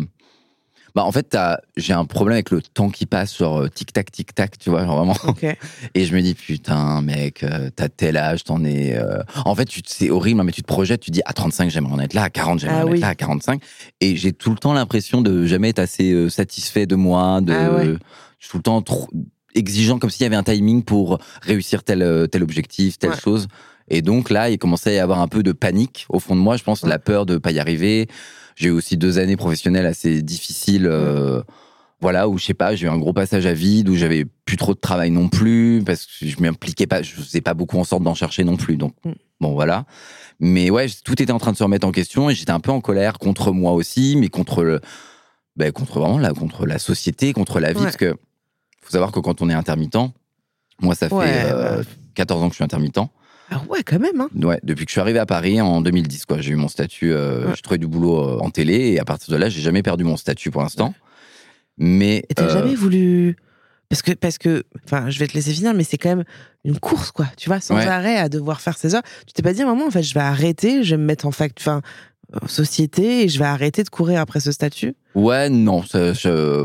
Bah, 0.95 1.05
en 1.05 1.13
fait, 1.13 1.37
j'ai 1.77 1.93
un 1.93 2.07
problème 2.07 2.33
avec 2.33 2.51
le 2.51 2.63
temps 2.63 2.89
qui 2.89 3.05
passe, 3.05 3.37
genre 3.37 3.61
euh, 3.61 3.69
tic-tac, 3.69 4.11
tic-tac, 4.11 4.59
tu 4.59 4.71
vois, 4.71 4.85
genre 4.87 4.97
vraiment. 4.97 5.15
Ok. 5.29 5.45
Et 5.95 6.05
je 6.07 6.17
me 6.17 6.23
dis, 6.23 6.35
putain, 6.35 7.03
mec, 7.03 7.45
t'as 7.77 7.89
tel 7.91 8.17
âge, 8.17 8.43
t'en 8.45 8.65
es. 8.65 8.97
euh, 8.97 9.23
En 9.45 9.55
fait, 9.55 9.67
te- 9.67 9.81
c'est 9.87 10.09
horrible, 10.11 10.41
hein, 10.41 10.45
mais 10.45 10.53
tu 10.53 10.63
te 10.63 10.67
projettes, 10.67 11.03
tu 11.03 11.11
dis, 11.11 11.21
à 11.27 11.35
35, 11.35 11.69
j'aimerais 11.71 11.93
en 11.93 12.01
être 12.01 12.15
là, 12.15 12.23
à 12.25 12.31
40, 12.31 12.59
j'aimerais 12.61 12.79
Ah 12.81 12.87
en 12.87 12.91
oui. 12.91 12.97
être 12.97 13.03
là, 13.03 13.09
à 13.09 13.15
45. 13.15 13.63
Et 14.01 14.17
j'ai 14.17 14.33
tout 14.33 14.51
le 14.51 14.57
temps 14.57 14.73
l'impression 14.73 15.21
de 15.21 15.45
jamais 15.45 15.69
être 15.69 15.79
assez 15.79 16.31
satisfait 16.31 16.87
de 16.87 16.97
moi, 16.97 17.43
de. 17.43 17.53
Ah 17.53 17.73
ouais. 17.75 17.85
Je 18.39 18.47
suis 18.47 18.51
tout 18.53 18.57
le 18.57 18.63
temps 18.63 18.81
trop 18.81 19.09
exigeant, 19.55 19.99
comme 19.99 20.09
s'il 20.11 20.23
y 20.23 20.27
avait 20.27 20.37
un 20.37 20.43
timing 20.43 20.83
pour 20.85 21.19
réussir 21.43 21.85
tel, 21.85 22.29
tel 22.33 22.43
objectif, 22.43 22.99
telle 22.99 23.11
Ouais. 23.11 23.21
chose. 23.23 23.47
Et 23.91 24.03
donc 24.03 24.31
là, 24.31 24.51
il 24.51 24.59
commençait 24.59 24.91
à 24.91 24.95
y 24.95 24.99
avoir 24.99 25.21
un 25.21 25.29
peu 25.29 25.43
de 25.43 25.53
panique 25.53 26.07
au 26.09 26.21
fond 26.21 26.37
de 26.37 26.41
moi. 26.41 26.57
Je 26.57 26.63
pense 26.63 26.85
la 26.85 26.99
peur 26.99 27.27
de 27.27 27.39
pas 27.39 27.51
y 27.51 27.59
arriver. 27.59 28.09
J'ai 28.57 28.69
eu 28.69 28.73
aussi 28.73 28.97
deux 28.97 29.19
années 29.19 29.37
professionnelles 29.37 29.87
assez 29.87 30.23
difficiles. 30.23 30.87
euh, 30.87 31.43
voilà, 32.01 32.29
où 32.29 32.39
je 32.39 32.45
sais 32.47 32.55
pas, 32.55 32.75
j'ai 32.75 32.87
eu 32.87 32.89
un 32.89 32.97
gros 32.97 33.13
passage 33.13 33.45
à 33.45 33.53
vide, 33.53 33.89
où 33.91 33.95
j'avais 33.95 34.25
plus 34.47 34.57
trop 34.57 34.73
de 34.75 34.81
travail 34.81 35.11
non 35.11 35.29
plus, 35.29 35.83
parce 35.85 36.07
que 36.07 36.27
je 36.27 36.41
m'impliquais 36.41 36.87
pas, 36.87 37.03
je 37.03 37.13
faisais 37.15 37.43
pas 37.43 37.53
beaucoup 37.53 37.79
en 37.79 37.85
sorte 37.85 38.03
d'en 38.03 38.15
chercher 38.15 38.43
non 38.43 38.57
plus. 38.57 38.79
Donc, 38.79 38.95
Mm. 39.05 39.11
bon, 39.41 39.53
voilà. 39.53 39.85
Mais 40.39 40.71
ouais, 40.71 40.87
tout 41.05 41.21
était 41.23 41.33
en 41.33 41.39
train 41.39 41.53
de 41.53 41.59
se 41.59 41.63
remettre 41.63 41.87
en 41.87 41.93
question 41.93 42.31
et 42.31 42.35
j'étais 42.35 42.53
un 42.53 42.61
peu 42.61 42.71
en 42.71 42.81
colère 42.81 43.19
contre 43.19 43.53
moi 43.53 43.73
aussi, 43.73 44.17
mais 44.17 44.29
contre 44.29 44.63
le, 44.65 44.81
ben, 45.57 45.71
contre 45.73 45.99
vraiment 46.01 46.19
la, 46.19 46.33
contre 46.33 46.65
la 46.65 46.79
société, 46.79 47.35
contre 47.35 47.61
la 47.61 47.73
vie, 47.73 47.79
Ouais. 47.81 47.85
parce 47.85 47.97
que 47.99 48.15
faut 48.81 48.93
savoir 48.93 49.13
que 49.13 49.21
quand 49.21 49.43
on 49.43 49.51
est 49.51 49.55
intermittent, 49.55 49.99
moi, 50.81 50.95
ça 50.95 51.11
fait 51.11 51.15
euh, 51.53 51.79
ouais. 51.81 51.85
14 52.15 52.43
ans 52.43 52.47
que 52.49 52.53
je 52.55 52.57
suis 52.57 52.65
intermittent. 52.65 52.99
Ah 53.51 53.63
ouais, 53.69 53.83
quand 53.83 53.99
même. 53.99 54.21
Hein. 54.21 54.29
Ouais, 54.43 54.61
depuis 54.63 54.85
que 54.85 54.91
je 54.91 54.95
suis 54.95 55.01
arrivé 55.01 55.19
à 55.19 55.27
Paris 55.27 55.61
en 55.61 55.81
2010, 55.81 56.25
quoi. 56.27 56.41
J'ai 56.41 56.53
eu 56.53 56.57
mon 56.57 56.69
statut, 56.69 57.13
euh, 57.13 57.47
Ouais. 57.49 57.53
j'ai 57.57 57.63
trouvé 57.63 57.79
du 57.79 57.87
boulot 57.89 58.19
euh, 58.19 58.39
en 58.41 58.51
télé 58.51 58.93
et 58.93 59.01
à 59.01 59.05
partir 59.05 59.33
de 59.33 59.39
là, 59.39 59.49
j'ai 59.49 59.61
jamais 59.61 59.83
perdu 59.83 60.05
mon 60.05 60.17
statut 60.17 60.51
pour 60.51 60.63
l'instant. 60.63 60.95
Mais 61.79 62.25
Et 62.29 62.35
t'as 62.35 62.45
euh, 62.45 62.53
jamais 62.53 62.75
voulu. 62.75 63.37
Parce 63.89 64.03
que, 64.03 64.13
parce 64.13 64.39
que, 64.39 64.63
enfin, 64.85 65.11
je 65.11 65.19
vais 65.19 65.27
te 65.27 65.35
laisser 65.35 65.53
finir, 65.53 65.75
mais 65.75 65.83
c'est 65.83 65.99
quand 65.99 66.11
même 66.11 66.25
une 66.65 66.79
course, 66.79 67.11
quoi. 67.11 67.27
Tu 67.37 67.49
vois, 67.49 67.59
sans 67.61 67.75
Ouais. 67.75 67.87
arrêt 67.87 68.17
à 68.19 68.29
devoir 68.29 68.61
faire 68.61 68.79
ses 68.79 68.95
heures. 68.95 69.03
Tu 69.27 69.33
t'es 69.33 69.43
pas 69.43 69.53
dit 69.53 69.63
à 69.63 69.65
un 69.65 69.69
moment, 69.69 69.87
en 69.87 69.91
fait, 69.91 70.03
je 70.05 70.15
vais 70.15 70.21
arrêter, 70.21 70.85
je 70.85 70.95
vais 70.95 71.01
me 71.01 71.07
mettre 71.07 71.27
en 71.27 71.33
fac, 71.33 71.53
enfin, 71.59 71.83
en 72.41 72.47
société 72.47 73.25
et 73.25 73.29
je 73.29 73.39
vais 73.41 73.47
arrêter 73.47 73.83
de 73.83 73.89
courir 73.89 74.21
après 74.21 74.39
ce 74.39 74.53
statut? 74.53 74.95
Ouais, 75.17 75.49
non, 75.51 75.83
ça, 75.83 76.13
je, 76.13 76.65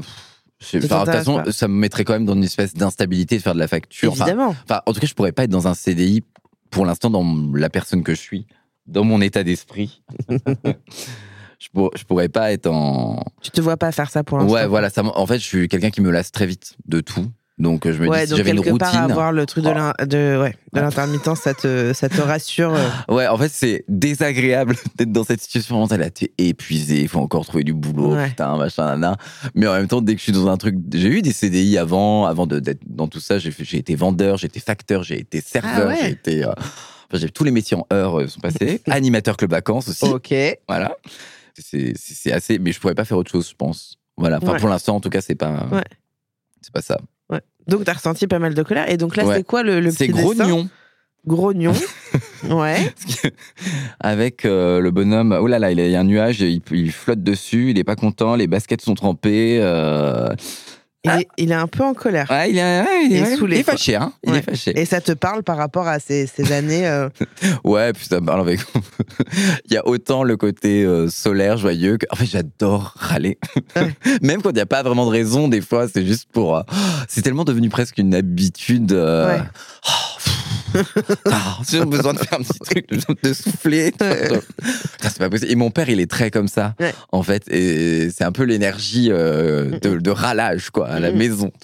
Ça 0.59 0.77
de 0.77 0.81
toute 0.81 0.89
façon, 0.89 1.41
pas 1.43 1.51
ça 1.51 1.67
me 1.67 1.73
mettrait 1.73 2.03
quand 2.03 2.13
même 2.13 2.25
dans 2.25 2.35
une 2.35 2.43
espèce 2.43 2.75
d'instabilité 2.75 3.37
de 3.37 3.41
faire 3.41 3.55
de 3.55 3.59
la 3.59 3.67
facture. 3.67 4.11
Évidemment. 4.11 4.55
Enfin, 4.69 4.81
en 4.85 4.93
tout 4.93 4.99
cas, 4.99 5.07
je 5.07 5.15
pourrais 5.15 5.31
pas 5.31 5.45
être 5.45 5.49
dans 5.49 5.67
un 5.67 5.73
CDI 5.73 6.23
pour 6.69 6.85
l'instant 6.85 7.09
dans 7.09 7.25
la 7.53 7.69
personne 7.69 8.03
que 8.03 8.13
je 8.13 8.19
suis, 8.19 8.47
dans 8.87 9.03
mon 9.03 9.21
état 9.21 9.43
d'esprit. 9.43 10.01
je, 11.59 11.67
pour- 11.73 11.91
je 11.95 12.03
pourrais 12.03 12.29
pas 12.29 12.51
être 12.51 12.67
en. 12.67 13.23
Tu 13.41 13.51
te 13.51 13.61
vois 13.61 13.77
pas 13.77 13.91
faire 13.91 14.09
ça 14.09 14.23
pour 14.23 14.37
l'instant. 14.37 14.53
Ouais, 14.53 14.67
voilà. 14.67 14.89
Ça, 14.89 15.03
en 15.03 15.25
fait, 15.27 15.39
je 15.39 15.45
suis 15.45 15.67
quelqu'un 15.67 15.89
qui 15.89 16.01
me 16.01 16.11
lasse 16.11 16.31
très 16.31 16.45
vite 16.45 16.75
de 16.85 17.01
tout. 17.01 17.27
Donc, 17.57 17.89
je 17.89 17.97
me 18.01 18.09
Ouais, 18.09 18.25
dis, 18.25 18.31
si 18.31 18.35
j'avais 18.37 18.51
une 18.51 18.59
routine. 18.59 18.77
part 18.79 18.95
avoir 19.01 19.31
le 19.31 19.45
truc 19.45 19.63
de 19.63 19.69
Oh. 19.69 19.73
l'in- 19.73 19.93
de, 20.05 20.37
ouais, 20.41 20.55
de 20.73 20.79
l'intermittence, 20.81 21.39
ça 21.39 21.53
te, 21.53 21.93
ça 21.93 22.09
te 22.09 22.19
rassure. 22.19 22.73
euh. 22.75 22.89
Ouais, 23.09 23.27
en 23.27 23.37
fait, 23.37 23.47
c'est 23.49 23.85
désagréable 23.87 24.75
d'être 24.97 25.13
dans 25.13 25.23
cette 25.23 25.39
situation. 25.41 25.79
Vraiment, 25.85 26.03
Là, 26.03 26.09
t'es 26.09 26.33
épuisé, 26.37 26.99
il 26.99 27.07
faut 27.07 27.19
encore 27.21 27.45
trouver 27.45 27.63
du 27.63 27.73
boulot, 27.73 28.13
Ouais. 28.15 28.27
putain, 28.27 28.57
machin, 28.57 28.85
nana. 28.97 29.15
Mais 29.53 29.67
en 29.67 29.73
même 29.73 29.87
temps, 29.87 30.01
dès 30.01 30.13
que 30.15 30.19
je 30.19 30.23
suis 30.23 30.31
dans 30.33 30.47
un 30.49 30.57
truc, 30.57 30.75
j'ai 30.93 31.07
eu 31.07 31.21
des 31.21 31.31
CDI 31.31 31.77
avant, 31.77 32.25
avant 32.25 32.45
d'être 32.45 32.81
dans 32.85 33.07
tout 33.07 33.21
ça. 33.21 33.37
J'ai 33.39 33.77
été 33.77 33.95
vendeur, 33.95 34.35
j'ai 34.37 34.47
été 34.47 34.59
facteur, 34.59 35.03
j'ai 35.03 35.19
été 35.21 35.39
serveur, 35.39 35.91
Ah 35.93 35.95
j'ai 36.01 36.09
été. 36.11 36.43
euh, 36.43 36.49
enfin, 36.57 36.65
j'ai 37.13 37.29
tous 37.29 37.45
les 37.45 37.51
métiers 37.51 37.77
en 37.77 37.87
heures 37.95 38.19
euh, 38.19 38.27
sont 38.27 38.41
passés. 38.41 38.81
Animateur 38.89 39.37
club 39.37 39.51
vacances 39.51 39.87
aussi. 39.87 40.03
Ok. 40.03 40.33
Voilà. 40.67 40.97
C'est 41.57 42.33
assez, 42.33 42.59
mais 42.59 42.73
je 42.73 42.81
pourrais 42.81 42.95
pas 42.95 43.05
faire 43.05 43.17
autre 43.17 43.31
chose, 43.31 43.47
je 43.49 43.55
pense. 43.55 43.95
Voilà. 44.17 44.39
Enfin, 44.41 44.57
pour 44.57 44.67
l'instant, 44.67 44.97
en 44.97 44.99
tout 44.99 45.09
cas, 45.09 45.21
c'est 45.21 45.35
pas. 45.35 45.67
Ouais. 45.71 45.83
C'est 46.61 46.73
pas 46.73 46.81
ça. 46.81 46.99
Donc 47.67 47.83
t'as 47.85 47.93
ressenti 47.93 48.27
pas 48.27 48.39
mal 48.39 48.53
de 48.53 48.63
colère. 48.63 48.89
Et 48.89 48.97
donc 48.97 49.15
là, 49.15 49.25
Ouais. 49.25 49.35
c'est 49.37 49.43
quoi 49.43 49.63
le, 49.63 49.79
le 49.79 49.91
C'est 49.91 50.07
petit 50.07 50.13
dessin 50.13 50.23
grognon. 50.45 50.69
Grognon. 51.27 51.73
ouais. 52.49 52.93
Avec 53.99 54.45
euh, 54.45 54.79
le 54.79 54.91
bonhomme, 54.91 55.35
oh 55.39 55.47
là 55.47 55.57
là, 55.59 55.71
il 55.71 55.79
y 55.79 55.95
a 55.95 55.99
un 55.99 56.03
nuage, 56.03 56.41
il, 56.41 56.61
il 56.71 56.91
flotte 56.91 57.23
dessus, 57.23 57.71
il 57.71 57.79
est 57.79 57.83
pas 57.83 57.95
content, 57.95 58.35
les 58.35 58.47
baskets 58.47 58.81
sont 58.81 58.93
trempées. 58.93 59.57
euh, 59.61 60.29
Il, 61.05 61.21
est, 61.21 61.27
il 61.37 61.51
est 61.51 61.55
un 61.55 61.67
peu 61.67 61.83
en 61.83 61.93
colère. 61.93 62.27
Ouais, 62.29 62.49
il 62.51 62.57
est, 62.57 62.61
ouais, 62.81 63.05
il 63.05 63.15
est, 63.15 63.31
Il 63.31 63.37
saoulé, 63.37 63.63
fâché, 63.63 63.95
hein. 63.95 64.11
Il 64.23 64.31
Ouais. 64.31 64.39
est 64.39 64.41
fâché. 64.41 64.79
Et 64.79 64.85
ça 64.85 64.99
te 65.01 65.11
parle 65.13 65.43
par 65.43 65.57
rapport 65.57 65.87
à 65.87 65.99
ces, 65.99 66.27
ces 66.27 66.51
années. 66.51 66.87
euh, 66.87 67.09
Ouais, 67.63 67.93
puis 67.93 68.05
ça 68.05 68.19
me 68.19 68.25
parle 68.25 68.41
avec. 68.41 68.59
il 69.65 69.73
y 69.73 69.77
a 69.77 69.87
autant 69.87 70.23
le 70.23 70.35
côté 70.37 70.83
euh, 70.83 71.07
solaire, 71.09 71.57
joyeux, 71.57 71.97
que. 71.97 72.05
En 72.11 72.15
fait, 72.15 72.25
j'adore 72.25 72.93
râler. 72.97 73.37
Même 74.21 74.41
quand 74.41 74.49
il 74.49 74.55
n'y 74.55 74.61
a 74.61 74.65
pas 74.65 74.83
vraiment 74.83 75.05
de 75.05 75.11
raison, 75.11 75.47
des 75.47 75.61
fois, 75.61 75.87
c'est 75.87 76.05
juste 76.05 76.27
pour. 76.31 76.57
euh, 76.57 76.61
C'est 77.07 77.21
tellement 77.21 77.43
devenu 77.45 77.69
presque 77.69 77.97
une 77.97 78.15
habitude. 78.15 78.91
Ouais. 78.91 79.39
oh, 79.87 80.14
ah, 81.31 81.57
J'ai 81.69 81.85
besoin 81.85 82.13
de 82.13 82.19
faire 82.19 82.39
un 82.39 82.43
petit 82.43 82.59
truc, 82.59 82.87
de, 83.23 83.33
souffler. 83.33 83.93
C'est 85.01 85.17
pas 85.19 85.29
possible. 85.29 85.51
Et 85.51 85.55
mon 85.55 85.71
père, 85.71 85.89
il 85.89 85.99
est 85.99 86.09
très 86.09 86.31
comme 86.31 86.47
ça, 86.47 86.73
Ouais. 86.79 86.93
en 87.11 87.23
fait. 87.23 87.43
Et 87.49 88.09
c'est 88.09 88.23
un 88.23 88.31
peu 88.31 88.43
l'énergie 88.43 89.09
euh, 89.11 89.79
de, 89.79 89.97
de 89.97 90.11
râlage, 90.11 90.69
quoi, 90.71 90.87
à 90.87 90.99
la 90.99 91.11
maison. 91.11 91.51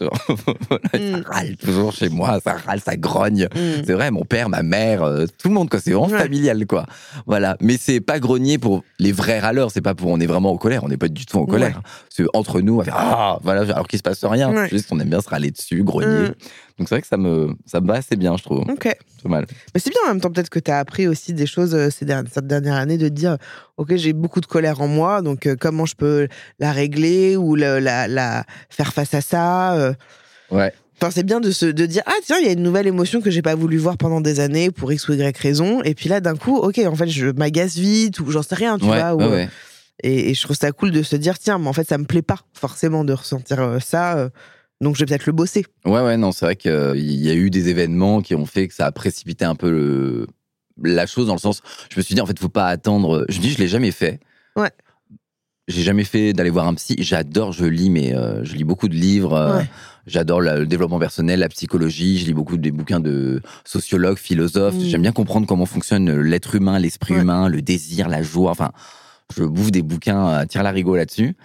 Voilà. 0.70 1.24
Ça 1.24 1.30
râle 1.30 1.56
toujours 1.58 1.94
chez 1.94 2.10
moi, 2.10 2.40
ça 2.44 2.54
râle, 2.54 2.80
ça 2.80 2.96
grogne. 2.96 3.48
hmm. 3.54 3.84
C'est 3.86 3.94
vrai, 3.94 4.12
mon 4.12 4.24
père, 4.24 4.50
ma 4.50 4.64
mère, 4.64 5.04
euh, 5.04 5.26
tout 5.38 5.48
le 5.48 5.54
monde, 5.54 5.70
quoi. 5.70 5.80
C'est 5.80 5.92
vraiment 5.92 6.08
Ouais. 6.12 6.20
familial, 6.20 6.66
quoi. 6.66 6.86
Voilà. 7.26 7.58
Mais 7.62 7.78
c'est 7.80 8.00
pas 8.00 8.20
grogner 8.20 8.58
pour 8.58 8.84
les 9.00 9.12
vrais 9.12 9.40
râleurs. 9.40 9.72
C'est 9.72 9.82
pas 9.82 9.96
pour 9.96 10.10
on 10.10 10.20
est 10.20 10.26
vraiment 10.28 10.52
en 10.52 10.58
colère. 10.58 10.84
On 10.84 10.90
n'est 10.90 10.98
pas 10.98 11.08
du 11.08 11.26
tout 11.26 11.38
en 11.38 11.46
colère. 11.46 11.82
C'est 12.10 12.26
entre 12.34 12.62
nous, 12.62 12.80
on 12.80 12.84
ah, 12.92 13.40
voilà, 13.44 13.62
alors 13.62 13.88
qu'il 13.88 13.98
se 13.98 14.04
passe 14.04 14.24
rien. 14.24 14.68
Juste, 14.68 14.90
on 14.92 15.00
aime 15.00 15.10
bien 15.10 15.22
se 15.22 15.30
râler 15.30 15.52
dessus, 15.52 15.84
grogner. 15.84 16.30
Donc 16.78 16.90
c'est 16.90 16.96
vrai 16.96 17.02
que 17.02 17.08
ça 17.08 17.18
me, 17.18 17.56
ça 17.66 17.82
me 17.82 17.88
va 17.88 17.96
assez 17.96 18.16
bien, 18.16 18.36
je 18.38 18.44
trouve. 18.44 18.60
Ok. 18.70 18.96
C'est 19.22 19.30
mal. 19.30 19.46
Mais 19.74 19.80
c'est 19.80 19.90
bien 19.90 20.00
en 20.06 20.08
même 20.10 20.22
temps, 20.22 20.32
peut-être 20.32 20.50
que 20.50 20.60
tu 20.60 20.72
as 20.72 20.80
appris 20.80 21.08
aussi 21.08 21.34
des 21.34 21.46
choses 21.46 21.76
euh, 21.76 21.90
ces 21.90 22.06
dernières, 22.06 22.32
cette 22.32 22.48
dernière 22.48 22.76
année 22.76 22.98
de 22.98 23.08
dire 23.10 23.38
Ok, 23.78 23.96
j'ai 23.96 24.14
beaucoup 24.14 24.42
de 24.42 24.46
colère 24.46 24.82
en 24.82 24.88
moi, 24.88 25.22
donc 25.22 25.46
euh, 25.46 25.56
comment 25.60 25.86
je 25.86 25.96
peux 25.96 26.28
la 26.60 26.72
régler 26.72 27.36
ou 27.36 27.56
la, 27.56 27.80
la 27.80 28.46
faire 28.70 28.94
face 28.94 29.14
à 29.14 29.22
ça 29.22 29.76
euh. 29.76 29.94
Ouais. 30.50 30.74
Enfin, 31.02 31.12
c'est 31.12 31.24
bien 31.24 31.40
de 31.40 31.50
se 31.50 31.66
de 31.66 31.86
dire 31.88 32.04
ah 32.06 32.14
tiens 32.24 32.38
il 32.40 32.46
y 32.46 32.50
a 32.50 32.52
une 32.52 32.62
nouvelle 32.62 32.86
émotion 32.86 33.22
que 33.22 33.32
j'ai 33.32 33.42
pas 33.42 33.56
voulu 33.56 33.78
voir 33.78 33.98
pendant 33.98 34.22
des 34.22 34.40
années 34.40 34.70
pour 34.70 34.92
x 34.92 35.10
ou 35.10 35.14
y 35.14 35.38
raison 35.38 35.82
et 35.82 35.96
puis 35.96 36.10
là 36.10 36.20
d'un 36.20 36.36
coup 36.36 36.58
ok 36.58 36.80
en 36.86 36.96
fait 36.96 37.08
je 37.08 37.28
m'agace 37.28 37.76
vite 37.76 38.20
ou 38.20 38.30
j'en 38.30 38.44
sais 38.44 38.54
rien 38.54 38.78
tu 38.78 38.86
ouais, 38.86 39.00
vois 39.00 39.16
ou, 39.16 39.20
ouais, 39.20 39.28
ouais. 39.28 39.50
Et, 40.04 40.30
et 40.30 40.34
je 40.36 40.44
trouve 40.44 40.56
ça 40.56 40.72
cool 40.72 40.92
de 40.92 41.02
se 41.02 41.16
dire 41.16 41.40
tiens 41.40 41.58
mais 41.58 41.70
en 41.70 41.74
fait 41.74 41.88
ça 41.88 41.98
me 41.98 42.06
plaît 42.06 42.22
pas 42.22 42.38
forcément 42.54 43.04
de 43.04 43.14
ressentir 43.14 43.78
ça 43.82 44.30
donc 44.82 44.96
je 44.96 45.00
vais 45.02 45.06
peut-être 45.06 45.26
le 45.28 45.32
bosser 45.32 45.66
Ouais, 45.86 46.02
ouais, 46.02 46.18
non, 46.18 46.32
c'est 46.34 46.46
vrai 46.46 46.56
qu'il 46.58 47.00
y 47.00 47.30
a 47.30 47.34
eu 47.34 47.50
des 47.50 47.70
événements 47.70 48.22
qui 48.22 48.36
ont 48.36 48.46
fait 48.46 48.68
que 48.68 48.74
ça 48.74 48.86
a 48.88 48.92
précipité 48.92 49.46
un 49.46 49.56
peu 49.56 49.70
le- 49.72 50.28
la 50.84 51.06
chose 51.06 51.28
dans 51.28 51.34
le 51.36 51.40
sens. 51.40 51.62
Je 51.92 51.98
me 51.98 52.02
suis 52.02 52.16
dit, 52.16 52.22
en 52.22 52.26
fait, 52.26 52.38
faut 52.40 52.50
pas 52.50 52.68
attendre. 52.68 53.26
Je 53.30 53.38
me 53.38 53.42
dis, 53.44 53.52
je 53.52 53.60
l'ai 53.60 53.68
jamais 53.68 53.92
fait. 53.92 54.20
Ouais. 54.56 54.72
J'ai 55.68 55.84
jamais 55.84 56.04
fait 56.04 56.34
d'aller 56.34 56.50
voir 56.50 56.68
un 56.68 56.74
psy. 56.74 56.96
J'adore, 57.00 57.52
je 57.54 57.66
lis, 57.66 57.90
mais 57.90 58.16
euh, 58.16 58.44
je 58.44 58.56
lis 58.56 58.64
beaucoup 58.64 58.88
de 58.90 58.96
livres. 58.96 59.34
euh, 59.34 59.58
Ouais. 59.60 59.70
J'adore 60.08 60.42
le 60.42 60.66
développement 60.66 60.98
personnel, 60.98 61.40
la 61.42 61.50
psychologie. 61.50 62.18
Je 62.18 62.26
lis 62.26 62.34
beaucoup 62.34 62.58
des 62.58 62.72
bouquins 62.72 63.00
de 63.00 63.42
sociologues, 63.64 64.18
philosophes. 64.18 64.74
Mm. 64.76 64.82
J'aime 64.86 65.02
bien 65.04 65.12
comprendre 65.12 65.46
comment 65.46 65.68
fonctionne 65.68 66.20
l'être 66.22 66.56
humain, 66.56 66.80
l'esprit 66.80 67.14
Ouais. 67.14 67.22
humain, 67.22 67.48
le 67.48 67.62
désir, 67.62 68.10
la 68.10 68.24
joie. 68.24 68.50
Enfin, 68.50 68.72
je 69.38 69.44
bouffe 69.44 69.72
des 69.72 69.84
bouquins 69.84 70.26
à 70.26 70.46
tire 70.48 70.64
la 70.64 70.72
rigole 70.72 70.98
là-dessus. 70.98 71.36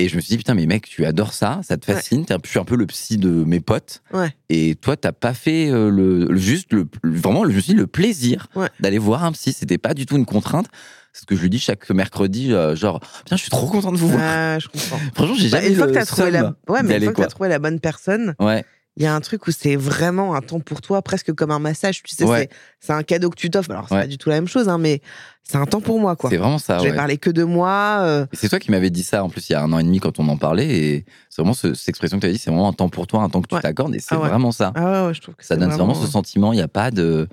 Et 0.00 0.08
je 0.08 0.14
me 0.14 0.20
suis 0.20 0.28
dit, 0.30 0.36
putain, 0.36 0.54
mais 0.54 0.66
mec, 0.66 0.86
tu 0.88 1.04
adores 1.04 1.32
ça, 1.32 1.60
ça 1.64 1.76
te 1.76 1.84
fascine. 1.84 2.24
Je 2.44 2.48
suis 2.48 2.58
un 2.60 2.64
peu 2.64 2.76
le 2.76 2.86
psy 2.86 3.18
de 3.18 3.28
mes 3.28 3.58
potes. 3.58 4.00
ouais 4.12 4.30
Et 4.48 4.76
toi, 4.76 4.96
t'as 4.96 5.10
pas 5.10 5.34
fait 5.34 5.68
euh, 5.70 5.90
le, 5.90 6.26
le- 6.26 6.36
juste 6.38 6.72
le, 6.72 6.86
vraiment, 7.02 7.42
je 7.44 7.48
me 7.54 7.60
suis 7.60 7.72
dit, 7.72 7.78
le 7.78 7.88
plaisir 7.88 8.46
Ouais. 8.54 8.68
d'aller 8.78 8.98
voir 8.98 9.24
un 9.24 9.32
psy. 9.32 9.52
C'était 9.52 9.76
pas 9.78 9.94
du 9.94 10.06
tout 10.06 10.16
une 10.16 10.24
contrainte. 10.24 10.66
C'est 11.12 11.22
ce 11.22 11.26
que 11.26 11.34
je 11.34 11.40
lui 11.42 11.50
dis 11.50 11.58
chaque 11.58 11.90
mercredi, 11.90 12.52
euh, 12.52 12.76
genre, 12.76 13.00
putain, 13.00 13.34
je 13.34 13.40
suis 13.42 13.50
trop 13.50 13.66
content 13.66 13.90
de 13.90 13.96
vous 13.96 14.08
voir. 14.08 14.22
ah, 14.24 14.58
je 14.60 14.68
comprends 14.68 14.98
Franchement, 15.16 15.34
j'ai 15.36 15.48
Bah, 15.50 15.56
jamais 15.58 15.70
une 15.70 15.76
fois 15.76 15.86
le 15.86 15.92
que 15.92 15.98
t'as 15.98 16.06
trouvé 16.06 16.30
la 16.30 16.54
ouais 16.68 16.82
mais 16.84 16.96
une 16.98 17.02
fois 17.02 17.12
que 17.12 17.16
quoi. 17.16 17.26
trouvé 17.26 17.48
la 17.48 17.58
bonne 17.58 17.80
personne 17.80 18.36
Ouais, 18.38 18.64
il 18.98 19.04
y 19.04 19.06
a 19.06 19.14
un 19.14 19.20
truc 19.20 19.46
où 19.46 19.52
c'est 19.52 19.76
vraiment 19.76 20.34
un 20.34 20.40
temps 20.40 20.58
pour 20.60 20.80
toi, 20.80 21.00
presque 21.02 21.32
comme 21.32 21.50
un 21.52 21.58
massage. 21.60 22.02
Tu 22.02 22.14
sais, 22.14 22.24
Ouais. 22.24 22.50
c'est- 22.80 22.92
un 22.92 23.02
cadeau 23.04 23.30
que 23.30 23.36
tu 23.36 23.48
t'offres. 23.48 23.70
Alors, 23.70 23.86
c'est 23.88 23.94
Ouais. 23.94 24.00
pas 24.02 24.06
du 24.08 24.18
tout 24.18 24.28
la 24.28 24.34
même 24.34 24.48
chose, 24.48 24.68
hein, 24.68 24.76
mais 24.78 25.00
c'est 25.44 25.56
un 25.56 25.66
temps 25.66 25.80
pour 25.80 26.00
moi, 26.00 26.16
quoi. 26.16 26.28
c'est 26.30 26.36
vraiment 26.36 26.58
ça. 26.58 26.78
Je 26.78 26.82
vais 26.84 26.90
ouais. 26.90 26.96
parler 26.96 27.16
que 27.16 27.30
de 27.30 27.44
moi. 27.44 27.98
euh, 28.02 28.26
C'est 28.32 28.48
toi 28.48 28.58
qui 28.58 28.70
m'avais 28.72 28.90
dit 28.90 29.02
ça 29.04 29.22
en 29.24 29.30
plus 29.30 29.48
il 29.48 29.52
y 29.52 29.54
a 29.54 29.62
un 29.62 29.72
an 29.72 29.78
et 29.78 29.84
demi 29.84 30.00
quand 30.00 30.18
on 30.18 30.28
en 30.28 30.36
parlait. 30.36 30.66
Et 30.68 31.04
c'est 31.30 31.40
vraiment 31.42 31.54
ce- 31.54 31.74
cette 31.74 31.88
expression 31.90 32.18
que 32.18 32.22
tu 32.22 32.28
as 32.28 32.32
dit, 32.32 32.38
c'est 32.38 32.50
vraiment 32.50 32.68
un 32.68 32.72
temps 32.72 32.88
pour 32.88 33.06
toi, 33.06 33.22
un 33.22 33.28
temps 33.30 33.40
que 33.40 33.48
tu 33.54 33.60
t'accordes. 33.60 33.94
Et 33.94 34.00
c'est 34.00 34.14
Ah 34.16 34.18
vraiment 34.18 34.50
ça. 34.52 34.72
Ah 34.74 34.84
ouais, 35.02 35.06
ouais, 35.08 35.14
je 35.14 35.20
trouve 35.20 35.36
que 35.36 35.44
ça 35.46 35.56
donne 35.56 35.70
vraiment, 35.70 35.94
ce 35.94 36.06
sentiment. 36.06 36.52
Il 36.52 36.56
n'y 36.56 36.62
a 36.62 36.68
pas 36.68 36.90
de. 36.90 37.28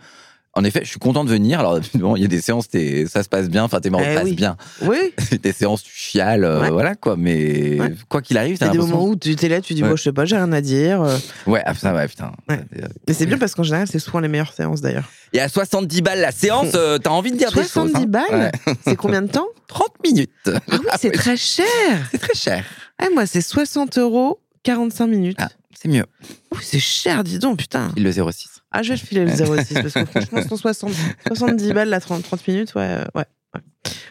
En 0.58 0.64
effet, 0.64 0.80
je 0.84 0.90
suis 0.90 1.00
content 1.00 1.26
de 1.26 1.30
venir. 1.30 1.60
Alors, 1.60 1.80
bon, 1.96 2.16
il 2.16 2.22
y 2.22 2.26
a 2.26 2.30
des 2.30 2.40
séances, 2.40 2.70
t'es- 2.70 3.08
ça 3.08 3.24
se 3.24 3.30
passe 3.30 3.50
bien. 3.50 3.64
Enfin, 3.66 3.82
tes 3.82 3.90
morts 3.90 4.02
Eh 4.10 4.16
passent 4.16 4.24
oui. 4.24 4.36
bien. 4.36 4.56
Oui, 4.84 5.14
Des 5.44 5.52
séances, 5.52 5.84
tu 5.84 5.92
chiales, 5.94 6.46
euh, 6.46 6.62
Ouais. 6.62 6.70
voilà 6.72 6.96
quoi. 6.96 7.18
Mais 7.18 7.78
Ouais. 7.80 7.94
quoi 8.08 8.22
qu'il 8.22 8.38
arrive, 8.38 8.54
il 8.54 8.56
y 8.56 8.60
t'as 8.60 8.68
a 8.68 8.70
des 8.70 8.78
l'impression. 8.78 8.96
moments 8.98 9.10
où 9.12 9.16
tu 9.18 9.36
es 9.40 9.50
là, 9.50 9.60
tu 9.60 9.74
dis, 9.74 9.84
Ouais. 9.84 9.90
bon, 9.90 9.96
je 9.98 10.04
sais 10.04 10.14
pas, 10.14 10.24
j'ai 10.24 10.38
rien 10.38 10.52
à 10.54 10.62
dire. 10.62 11.02
euh. 11.02 11.18
Ouais, 11.46 11.62
ah, 11.66 11.74
ça, 11.76 11.94
ouais, 11.94 12.08
putain. 12.08 12.32
Ouais. 12.48 12.62
Mais 13.08 13.14
c'est 13.14 13.26
bien 13.26 13.38
parce 13.38 13.54
qu'en 13.54 13.64
général, 13.64 13.88
c'est 13.92 14.00
souvent 14.00 14.20
les 14.22 14.30
meilleures 14.30 14.54
séances 14.54 14.80
d'ailleurs. 14.80 15.10
Et 15.34 15.42
à 15.42 15.50
70 15.50 16.02
balles 16.02 16.22
la 16.22 16.32
séance, 16.32 16.72
euh, 16.76 16.98
t'as 17.00 17.10
envie 17.10 17.32
de 17.32 17.38
dire 17.38 17.50
des 17.52 17.56
choses. 17.62 17.72
70 17.72 17.96
hein. 17.98 18.06
balles 18.08 18.52
Ouais. 18.66 18.74
C'est 18.88 18.96
combien 18.96 19.22
de 19.22 19.28
temps 19.28 19.48
30 19.68 19.90
minutes. 20.06 20.32
Ah 20.48 20.60
oui, 20.72 20.78
c'est 20.98 21.12
très 21.12 21.36
cher. 21.36 21.66
C'est 22.12 22.18
très 22.20 22.34
cher. 22.36 22.64
Ah, 22.98 23.08
moi, 23.14 23.26
c'est 23.26 23.42
60 23.42 23.98
euros, 23.98 24.40
45 24.64 25.08
minutes. 25.08 25.38
Ah, 25.40 25.50
c'est 25.78 25.90
mieux. 25.90 26.06
Oui, 26.54 26.60
c'est 26.62 26.80
cher, 26.80 27.26
dis 27.26 27.40
donc, 27.40 27.58
putain. 27.58 27.92
Il 27.98 28.04
le 28.04 28.12
06. 28.14 28.55
Ah, 28.78 28.84
je 28.84 28.90
vais 28.90 28.96
le 28.96 29.06
filer 29.06 29.26
le 29.26 29.32
06 29.32 29.74
parce 29.74 29.94
que 29.94 30.06
franchement, 30.06 30.42
160, 30.50 30.92
70 31.28 31.72
balles, 31.74 31.90
la 31.90 32.02
30, 32.02 32.24
30 32.24 32.48
minutes, 32.48 32.76
ouais, 32.76 32.82
euh, 32.84 33.06
ouais. 33.16 33.24
ouais. 33.56 33.62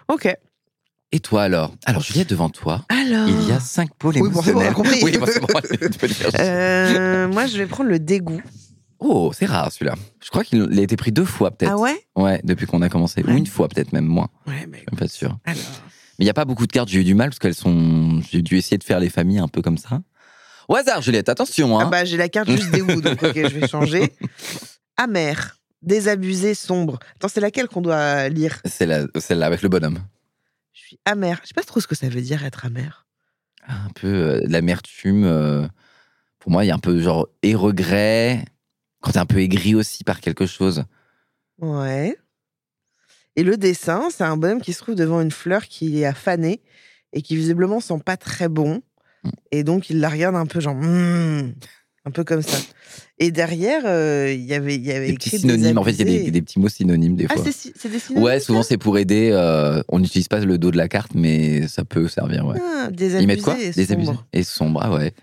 Ok. 0.09 0.35
Et 1.13 1.21
toi 1.21 1.43
alors? 1.43 1.75
Alors, 1.85 2.03
Juliette, 2.03 2.31
devant 2.31 2.49
toi, 2.49 2.85
Alors. 2.89 3.29
il 3.29 3.49
y 3.49 3.53
a 3.53 3.61
cinq 3.61 3.91
pôles 3.99 4.15
Oui, 4.17 4.23
bon, 4.31 4.41
compris. 4.73 5.01
bon, 5.03 5.19
bon, 5.21 5.61
tu 5.71 5.79
peux. 5.91 6.09
Euh, 6.41 7.29
moi, 7.29 7.47
je 7.47 7.57
vais 7.59 7.67
prendre 7.67 7.91
le 7.91 7.99
dégoût. 7.99 8.41
Oh, 8.99 9.31
c'est 9.37 9.47
rare 9.47 9.71
celui-là. 9.71 9.95
Je 10.25 10.31
crois 10.31 10.45
qu'il 10.45 10.63
a 10.79 10.83
été 10.83 10.97
pris 10.97 11.13
deux 11.13 11.25
fois 11.27 11.51
peut-être. 11.51 11.73
Ah 11.73 11.79
ouais? 11.79 11.95
Ouais, 12.17 12.41
depuis 12.43 12.67
qu'on 12.67 12.81
a 12.81 12.89
commencé. 12.89 13.23
Ou 13.23 13.31
une 13.33 13.47
fois 13.47 13.69
peut-être 13.69 13.93
même 13.93 14.07
moins. 14.07 14.29
Ouais, 14.47 14.67
mais 14.69 14.79
Je 14.79 14.83
suis 14.91 14.97
pas 14.97 15.09
sûr. 15.09 15.39
alors? 15.45 15.63
Mais 16.19 16.23
il 16.23 16.27
n'y 16.27 16.31
a 16.31 16.35
pas 16.35 16.45
beaucoup 16.45 16.67
de 16.67 16.73
cartes, 16.73 16.89
j'ai 16.89 17.01
eu 17.01 17.05
du 17.05 17.15
mal 17.15 17.29
parce 17.31 17.39
qu'elles 17.41 17.55
sont. 17.55 18.21
J'ai 18.31 18.41
dû 18.41 18.57
essayer 18.57 18.79
de 18.79 18.85
faire 18.85 18.99
les 19.01 19.11
familles 19.11 19.41
un 19.41 19.49
peu 19.49 19.63
comme 19.63 19.79
ça. 19.79 20.01
Au 20.69 20.77
hasard, 20.77 21.03
Juliette, 21.03 21.29
attention. 21.29 21.79
Hein. 21.79 21.85
Ah 21.87 21.91
bah 21.91 22.05
j'ai 22.05 22.17
la 22.17 22.29
carte 22.29 22.51
juste 22.51 22.71
des 22.71 22.81
Wu, 22.81 23.01
donc 23.01 23.23
ok, 23.23 23.35
je 23.35 23.59
vais 23.59 23.69
changer. 23.69 24.13
Amer, 24.97 25.59
désabusé, 25.83 26.55
sombre. 26.55 26.99
Attends, 27.17 27.29
c'est 27.29 27.41
laquelle 27.41 27.69
qu'on 27.69 27.81
doit 27.83 28.29
lire? 28.29 28.61
C'est 28.65 28.87
la- 28.87 29.07
celle-là 29.19 29.47
avec 29.47 29.63
le 29.63 29.69
bonhomme. 29.69 29.99
Je 30.73 30.81
suis 30.81 30.99
amer. 31.05 31.39
Je 31.43 31.49
sais 31.49 31.55
pas 31.55 31.63
trop 31.63 31.81
ce 31.81 31.87
que 31.87 31.95
ça 31.95 32.09
veut 32.09 32.21
dire 32.21 32.45
être 32.45 32.65
amer. 32.67 33.07
Un 33.69 33.89
peu 33.95 34.07
euh, 34.09 34.41
l'amertume. 34.45 35.25
euh, 35.25 35.67
pour 36.39 36.51
moi, 36.53 36.65
il 36.65 36.69
y 36.69 36.71
a 36.71 36.75
un 36.75 36.79
peu 36.79 37.01
genre 37.01 37.29
et 37.43 37.55
regret. 37.55 38.45
Quand 39.01 39.13
t'es 39.13 39.19
un 39.19 39.27
peu 39.27 39.39
aigri 39.41 39.75
aussi 39.75 40.05
par 40.05 40.21
quelque 40.21 40.47
chose. 40.47 40.85
Ouais. 41.61 42.17
Et 43.37 43.43
le 43.43 43.57
dessin, 43.57 44.09
c'est 44.11 44.25
un 44.25 44.37
bonhomme 44.37 44.61
qui 44.63 44.73
se 44.73 44.79
trouve 44.81 44.95
devant 44.95 45.21
une 45.21 45.31
fleur 45.31 45.67
qui 45.67 46.01
est 46.01 46.05
à 46.07 46.15
faner 46.15 46.63
et 47.13 47.21
qui 47.23 47.37
visiblement 47.37 47.81
sent 47.81 48.01
pas 48.05 48.17
très 48.17 48.49
bon. 48.49 48.83
Et 49.53 49.65
donc 49.65 49.91
il 49.91 50.01
la 50.01 50.09
regarde 50.09 50.37
un 50.37 50.47
peu 50.47 50.61
genre 50.61 50.75
Hmm 50.77 51.53
un 52.07 52.11
peu 52.11 52.23
comme 52.23 52.43
ça. 52.43 52.59
Et 53.19 53.31
derrière, 53.31 53.81
euh, 53.87 54.31
il 54.31 54.45
y 54.45 54.53
avait 54.53 54.77
y 54.77 54.93
avait 54.93 55.07
Des 55.07 55.15
petits 55.15 55.39
synonymes. 55.39 55.79
En 55.79 55.85
fait, 55.85 55.93
il 55.93 55.99
y 56.01 56.03
a 56.03 56.05
des, 56.05 56.31
des 56.31 56.43
petits 56.43 56.59
mots 56.59 56.69
synonymes 56.69 57.17
des 57.17 57.27
Ah, 57.31 57.35
fois. 57.37 57.51
si- 57.51 57.73
c'est 57.75 57.89
des 57.89 57.99
synonymes 57.99 58.23
Ouais, 58.27 58.41
souvent 58.41 58.63
c'est 58.63 58.77
pour 58.77 58.99
aider. 58.99 59.31
euh, 59.33 59.83
on 59.89 60.01
n'utilise 60.01 60.29
pas 60.29 60.39
le 60.41 60.59
dos 60.59 60.71
de 60.71 60.77
la 60.77 60.87
carte, 60.89 61.13
mais 61.15 61.67
ça 61.67 61.83
peut 61.87 62.07
servir, 62.09 62.45
ouais. 62.45 62.59
Ah, 62.63 62.89
Ils 62.91 62.97
désabusé 62.97 63.27
mettent 63.27 63.43
quoi? 63.43 63.59
et 63.59 63.71
Désabusé. 63.71 64.07
sombre. 64.09 64.27
Et 64.35 64.43
sombre, 64.43 64.81
ah 64.83 64.93
ouais. 64.93 65.15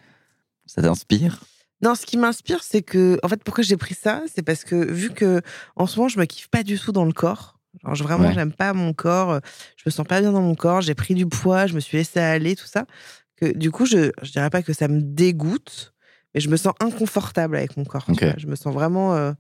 Ça 0.66 0.82
t'inspire? 0.82 1.44
Non, 1.84 1.94
ce 1.94 2.08
qui 2.08 2.18
m'inspire, 2.18 2.64
c'est 2.64 2.82
que, 2.82 3.20
en 3.22 3.28
fait, 3.28 3.44
pourquoi 3.44 3.64
j'ai 3.64 3.78
pris 3.78 3.94
ça, 3.94 4.24
c'est 4.34 4.42
parce 4.42 4.64
que 4.64 4.76
vu 4.92 5.12
que 5.12 5.42
en 5.76 5.86
ce 5.86 5.98
moment, 5.98 6.10
je 6.10 6.18
me 6.20 6.26
kiffe 6.26 6.48
pas 6.48 6.64
du 6.64 6.80
tout 6.80 6.92
dans 6.92 7.06
le 7.06 7.14
corps. 7.14 7.60
Genre, 7.84 7.94
je- 7.94 8.04
vraiment, 8.04 8.28
Ouais. 8.30 8.34
j'aime 8.34 8.54
pas 8.54 8.74
mon 8.74 8.94
corps. 8.94 9.40
Je 9.78 9.84
me 9.86 9.92
sens 9.92 10.08
pas 10.08 10.20
bien 10.22 10.32
dans 10.32 10.42
mon 10.42 10.56
corps. 10.56 10.82
J'ai 10.82 10.96
pris 10.96 11.14
du 11.14 11.28
poids. 11.28 11.68
Je 11.68 11.76
me 11.76 11.80
suis 11.80 11.98
laissé 11.98 12.20
aller, 12.20 12.56
tout 12.56 12.66
ça. 12.66 12.86
Que 13.41 13.58
du 13.58 13.71
coup, 13.71 13.86
je, 13.86 14.12
je 14.21 14.32
dirais 14.32 14.49
pas 14.49 14.62
que 14.62 14.73
ça 14.73 14.88
me 14.88 15.01
dégoûte, 15.01 15.93
mais 16.34 16.41
je 16.41 16.49
me 16.49 16.58
sens 16.58 16.73
inconfortable 16.80 17.58
avec 17.58 17.75
mon 17.77 17.84
corps. 17.86 18.06
Je 18.38 18.47
me 18.47 18.56
sens 18.56 18.73
vraiment 18.73 19.15
euh, 19.15 19.32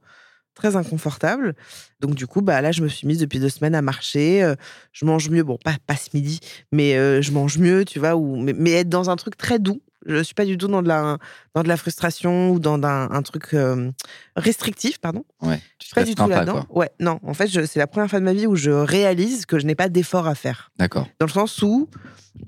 très 0.55 0.75
inconfortable. 0.75 1.53
Donc 1.99 2.15
du 2.15 2.25
coup, 2.27 2.41
bah 2.41 2.61
là, 2.61 2.71
je 2.71 2.81
me 2.81 2.87
suis 2.87 3.07
mise 3.07 3.19
depuis 3.19 3.39
deux 3.39 3.49
semaines 3.49 3.75
à 3.75 3.81
marcher. 3.81 4.43
euh, 4.43 4.55
je 4.91 5.05
mange 5.05 5.29
mieux. 5.29 5.43
Bon, 5.43 5.57
pas 5.63 5.75
pas 5.87 5.95
ce 5.95 6.09
midi, 6.13 6.39
mais 6.71 6.95
euh, 6.97 7.21
je 7.21 7.31
mange 7.31 7.57
mieux, 7.59 7.85
tu 7.85 7.99
vois. 7.99 8.15
Ou 8.15 8.35
mais, 8.37 8.53
mais 8.53 8.71
être 8.71 8.89
dans 8.89 9.09
un 9.09 9.15
truc 9.15 9.37
très 9.37 9.59
doux. 9.59 9.81
Je 10.05 10.21
suis 10.23 10.33
pas 10.33 10.45
du 10.45 10.57
tout 10.57 10.67
dans 10.67 10.81
de 10.81 10.87
la 10.87 11.17
dans 11.53 11.63
de 11.63 11.67
la 11.67 11.77
frustration 11.77 12.51
ou 12.51 12.59
dans 12.59 12.81
un, 12.83 13.11
un 13.11 13.21
truc 13.21 13.53
euh, 13.53 13.91
restrictif, 14.35 14.99
pardon. 14.99 15.23
Ouais. 15.41 15.57
Tu 15.77 15.81
Je 15.81 15.85
suis 15.87 15.93
pas 15.95 16.03
du 16.03 16.15
tout 16.15 16.27
là-dedans. 16.27 16.65
Ouais, 16.69 16.89
non. 16.99 17.19
En 17.23 17.33
fait, 17.33 17.47
c'est 17.65 17.79
la 17.79 17.87
première 17.87 18.09
fois 18.09 18.19
de 18.19 18.25
ma 18.25 18.33
vie 18.33 18.47
où 18.47 18.55
je 18.55 18.71
réalise 18.71 19.45
que 19.45 19.59
je 19.59 19.65
n'ai 19.65 19.75
pas 19.75 19.89
d'effort 19.89 20.27
à 20.27 20.35
faire. 20.35 20.71
D'accord. 20.77 21.07
Dans 21.19 21.25
le 21.27 21.31
sens 21.31 21.61
où 21.61 21.87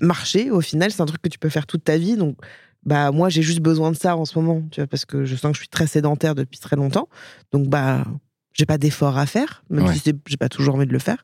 marcher, 0.00 0.50
au 0.50 0.60
final, 0.60 0.90
c'est 0.90 1.00
un 1.02 1.06
truc 1.06 1.22
que 1.22 1.28
tu 1.28 1.38
peux 1.38 1.48
faire 1.48 1.66
toute 1.66 1.84
ta 1.84 1.96
vie. 1.96 2.16
Donc, 2.16 2.36
bah 2.84 3.12
moi, 3.12 3.28
j'ai 3.28 3.42
juste 3.42 3.60
besoin 3.60 3.90
de 3.92 3.96
ça 3.96 4.16
en 4.16 4.24
ce 4.24 4.38
moment, 4.38 4.62
tu 4.70 4.80
vois, 4.80 4.86
parce 4.86 5.04
que 5.04 5.24
je 5.24 5.36
sens 5.36 5.52
que 5.52 5.56
je 5.56 5.60
suis 5.60 5.68
très 5.68 5.86
sédentaire 5.86 6.34
depuis 6.34 6.58
très 6.58 6.76
longtemps. 6.76 7.08
Donc, 7.52 7.68
bah, 7.68 8.04
j'ai 8.52 8.66
pas 8.66 8.78
d'effort 8.78 9.18
à 9.18 9.26
faire, 9.26 9.64
même 9.70 9.86
Ouais. 9.86 9.94
si 9.94 10.12
j'ai 10.26 10.36
pas 10.36 10.48
toujours 10.48 10.74
envie 10.76 10.86
de 10.86 10.92
le 10.92 10.98
faire. 10.98 11.22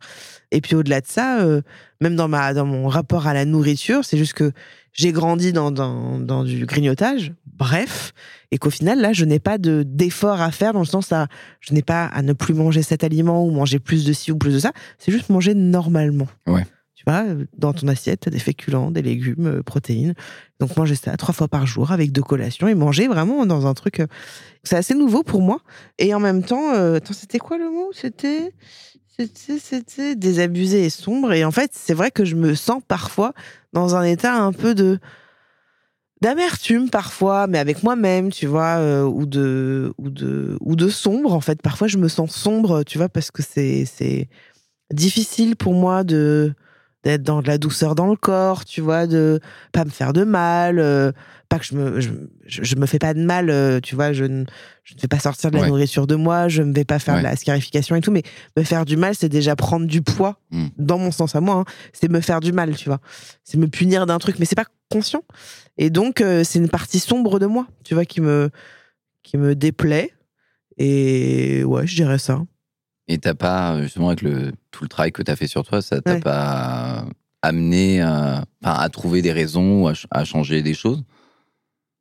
Et 0.50 0.60
puis 0.60 0.74
au-delà 0.74 1.00
de 1.00 1.06
ça, 1.06 1.40
euh, 1.42 1.62
même 2.00 2.16
dans 2.16 2.26
ma 2.28 2.54
dans 2.54 2.66
mon 2.66 2.88
rapport 2.88 3.26
à 3.28 3.34
la 3.34 3.44
nourriture, 3.44 4.04
c'est 4.04 4.18
juste 4.18 4.32
que 4.32 4.50
j'ai 4.92 5.12
grandi 5.12 5.52
dans, 5.52 5.70
dans, 5.70 6.18
dans 6.18 6.44
du 6.44 6.66
grignotage, 6.66 7.32
bref, 7.46 8.12
et 8.50 8.58
qu'au 8.58 8.70
final 8.70 9.00
là, 9.00 9.12
je 9.12 9.24
n'ai 9.24 9.38
pas 9.38 9.58
de 9.58 9.84
d'effort 9.86 10.40
à 10.40 10.50
faire 10.50 10.72
dans 10.72 10.80
le 10.80 10.84
sens 10.86 11.12
à 11.12 11.28
je 11.60 11.74
n'ai 11.74 11.82
pas 11.82 12.06
à 12.06 12.22
ne 12.22 12.32
plus 12.32 12.54
manger 12.54 12.82
cet 12.82 13.04
aliment 13.04 13.44
ou 13.44 13.50
manger 13.50 13.78
plus 13.78 14.04
de 14.04 14.12
ci 14.12 14.32
ou 14.32 14.36
plus 14.36 14.54
de 14.54 14.58
ça. 14.58 14.72
C'est 14.98 15.12
juste 15.12 15.28
manger 15.28 15.54
normalement. 15.54 16.26
Ouais. 16.46 16.66
Tu 16.94 17.04
vois, 17.06 17.24
dans 17.56 17.72
ton 17.72 17.88
assiette, 17.88 18.20
t'as 18.20 18.30
des 18.30 18.38
féculents, 18.38 18.90
des 18.90 19.00
légumes, 19.00 19.46
euh, 19.46 19.62
protéines. 19.62 20.12
Donc 20.58 20.76
manger 20.76 20.96
ça 20.96 21.16
trois 21.16 21.32
fois 21.32 21.48
par 21.48 21.66
jour 21.66 21.92
avec 21.92 22.12
deux 22.12 22.22
collations 22.22 22.68
et 22.68 22.74
manger 22.74 23.08
vraiment 23.08 23.46
dans 23.46 23.66
un 23.66 23.72
truc. 23.72 24.00
euh, 24.00 24.06
C'est 24.64 24.76
assez 24.76 24.94
nouveau 24.94 25.22
pour 25.22 25.40
moi. 25.40 25.60
Et 25.98 26.12
en 26.12 26.20
même 26.20 26.42
temps, 26.42 26.74
euh, 26.74 26.96
attends, 26.96 27.14
c'était 27.14 27.38
quoi 27.38 27.56
le 27.56 27.70
mot? 27.70 27.88
C'était 27.92 28.52
désabusé 30.16 30.84
et 30.84 30.90
sombre. 30.90 31.32
Et 31.32 31.44
en 31.44 31.50
fait, 31.50 31.70
c'est 31.74 31.94
vrai 31.94 32.10
que 32.10 32.24
je 32.24 32.36
me 32.36 32.54
sens 32.54 32.82
parfois 32.86 33.32
dans 33.72 33.96
un 33.96 34.04
état 34.04 34.34
un 34.34 34.52
peu 34.52 34.74
de 34.74 34.98
d'amertume 36.20 36.90
parfois, 36.90 37.46
mais 37.46 37.58
avec 37.58 37.82
moi-même, 37.82 38.30
tu 38.30 38.46
vois, 38.46 38.76
euh, 38.78 39.04
ou 39.04 39.26
de 39.26 39.94
ou 39.98 40.10
de 40.10 40.56
ou 40.60 40.76
de 40.76 40.88
sombre. 40.88 41.32
En 41.32 41.40
fait, 41.40 41.62
parfois 41.62 41.88
je 41.88 41.98
me 41.98 42.08
sens 42.08 42.32
sombre, 42.32 42.82
tu 42.84 42.98
vois, 42.98 43.08
parce 43.08 43.30
que 43.30 43.42
c'est 43.42 43.84
c'est 43.86 44.28
difficile 44.92 45.56
pour 45.56 45.74
moi 45.74 46.04
de 46.04 46.54
d'être 47.04 47.22
dans 47.22 47.40
de 47.42 47.46
la 47.48 47.56
douceur 47.58 47.94
dans 47.94 48.06
le 48.08 48.16
corps, 48.16 48.64
tu 48.64 48.80
vois, 48.80 49.06
de 49.06 49.40
pas 49.72 49.84
me 49.84 49.90
faire 49.90 50.12
de 50.12 50.24
mal, 50.24 50.78
euh, 50.78 51.12
pas 51.48 51.58
que 51.58 51.64
je 51.64 51.74
me 51.74 52.00
je, 52.00 52.10
je- 52.46 52.76
me 52.76 52.84
fais 52.86 52.98
pas 52.98 53.14
de 53.14 53.20
mal, 53.24 53.48
euh, 53.50 53.80
tu 53.80 53.94
vois, 53.94 54.12
je 54.12 54.24
ne 54.24 54.44
je 54.84 54.94
ne 54.94 55.00
vais 55.00 55.08
pas 55.08 55.18
sortir 55.18 55.50
de 55.50 55.56
la 55.56 55.62
Ouais. 55.62 55.68
nourriture 55.68 56.06
de 56.06 56.14
moi, 56.14 56.48
je 56.48 56.62
ne 56.62 56.72
vais 56.74 56.84
pas 56.84 56.98
faire 56.98 57.14
Ouais. 57.14 57.20
de 57.20 57.24
la 57.24 57.36
scarification 57.36 57.96
et 57.96 58.00
tout, 58.02 58.10
mais 58.10 58.22
me 58.56 58.62
faire 58.64 58.84
du 58.84 58.96
mal, 58.96 59.14
c'est 59.14 59.28
déjà 59.30 59.56
prendre 59.56 59.86
du 59.86 60.02
poids 60.02 60.38
Mm. 60.50 60.66
dans 60.78 60.98
mon 60.98 61.10
sens 61.10 61.34
à 61.34 61.40
moi, 61.40 61.54
hein. 61.56 61.64
c'est 61.92 62.10
me 62.10 62.20
faire 62.20 62.40
du 62.40 62.52
mal, 62.52 62.76
tu 62.76 62.88
vois, 62.88 63.00
c'est 63.44 63.56
me 63.56 63.66
punir 63.68 64.04
d'un 64.06 64.18
truc, 64.18 64.38
mais 64.38 64.44
c'est 64.44 64.54
pas 64.54 64.66
conscient. 64.90 65.22
Et 65.78 65.88
donc 65.90 66.20
euh, 66.20 66.44
c'est 66.44 66.58
une 66.58 66.68
partie 66.68 66.98
sombre 67.00 67.38
de 67.38 67.46
moi, 67.46 67.66
tu 67.84 67.94
vois, 67.94 68.04
qui 68.04 68.20
me 68.20 68.50
qui 69.22 69.36
me 69.38 69.54
déplaît. 69.54 70.10
Et 70.78 71.62
ouais, 71.64 71.86
je 71.86 71.94
dirais 71.94 72.18
ça. 72.18 72.40
Et 73.12 73.18
t'as 73.18 73.34
pas, 73.34 73.82
justement, 73.82 74.08
avec 74.08 74.22
le, 74.22 74.52
tout 74.70 74.84
le 74.84 74.88
travail 74.88 75.10
que 75.10 75.22
t'as 75.22 75.34
fait 75.34 75.48
sur 75.48 75.64
toi, 75.64 75.82
ça 75.82 76.00
t'a 76.00 76.14
Ouais. 76.14 76.20
pas 76.20 77.04
amené 77.42 78.00
à, 78.00 78.44
à 78.62 78.88
trouver 78.88 79.20
des 79.20 79.32
raisons 79.32 79.82
ou 79.82 79.88
à, 79.88 79.94
à 80.12 80.24
changer 80.24 80.62
des 80.62 80.74
choses? 80.74 81.02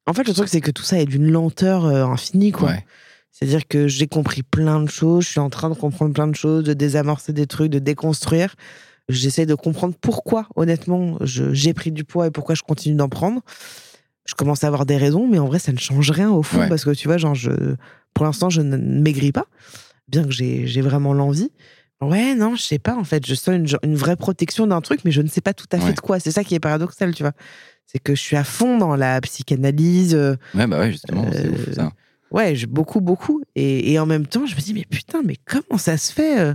En 0.05 0.13
fait, 0.13 0.27
le 0.27 0.33
truc, 0.33 0.47
c'est 0.49 0.61
que 0.61 0.69
tout 0.71 0.83
ça 0.83 0.99
est 0.99 1.05
d'une 1.05 1.31
lenteur 1.31 1.85
euh, 1.85 2.05
infinie, 2.05 2.51
quoi. 2.51 2.69
Ouais. 2.69 2.85
C'est-à-dire 3.31 3.67
que 3.67 3.87
j'ai 3.87 4.05
compris 4.07 4.43
plein 4.43 4.81
de 4.81 4.89
choses, 4.89 5.23
je 5.25 5.29
suis 5.29 5.39
en 5.39 5.49
train 5.49 5.69
de 5.69 5.75
comprendre 5.75 6.13
plein 6.13 6.27
de 6.27 6.35
choses, 6.35 6.63
de 6.63 6.73
désamorcer 6.73 7.33
des 7.33 7.47
trucs, 7.47 7.71
de 7.71 7.79
déconstruire. 7.79 8.55
J'essaie 9.07 9.45
de 9.47 9.55
comprendre 9.55 9.95
pourquoi, 9.99 10.47
honnêtement, 10.55 11.17
j'ai 11.21 11.73
pris 11.73 11.91
du 11.91 12.03
poids 12.03 12.27
et 12.27 12.31
pourquoi 12.31 12.53
je 12.53 12.61
continue 12.61 12.95
d'en 12.95 13.09
prendre. 13.09 13.41
Je 14.25 14.35
commence 14.35 14.63
à 14.63 14.67
avoir 14.67 14.85
des 14.85 14.97
raisons, 14.97 15.27
mais 15.27 15.39
en 15.39 15.47
vrai, 15.47 15.57
ça 15.57 15.71
ne 15.71 15.77
change 15.79 16.11
rien 16.11 16.29
au 16.29 16.43
fond, 16.43 16.59
Ouais. 16.59 16.69
parce 16.69 16.85
que 16.85 16.91
tu 16.91 17.07
vois, 17.07 17.17
genre, 17.17 17.33
je, 17.33 17.49
pour 18.13 18.25
l'instant, 18.25 18.49
je 18.51 18.61
ne 18.61 18.77
maigris 18.77 19.31
pas, 19.31 19.45
bien 20.09 20.23
que 20.23 20.31
j'ai 20.31 20.81
vraiment 20.81 21.13
l'envie. 21.13 21.51
Ouais, 22.01 22.33
non, 22.33 22.55
je 22.55 22.63
sais 22.63 22.79
pas, 22.79 22.95
en 22.95 23.03
fait, 23.03 23.25
je 23.25 23.35
sens 23.35 23.55
une, 23.55 23.67
une 23.83 23.95
vraie 23.95 24.15
protection 24.15 24.65
d'un 24.67 24.79
truc, 24.79 25.01
mais 25.03 25.11
je 25.11 25.21
ne 25.21 25.27
sais 25.27 25.41
pas 25.41 25.53
tout 25.53 25.65
à 25.73 25.79
fait 25.79 25.87
Ouais. 25.87 25.93
de 25.93 25.99
quoi. 25.99 26.19
C'est 26.19 26.31
ça 26.31 26.43
qui 26.45 26.55
est 26.55 26.59
paradoxal, 26.59 27.13
tu 27.13 27.23
vois. 27.23 27.33
C'est 27.85 27.99
que 27.99 28.15
je 28.15 28.21
suis 28.21 28.37
à 28.37 28.43
fond 28.45 28.77
dans 28.77 28.95
la 28.95 29.19
psychanalyse, 29.19 30.15
euh, 30.15 30.35
Ouais, 30.53 30.65
bah 30.67 30.79
ouais, 30.79 30.91
justement, 30.91 31.29
c'est 31.31 31.47
Euh, 31.47 31.51
ouf, 31.51 31.73
ça. 31.73 31.91
Ouais, 32.31 32.55
j'ai 32.55 32.67
beaucoup, 32.67 33.01
beaucoup. 33.01 33.41
Et, 33.55 33.91
et 33.91 33.99
en 33.99 34.05
même 34.05 34.27
temps, 34.27 34.45
je 34.45 34.55
me 34.55 34.61
dis, 34.61 34.73
mais 34.73 34.85
putain, 34.89 35.21
mais 35.25 35.35
comment 35.45 35.77
ça 35.77 35.97
se 35.97 36.13
fait 36.13 36.39
euh, 36.39 36.53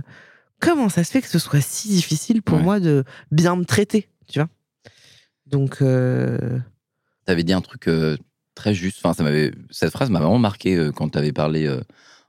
Comment 0.59 0.89
ça 0.89 1.03
se 1.03 1.11
fait 1.11 1.21
que 1.21 1.27
ce 1.27 1.37
soit 1.37 1.61
si 1.61 1.89
difficile 1.89 2.41
pour 2.41 2.57
Ouais. 2.57 2.63
moi 2.63 2.79
de 2.79 3.03
bien 3.29 3.55
me 3.57 3.65
traiter, 3.65 4.09
tu 4.27 4.39
vois? 4.39 4.47
Donc, 5.45 5.81
euh, 5.81 6.57
T'avais 7.25 7.43
dit 7.43 7.53
un 7.53 7.61
truc 7.61 7.87
très 8.55 8.73
juste. 8.73 8.97
Enfin, 9.03 9.13
ça 9.13 9.21
m'avait, 9.23 9.51
cette 9.69 9.91
phrase 9.91 10.09
m'a 10.09 10.19
vraiment 10.19 10.39
marqué 10.39 10.89
quand 10.95 11.09
t'avais 11.09 11.33
parlé 11.33 11.67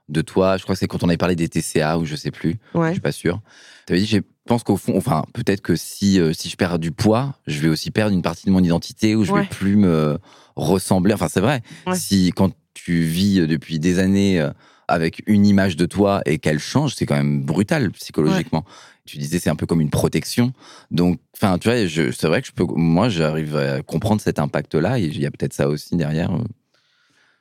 de 0.09 0.21
toi. 0.21 0.57
Je 0.57 0.63
crois 0.63 0.75
que 0.75 0.79
c'est 0.79 0.87
quand 0.87 1.03
on 1.03 1.09
avait 1.09 1.17
parlé 1.17 1.35
des 1.35 1.49
TCA 1.49 1.97
ou 1.97 2.05
je 2.05 2.15
sais 2.15 2.31
plus. 2.31 2.57
Je 2.73 2.79
ouais. 2.79 2.91
suis 2.91 3.01
pas 3.01 3.11
sûr. 3.11 3.41
T'avais 3.85 3.99
dit, 3.99 4.05
je 4.07 4.19
pense 4.45 4.63
qu'au 4.63 4.77
fond, 4.77 4.93
enfin, 4.97 5.23
peut-être 5.33 5.61
que 5.61 5.75
si, 5.75 6.19
euh, 6.19 6.33
si 6.33 6.49
je 6.49 6.55
perds 6.55 6.79
du 6.79 6.91
poids, 6.91 7.35
je 7.47 7.59
vais 7.59 7.67
aussi 7.69 7.91
perdre 7.91 8.13
une 8.13 8.21
partie 8.21 8.45
de 8.45 8.51
mon 8.51 8.63
identité 8.63 9.15
ou 9.15 9.23
je 9.23 9.31
Ouais. 9.31 9.41
vais 9.41 9.47
plus 9.47 9.75
me 9.75 10.17
ressembler. 10.55 11.13
Enfin, 11.13 11.27
c'est 11.29 11.41
vrai. 11.41 11.61
Ouais. 11.85 11.95
Si 11.95 12.31
quand 12.35 12.51
tu 12.73 13.01
vis 13.01 13.39
euh, 13.41 13.47
depuis 13.47 13.79
des 13.79 13.99
années 13.99 14.39
euh, 14.39 14.49
avec 14.87 15.21
une 15.27 15.45
image 15.45 15.75
de 15.75 15.85
toi 15.85 16.21
et 16.25 16.37
qu'elle 16.39 16.59
change, 16.59 16.95
c'est 16.95 17.05
quand 17.05 17.15
même 17.15 17.41
brutal 17.43 17.91
psychologiquement. 17.91 18.63
Tu 19.05 19.17
disais, 19.17 19.39
c'est 19.39 19.49
un 19.49 19.55
peu 19.55 19.65
comme 19.65 19.81
une 19.81 19.89
protection. 19.89 20.53
Donc, 20.91 21.19
enfin, 21.35 21.57
tu 21.57 21.69
vois, 21.69 21.85
je- 21.85 22.11
c'est 22.11 22.27
vrai 22.27 22.41
que 22.41 22.47
je 22.47 22.51
peux, 22.53 22.65
moi, 22.75 23.07
j'arrive 23.09 23.55
à 23.55 23.81
comprendre 23.81 24.19
cet 24.21 24.39
impact-là 24.39 24.99
et 24.99 25.03
il 25.03 25.19
y 25.19 25.25
a 25.25 25.31
peut-être 25.31 25.53
ça 25.53 25.67
aussi 25.69 25.95
derrière. 25.95 26.31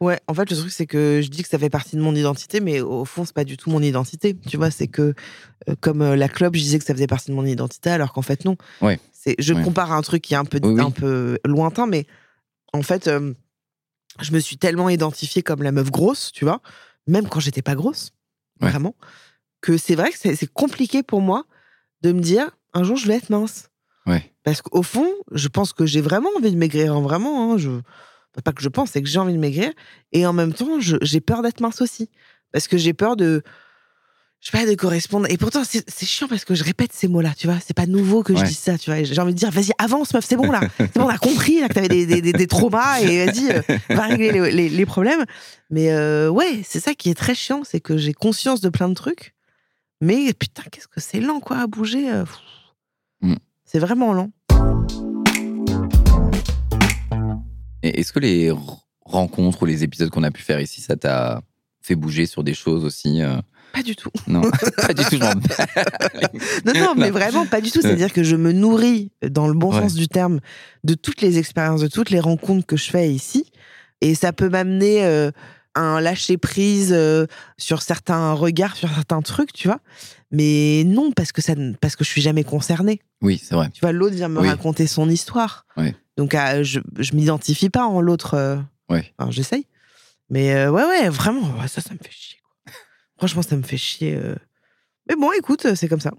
Ouais, 0.01 0.21
en 0.29 0.35
fait, 0.35 0.51
le 0.51 0.57
truc, 0.57 0.71
c'est 0.71 0.87
que 0.87 1.21
je 1.23 1.29
dis 1.31 1.43
que 1.43 1.49
ça 1.49 1.59
fait 1.59 1.71
partie 1.71 1.97
de 1.97 2.03
mon 2.03 2.15
identité, 2.15 2.61
mais 2.61 2.81
au 2.81 3.05
fond, 3.07 3.25
c'est 3.25 3.35
pas 3.35 3.45
du 3.45 3.57
tout 3.57 3.71
mon 3.71 3.81
identité. 3.81 4.37
Tu 4.47 4.57
vois, 4.59 4.71
c'est 4.71 4.89
que, 4.89 5.15
euh, 5.71 5.75
comme 5.81 6.03
euh, 6.03 6.17
la 6.17 6.29
club, 6.29 6.55
je 6.55 6.61
disais 6.61 6.79
que 6.79 6.85
ça 6.85 6.93
faisait 6.93 7.07
partie 7.07 7.31
de 7.31 7.35
mon 7.37 7.47
identité, 7.47 7.89
alors 7.91 8.13
qu'en 8.13 8.21
fait, 8.23 8.45
non. 8.45 8.57
Ouais. 8.83 9.01
C'est, 9.13 9.35
je 9.39 9.55
Ouais. 9.55 9.63
compare 9.63 9.93
à 9.93 9.97
un 9.97 10.03
truc 10.03 10.23
qui 10.23 10.35
est 10.35 10.37
un 10.37 10.45
peu, 10.45 10.61
Oui, 10.63 10.75
oui. 10.75 10.81
un 10.83 10.91
peu 10.91 11.39
lointain, 11.47 11.87
mais 11.87 12.07
en 12.75 12.83
fait, 12.83 13.09
euh, 13.09 13.33
je 14.21 14.33
me 14.33 14.39
suis 14.39 14.59
tellement 14.59 14.91
identifiée 14.91 15.43
comme 15.43 15.63
la 15.63 15.73
meuf 15.73 15.91
grosse, 15.91 16.31
tu 16.31 16.45
vois, 16.45 16.61
même 17.07 17.27
quand 17.29 17.41
j'étais 17.41 17.63
pas 17.63 17.75
grosse, 17.75 18.13
Ouais. 18.61 18.69
vraiment, 18.71 18.95
que 19.63 19.79
c'est 19.79 19.95
vrai 19.95 20.11
que 20.13 20.19
c'est, 20.19 20.37
c'est 20.37 20.47
compliqué 20.53 21.03
pour 21.03 21.23
moi 21.23 21.45
de 22.03 22.13
me 22.13 22.21
dire, 22.21 22.51
un 22.75 22.85
jour, 22.85 22.97
je 22.99 23.07
vais 23.09 23.15
être 23.17 23.31
mince. 23.31 23.71
Ouais. 24.07 24.31
Parce 24.45 24.61
qu'au 24.63 24.83
fond, 24.83 25.09
je 25.33 25.49
pense 25.49 25.73
que 25.73 25.87
j'ai 25.87 26.01
vraiment 26.03 26.29
envie 26.37 26.51
de 26.53 26.57
maigrir, 26.59 26.95
hein, 26.95 27.01
vraiment. 27.01 27.53
hein, 27.55 27.57
je... 27.59 27.71
Pas 28.45 28.53
que 28.53 28.63
je 28.63 28.69
pense, 28.69 28.91
c'est 28.91 29.03
que 29.03 29.09
j'ai 29.09 29.19
envie 29.19 29.33
de 29.33 29.39
maigrir. 29.39 29.71
Et 30.13 30.27
en 30.27 30.33
même 30.33 30.53
temps, 30.53 30.79
j'ai 30.81 31.21
peur 31.21 31.43
d'être 31.43 31.61
mince 31.61 31.81
aussi. 31.81 32.09
Parce 32.53 32.69
que 32.69 32.77
j'ai 32.77 32.93
peur 32.95 33.17
de. 33.17 33.43
Je 34.41 34.51
sais 34.51 34.59
pas, 34.59 34.71
de 34.71 34.75
correspondre. 34.77 35.27
Et 35.31 35.39
pourtant, 35.39 35.63
c'est 35.65 36.07
chiant 36.07 36.29
parce 36.29 36.45
que 36.45 36.55
je 36.55 36.63
répète 36.63 36.93
ces 36.93 37.09
mots-là, 37.09 37.33
tu 37.37 37.47
vois. 37.49 37.57
C'est 37.67 37.75
pas 37.75 37.87
nouveau 37.87 38.23
que 38.23 38.35
je 38.35 38.41
dise 38.49 38.59
ça, 38.59 38.79
tu 38.79 38.91
vois. 38.91 39.03
J'ai 39.03 39.19
envie 39.21 39.33
de 39.33 39.39
dire, 39.39 39.51
vas-y, 39.51 39.71
avance, 39.79 40.13
meuf, 40.15 40.25
c'est 40.25 40.37
bon, 40.37 40.51
là. 40.53 40.61
C'est 40.79 40.95
bon, 40.95 41.07
on 41.07 41.09
a 41.09 41.19
compris, 41.19 41.59
là, 41.61 41.69
que 41.69 41.75
t'avais 41.75 41.89
des, 41.89 42.07
des, 42.07 42.21
des, 42.23 42.33
des 42.33 42.47
traumas 42.47 43.01
et 43.01 43.27
vas-y, 43.27 43.51
euh, 43.51 43.61
va 43.89 44.03
régler 44.03 44.31
les, 44.33 44.51
les- 44.53 44.69
les 44.69 44.87
problèmes. 44.87 45.25
Mais 45.71 45.91
euh, 45.91 46.29
ouais, 46.29 46.61
c'est 46.65 46.79
ça 46.81 46.95
qui 46.95 47.09
est 47.11 47.15
très 47.15 47.35
chiant, 47.35 47.63
c'est 47.65 47.81
que 47.81 47.97
j'ai 47.97 48.13
conscience 48.13 48.61
de 48.61 48.69
plein 48.69 48.89
de 48.89 48.95
trucs. 48.95 49.35
Mais 50.03 50.33
putain, 50.35 50.63
qu'est-ce 50.71 50.87
que 50.89 51.01
c'est 51.01 51.21
lent, 51.21 51.41
quoi, 51.41 51.57
à 51.59 51.67
bouger. 51.67 52.13
euh. 52.13 52.25
Mm. 53.23 53.37
C'est 53.65 53.79
vraiment 53.81 54.13
lent. 54.13 54.31
Est-ce 57.91 58.13
que 58.13 58.19
les 58.21 58.53
rencontres 59.05 59.63
ou 59.63 59.67
les 59.67 59.85
épisodes 59.85 60.11
qu'on 60.11 60.23
a 60.23 60.31
pu 60.31 60.43
faire 60.43 60.61
ici, 60.61 60.81
ça 60.81 60.97
t'a 60.97 61.43
fait 61.81 61.95
bouger 61.95 62.27
sur 62.27 62.43
des 62.43 62.55
choses 62.55 62.85
aussi 62.85 63.23
euh, 63.23 63.37
Pas 63.73 63.83
du 63.83 63.95
tout. 63.95 64.11
Non, 64.27 64.43
pas 64.77 64.93
du 64.95 65.05
tout. 65.05 65.19
Non, 66.65 66.73
non, 66.75 66.95
mais 66.97 67.11
vraiment 67.11 67.47
pas 67.47 67.61
du 67.61 67.71
tout. 67.71 67.81
C'est-à-dire 67.81 68.13
que 68.13 68.23
je 68.25 68.37
me 68.37 68.53
nourris, 68.53 69.11
dans 69.29 69.47
le 69.49 69.55
bon 69.55 69.73
Ouais. 69.73 69.81
sens 69.83 69.95
du 69.95 70.09
terme, 70.09 70.41
de 70.85 70.95
toutes 70.95 71.21
les 71.23 71.39
expériences, 71.39 71.81
de 71.83 71.89
toutes 71.89 72.11
les 72.11 72.21
rencontres 72.21 72.67
que 72.67 72.77
je 72.77 72.91
fais 72.91 73.13
ici. 73.13 73.51
Et 74.01 74.15
ça 74.15 74.33
peut 74.33 74.49
m'amener 74.49 75.05
euh, 75.05 75.31
un 75.75 76.01
lâcher 76.01 76.37
prise 76.39 76.91
euh, 76.93 77.27
sur 77.57 77.83
certains 77.83 78.33
regards, 78.33 78.77
sur 78.77 78.89
certains 78.89 79.23
trucs, 79.23 79.53
tu 79.53 79.69
vois. 79.69 79.81
Mais 80.33 80.83
non, 80.85 81.13
parce 81.13 81.31
que, 81.33 81.41
ça, 81.41 81.55
parce 81.81 81.95
que 81.97 82.05
je 82.05 82.11
suis 82.11 82.21
jamais 82.23 82.45
concernée. 82.45 83.01
Oui, 83.23 83.41
c'est 83.43 83.55
vrai. 83.55 83.71
Tu 83.73 83.81
vois, 83.81 83.93
l'autre 83.93 84.15
vient 84.17 84.29
me 84.29 84.41
Oui. 84.41 84.49
raconter 84.49 84.87
son 84.87 85.09
histoire. 85.09 85.67
Ouais. 85.77 85.95
Donc, 86.17 86.35
ah, 86.35 86.63
je, 86.63 86.81
je 86.99 87.15
m'identifie 87.15 87.71
pas 87.71 87.87
en 87.87 88.01
l'autre. 88.01 88.35
euh, 88.35 88.57
Ouais. 88.89 89.13
Enfin, 89.19 89.31
j'essaye. 89.31 89.67
Mais 90.31 90.55
euh, 90.55 90.71
ouais, 90.71 90.85
ouais, 90.85 91.09
vraiment, 91.09 91.67
ça, 91.69 91.81
ça 91.81 91.93
me 91.93 91.99
fait 91.99 92.11
chier. 92.11 92.39
quoi. 92.43 92.73
Franchement, 93.19 93.43
ça 93.43 93.57
me 93.57 93.63
fait 93.63 93.77
chier. 93.77 94.15
euh. 94.17 94.35
Mais 95.09 95.17
bon, 95.17 95.31
écoute, 95.33 95.75
c'est 95.75 95.89
comme 95.89 96.01
ça. 96.01 96.13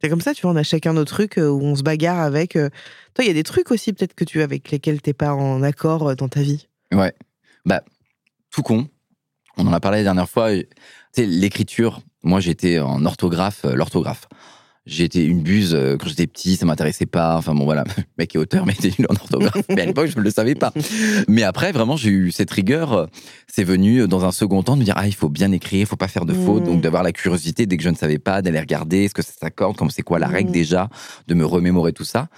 C'est 0.00 0.08
comme 0.08 0.20
ça, 0.20 0.34
tu 0.34 0.42
vois, 0.42 0.50
on 0.50 0.56
a 0.56 0.62
chacun 0.64 0.92
nos 0.94 1.04
trucs 1.04 1.36
où 1.36 1.40
on 1.62 1.76
se 1.76 1.82
bagarre 1.82 2.18
avec. 2.20 2.52
Toi, 2.54 2.70
il 3.20 3.26
y 3.26 3.30
a 3.30 3.34
des 3.34 3.42
trucs 3.44 3.70
aussi, 3.70 3.92
peut-être 3.92 4.14
que 4.14 4.24
tu 4.24 4.42
avec 4.42 4.70
lesquels 4.70 5.00
t'es 5.00 5.12
pas 5.12 5.32
en 5.34 5.62
accord 5.62 6.16
dans 6.16 6.28
ta 6.28 6.40
vie? 6.42 6.68
Ouais. 6.92 7.14
Bah, 7.64 7.84
tout 8.50 8.62
con. 8.62 8.88
On 9.56 9.66
en 9.66 9.72
a 9.72 9.78
parlé 9.80 9.98
la 9.98 10.04
dernière 10.04 10.28
fois. 10.28 10.50
Tu 10.52 10.66
sais, 11.12 11.26
l'écriture, 11.26 12.00
moi 12.22 12.40
j'étais 12.40 12.78
en 12.80 13.04
orthographe, 13.04 13.64
l'orthographe. 13.64 14.26
J'ai 14.84 15.04
été 15.04 15.24
une 15.24 15.42
buse 15.42 15.74
euh, 15.74 15.96
quand 15.96 16.08
j'étais 16.08 16.26
petit, 16.26 16.56
ça 16.56 16.66
m'intéressait 16.66 17.06
pas. 17.06 17.36
Enfin 17.36 17.54
bon, 17.54 17.64
voilà, 17.64 17.84
le 17.96 18.02
mec 18.18 18.34
est 18.34 18.38
auteur, 18.38 18.66
mais 18.66 18.74
il 18.80 18.86
était 18.86 18.96
nul 19.00 19.06
en 19.10 19.14
orthographe. 19.14 19.64
mais 19.68 19.82
à 19.82 19.86
l'époque, 19.86 20.08
je 20.12 20.18
ne 20.18 20.22
le 20.24 20.30
savais 20.30 20.56
pas. 20.56 20.72
Mais 21.28 21.44
après, 21.44 21.70
vraiment, 21.70 21.96
j'ai 21.96 22.10
eu 22.10 22.32
cette 22.32 22.50
rigueur. 22.50 22.92
euh, 22.92 23.06
C'est 23.46 23.62
venu 23.62 24.08
dans 24.08 24.24
un 24.24 24.32
second 24.32 24.62
temps 24.64 24.74
de 24.74 24.80
me 24.80 24.84
dire, 24.84 24.94
ah, 24.96 25.06
il 25.06 25.14
faut 25.14 25.28
bien 25.28 25.52
écrire, 25.52 25.80
il 25.82 25.86
faut 25.86 25.94
pas 25.96 26.08
faire 26.08 26.24
de 26.26 26.34
fautes. 26.34 26.62
Mm. 26.62 26.66
Donc 26.66 26.80
d'avoir 26.80 27.04
la 27.04 27.12
curiosité 27.12 27.66
dès 27.66 27.76
que 27.76 27.82
je 27.84 27.90
ne 27.90 27.94
savais 27.94 28.18
pas, 28.18 28.42
d'aller 28.42 28.58
regarder, 28.58 29.04
est-ce 29.04 29.14
que 29.14 29.22
ça 29.22 29.32
s'accorde, 29.40 29.76
comme 29.76 29.90
c'est 29.90 30.02
quoi 30.02 30.18
la 30.18 30.26
règle 30.26 30.50
Mm. 30.50 30.52
déjà, 30.52 30.88
de 31.28 31.34
me 31.34 31.44
remémorer 31.46 31.92
tout 31.92 32.04
ça. 32.04 32.28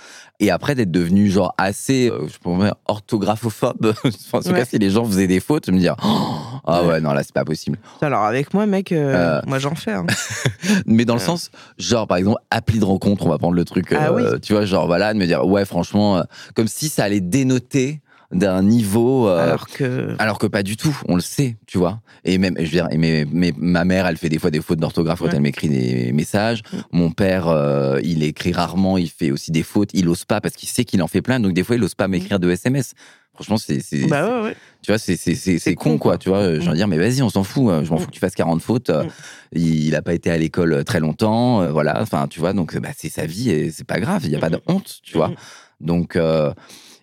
Et 0.40 0.50
après, 0.50 0.74
d'être 0.74 0.90
devenu 0.90 1.30
genre 1.30 1.54
assez, 1.56 2.10
euh, 2.10 2.26
je 2.30 2.36
pourrais 2.38 2.66
dire, 2.66 2.74
orthographophobe. 2.86 3.94
En 4.32 4.40
tout 4.40 4.48
Ouais. 4.48 4.54
cas, 4.54 4.64
si 4.66 4.78
les 4.78 4.90
gens 4.90 5.04
faisaient 5.06 5.26
des 5.28 5.40
fautes, 5.40 5.64
je 5.66 5.70
me 5.72 5.78
dire, 5.78 5.96
oh, 6.04 6.33
ah 6.66 6.82
Ouais. 6.84 7.00
non, 7.00 7.12
là, 7.12 7.22
c'est 7.22 7.32
pas 7.34 7.44
possible. 7.44 7.78
Alors, 8.00 8.22
avec 8.24 8.54
moi, 8.54 8.66
mec, 8.66 8.92
euh, 8.92 9.38
Euh. 9.38 9.42
moi, 9.46 9.58
j'en 9.58 9.74
fais. 9.74 9.92
hein. 9.92 10.06
Mais 10.86 11.04
dans 11.04 11.14
le 11.14 11.20
Ouais. 11.20 11.26
sens, 11.26 11.50
genre, 11.78 12.06
par 12.06 12.16
exemple, 12.16 12.38
appli 12.50 12.78
de 12.78 12.84
rencontre, 12.84 13.26
on 13.26 13.28
va 13.30 13.38
prendre 13.38 13.54
le 13.54 13.64
truc, 13.64 13.92
Ah 13.92 14.08
euh, 14.10 14.38
tu 14.38 14.52
vois, 14.54 14.64
genre, 14.64 14.86
voilà, 14.86 15.12
de 15.14 15.18
me 15.18 15.26
dire, 15.26 15.44
ouais, 15.46 15.64
franchement, 15.64 16.18
euh, 16.18 16.22
comme 16.54 16.68
si 16.68 16.88
ça 16.88 17.04
allait 17.04 17.20
dénoter 17.20 18.00
d'un 18.34 18.62
niveau. 18.62 19.28
euh, 19.28 19.42
Alors 19.42 19.66
que. 19.68 20.14
alors 20.18 20.38
que 20.38 20.46
pas 20.46 20.62
du 20.62 20.76
tout, 20.76 20.96
on 21.08 21.14
le 21.16 21.22
sait, 21.22 21.56
tu 21.66 21.78
vois. 21.78 22.00
Et 22.24 22.36
même, 22.38 22.54
je 22.58 22.64
veux 22.64 22.68
dire, 22.70 22.88
et 22.90 22.98
mes- 22.98 23.24
mes- 23.24 23.54
ma 23.56 23.84
mère, 23.84 24.06
elle 24.06 24.16
fait 24.16 24.28
des 24.28 24.38
fois 24.38 24.50
des 24.50 24.60
fautes 24.60 24.78
d'orthographe 24.80 25.20
quand 25.20 25.26
Ouais. 25.26 25.32
elle 25.34 25.40
m'écrit 25.42 25.68
des 25.68 26.12
messages. 26.12 26.62
Mon 26.92 27.10
père, 27.10 27.48
euh, 27.48 28.00
il 28.02 28.22
écrit 28.22 28.52
rarement, 28.52 28.98
il 28.98 29.08
fait 29.10 29.30
aussi 29.30 29.50
des 29.50 29.62
fautes. 29.62 29.90
Il 29.94 30.08
ose 30.08 30.24
pas 30.24 30.40
parce 30.40 30.54
qu'il 30.56 30.68
sait 30.68 30.84
qu'il 30.84 31.02
en 31.02 31.06
fait 31.08 31.22
plein. 31.22 31.40
Donc 31.40 31.52
des 31.54 31.62
fois, 31.64 31.76
il 31.76 31.82
ose 31.84 31.94
pas 31.94 32.08
m'écrire 32.08 32.38
de 32.40 32.50
SMS. 32.50 32.92
Franchement, 33.34 33.56
c'est. 33.58 33.80
Bah 34.06 34.28
ouais, 34.28 34.44
ouais. 34.50 34.56
tu 34.80 34.92
vois, 34.92 34.98
c'est, 34.98 35.74
con, 35.74 35.98
quoi. 35.98 36.18
Tu 36.18 36.28
vois, 36.28 36.54
je 36.54 36.60
veux 36.60 36.70
Mm. 36.70 36.74
dire, 36.74 36.86
mais 36.88 36.98
vas-y, 36.98 37.20
on 37.20 37.28
s'en 37.30 37.42
fout. 37.42 37.68
euh, 37.68 37.84
Je 37.84 37.90
m'en 37.90 37.96
Mm. 37.96 37.98
fous 38.00 38.06
que 38.06 38.12
tu 38.12 38.20
fasses 38.20 38.36
40 38.36 38.62
fautes. 38.62 38.90
euh, 38.90 39.02
Mm. 39.04 39.08
Il, 39.56 39.84
il 39.86 39.94
a 39.96 40.02
pas 40.02 40.14
été 40.14 40.30
à 40.30 40.38
l'école 40.38 40.84
très 40.84 41.00
longtemps, 41.00 41.60
euh, 41.62 41.72
voilà. 41.72 42.00
Enfin, 42.00 42.28
tu 42.28 42.38
vois, 42.38 42.52
donc 42.52 42.76
bah, 42.78 42.90
c'est 42.96 43.08
sa 43.08 43.26
vie 43.26 43.50
et 43.50 43.70
c'est 43.72 43.86
pas 43.86 43.98
grave. 43.98 44.22
Il 44.24 44.30
y 44.30 44.36
a 44.36 44.38
pas 44.38 44.50
de 44.50 44.60
honte, 44.68 45.00
tu 45.02 45.16
vois. 45.16 45.32
Donc, 45.80 46.14
euh, 46.16 46.52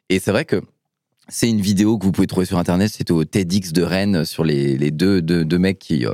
et 0.10 0.20
c'est 0.20 0.32
vrai 0.32 0.46
que 0.46 0.62
c'est 1.32 1.50
une 1.50 1.62
vidéo 1.62 1.98
que 1.98 2.06
vous 2.06 2.12
pouvez 2.12 2.28
trouver 2.28 2.46
sur 2.46 2.58
Internet. 2.60 2.92
C'était 2.96 3.12
au 3.12 3.24
TEDx 3.26 3.72
de 3.74 3.82
Rennes 3.84 4.26
sur 4.26 4.44
les, 4.44 4.78
les 4.78 4.92
deux, 4.92 5.22
deux, 5.22 5.44
deux 5.46 5.58
mecs 5.58 5.80
qui 5.80 6.06
euh, 6.06 6.12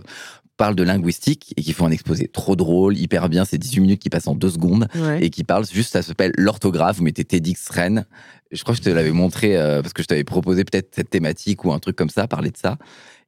parlent 0.57 0.75
de 0.75 0.83
linguistique 0.83 1.53
et 1.57 1.61
qui 1.63 1.73
font 1.73 1.85
un 1.87 1.91
exposé 1.91 2.27
trop 2.27 2.55
drôle, 2.55 2.97
hyper 2.97 3.27
bien. 3.29 3.43
C'est 3.45 3.57
18 3.57 3.79
minutes 3.81 4.01
qui 4.01 4.09
passent 4.09 4.27
en 4.27 4.35
deux 4.35 4.49
secondes 4.49 4.87
Ouais. 4.95 5.23
et 5.23 5.29
qui 5.29 5.43
parlent 5.43 5.65
juste, 5.67 5.93
ça 5.93 6.01
s'appelle 6.01 6.31
l'orthographe. 6.37 6.97
Vous 6.97 7.03
mettez 7.03 7.25
TEDx 7.25 7.69
Rennes. 7.69 8.05
Je 8.51 8.61
crois 8.63 8.73
que 8.73 8.79
je 8.79 8.83
te 8.83 8.89
l'avais 8.89 9.11
montré 9.11 9.57
euh, 9.57 9.81
parce 9.81 9.93
que 9.93 10.01
je 10.01 10.07
t'avais 10.07 10.23
proposé 10.23 10.63
peut-être 10.63 10.95
cette 10.95 11.09
thématique 11.09 11.65
ou 11.65 11.73
un 11.73 11.79
truc 11.79 11.95
comme 11.95 12.09
ça, 12.09 12.27
parler 12.27 12.49
de 12.51 12.57
ça. 12.57 12.77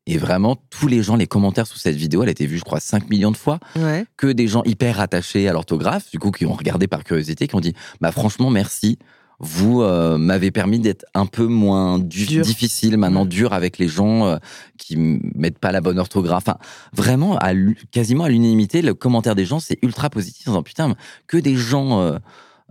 Et 0.07 0.17
vraiment, 0.17 0.55
tous 0.71 0.87
les 0.87 1.03
gens, 1.03 1.15
les 1.17 1.27
commentaires 1.27 1.67
sous 1.67 1.77
cette 1.77 1.95
vidéo, 1.97 2.23
elle 2.23 2.29
a 2.29 2.31
été 2.31 2.47
vue, 2.47 2.57
je 2.57 2.63
crois, 2.63 2.79
5 2.79 3.09
millions 3.11 3.29
de 3.31 3.37
fois 3.37 3.59
Ouais. 3.75 4.05
que 4.17 4.27
des 4.27 4.47
gens 4.47 4.63
hyper 4.63 4.99
attachés 4.99 5.47
à 5.47 5.53
l'orthographe, 5.53 6.09
du 6.09 6.17
coup, 6.17 6.31
qui 6.31 6.45
ont 6.47 6.53
regardé 6.53 6.87
par 6.87 7.03
curiosité, 7.03 7.47
qui 7.47 7.55
ont 7.55 7.59
dit 7.59 7.73
Bah, 8.01 8.11
franchement, 8.11 8.49
merci. 8.49 8.97
Vous 9.39 9.81
euh, 9.81 10.17
m'avez 10.17 10.51
permis 10.51 10.79
d'être 10.79 11.05
un 11.13 11.25
peu 11.25 11.45
moins 11.45 11.97
du- 11.99 12.25
Dur. 12.25 12.43
difficile, 12.43 12.97
maintenant 12.97 13.25
dur 13.25 13.53
avec 13.53 13.77
les 13.77 13.87
gens 13.87 14.25
euh, 14.27 14.37
qui 14.77 14.97
mettent 14.97 15.59
pas 15.59 15.71
la 15.71 15.79
bonne 15.81 15.97
orthographe. 15.99 16.43
Enfin, 16.47 16.57
vraiment, 16.93 17.37
à 17.37 17.51
quasiment 17.91 18.25
à 18.25 18.29
l'unanimité, 18.29 18.81
le 18.81 18.93
commentaire 18.93 19.35
des 19.35 19.45
gens, 19.45 19.59
c'est 19.59 19.77
ultra 19.81 20.09
positif 20.09 20.47
en 20.47 20.51
disant 20.51 20.63
Putain, 20.63 20.95
que 21.27 21.37
des 21.37 21.55
gens. 21.55 22.01
Euh, 22.01 22.17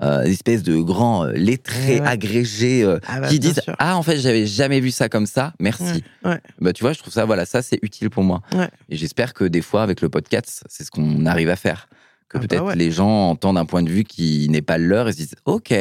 euh, 0.01 0.23
espèces 0.23 0.63
de 0.63 0.77
grands 0.77 1.25
euh, 1.25 1.33
lettrés 1.33 1.95
Ouais, 1.97 2.01
ouais. 2.03 2.07
agrégés 2.07 2.85
euh, 2.85 3.01
Ah 3.09 3.19
bah, 3.19 3.27
qui 3.27 3.41
disent 3.41 3.61
ah 3.81 3.97
en 3.97 4.05
fait 4.05 4.17
j'avais 4.21 4.47
jamais 4.47 4.79
vu 4.79 4.93
ça 4.93 5.09
comme 5.09 5.27
ça 5.27 5.55
merci 5.59 6.05
Ouais, 6.25 6.31
ouais. 6.31 6.41
bah 6.61 6.73
tu 6.73 6.85
vois 6.85 6.93
je 6.93 7.01
trouve 7.01 7.13
ça 7.13 7.25
voilà 7.25 7.45
ça 7.47 7.63
c'est 7.63 7.81
utile 7.83 8.09
pour 8.09 8.23
moi 8.23 8.41
Ouais. 8.55 8.69
et 8.91 8.95
j'espère 8.97 9.35
que 9.35 9.43
des 9.43 9.61
fois 9.61 9.83
avec 9.83 10.01
le 10.01 10.09
podcast 10.09 10.63
c'est 10.69 10.85
ce 10.85 10.93
qu'on 10.93 11.27
arrive 11.27 11.49
à 11.49 11.57
faire 11.57 11.89
que 12.29 12.39
Ah 12.39 12.41
bah 12.43 12.47
peut-être 12.47 12.77
les 12.77 12.93
gens 12.93 13.31
entendent 13.31 13.59
un 13.59 13.65
point 13.65 13.83
de 13.83 13.91
vue 13.91 14.05
qui 14.05 14.47
n'est 14.51 14.63
pas 14.63 14.79
le 14.79 14.87
leur 14.87 15.09
et 15.09 15.13
se 15.15 15.17
disent 15.17 15.35
ok 15.47 15.75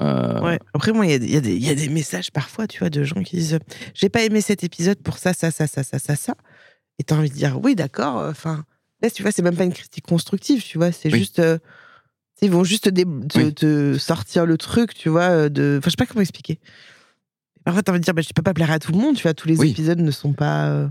euh, 0.00 0.40
Ouais. 0.40 0.58
Après, 0.74 0.92
moi, 0.92 1.06
il 1.06 1.10
y, 1.10 1.14
a 1.36 1.40
des- 1.40 1.56
y, 1.56 1.64
y 1.64 1.70
a 1.88 1.90
messages 1.90 2.30
parfois, 2.30 2.66
tu 2.66 2.78
vois, 2.80 2.90
de 2.90 3.02
gens 3.04 3.22
qui 3.22 3.36
disent 3.36 3.58
J'ai 3.94 4.08
pas 4.08 4.22
aimé 4.22 4.40
cet 4.40 4.64
épisode 4.64 4.98
pour 4.98 5.18
ça, 5.18 5.32
ça, 5.32 5.50
ça, 5.50 5.66
ça, 5.66 5.82
ça, 5.82 5.98
ça, 5.98 6.16
ça. 6.16 6.34
Et 6.98 7.04
t'as 7.04 7.16
envie 7.16 7.30
de 7.30 7.34
dire 7.34 7.58
Oui, 7.62 7.74
d'accord. 7.74 8.18
euh, 8.18 8.30
Enfin, 8.30 8.64
là, 9.02 9.10
tu 9.10 9.22
vois, 9.22 9.32
c'est 9.32 9.42
même 9.42 9.56
pas 9.56 9.64
une 9.64 9.72
critique 9.72 10.06
constructive, 10.06 10.62
tu 10.62 10.78
vois. 10.78 10.92
C'est 10.92 11.12
Oui. 11.12 11.18
juste. 11.20 11.38
euh, 11.38 11.58
ils 12.40 12.50
vont 12.50 12.62
juste 12.64 12.92
te, 12.94 13.38
Oui. 13.38 13.52
te 13.54 13.98
sortir 13.98 14.46
le 14.46 14.56
truc, 14.56 14.94
tu 14.94 15.08
vois. 15.08 15.48
De... 15.48 15.76
Enfin, 15.78 15.86
je 15.86 15.90
sais 15.90 15.96
pas 15.96 16.06
comment 16.06 16.20
expliquer. 16.20 16.60
Parfois, 17.64 17.82
t'as 17.82 17.92
envie 17.92 17.98
de 18.00 18.04
dire 18.04 18.14
bah, 18.14 18.22
Je 18.22 18.28
peux 18.34 18.42
pas 18.42 18.54
plaire 18.54 18.70
à 18.70 18.78
tout 18.78 18.92
le 18.92 18.98
monde, 18.98 19.16
tu 19.16 19.22
vois. 19.24 19.34
Tous 19.34 19.48
les 19.48 19.58
Oui. 19.58 19.70
épisodes 19.70 19.98
ne 20.00 20.10
sont 20.10 20.32
pas. 20.32 20.68
euh, 20.68 20.88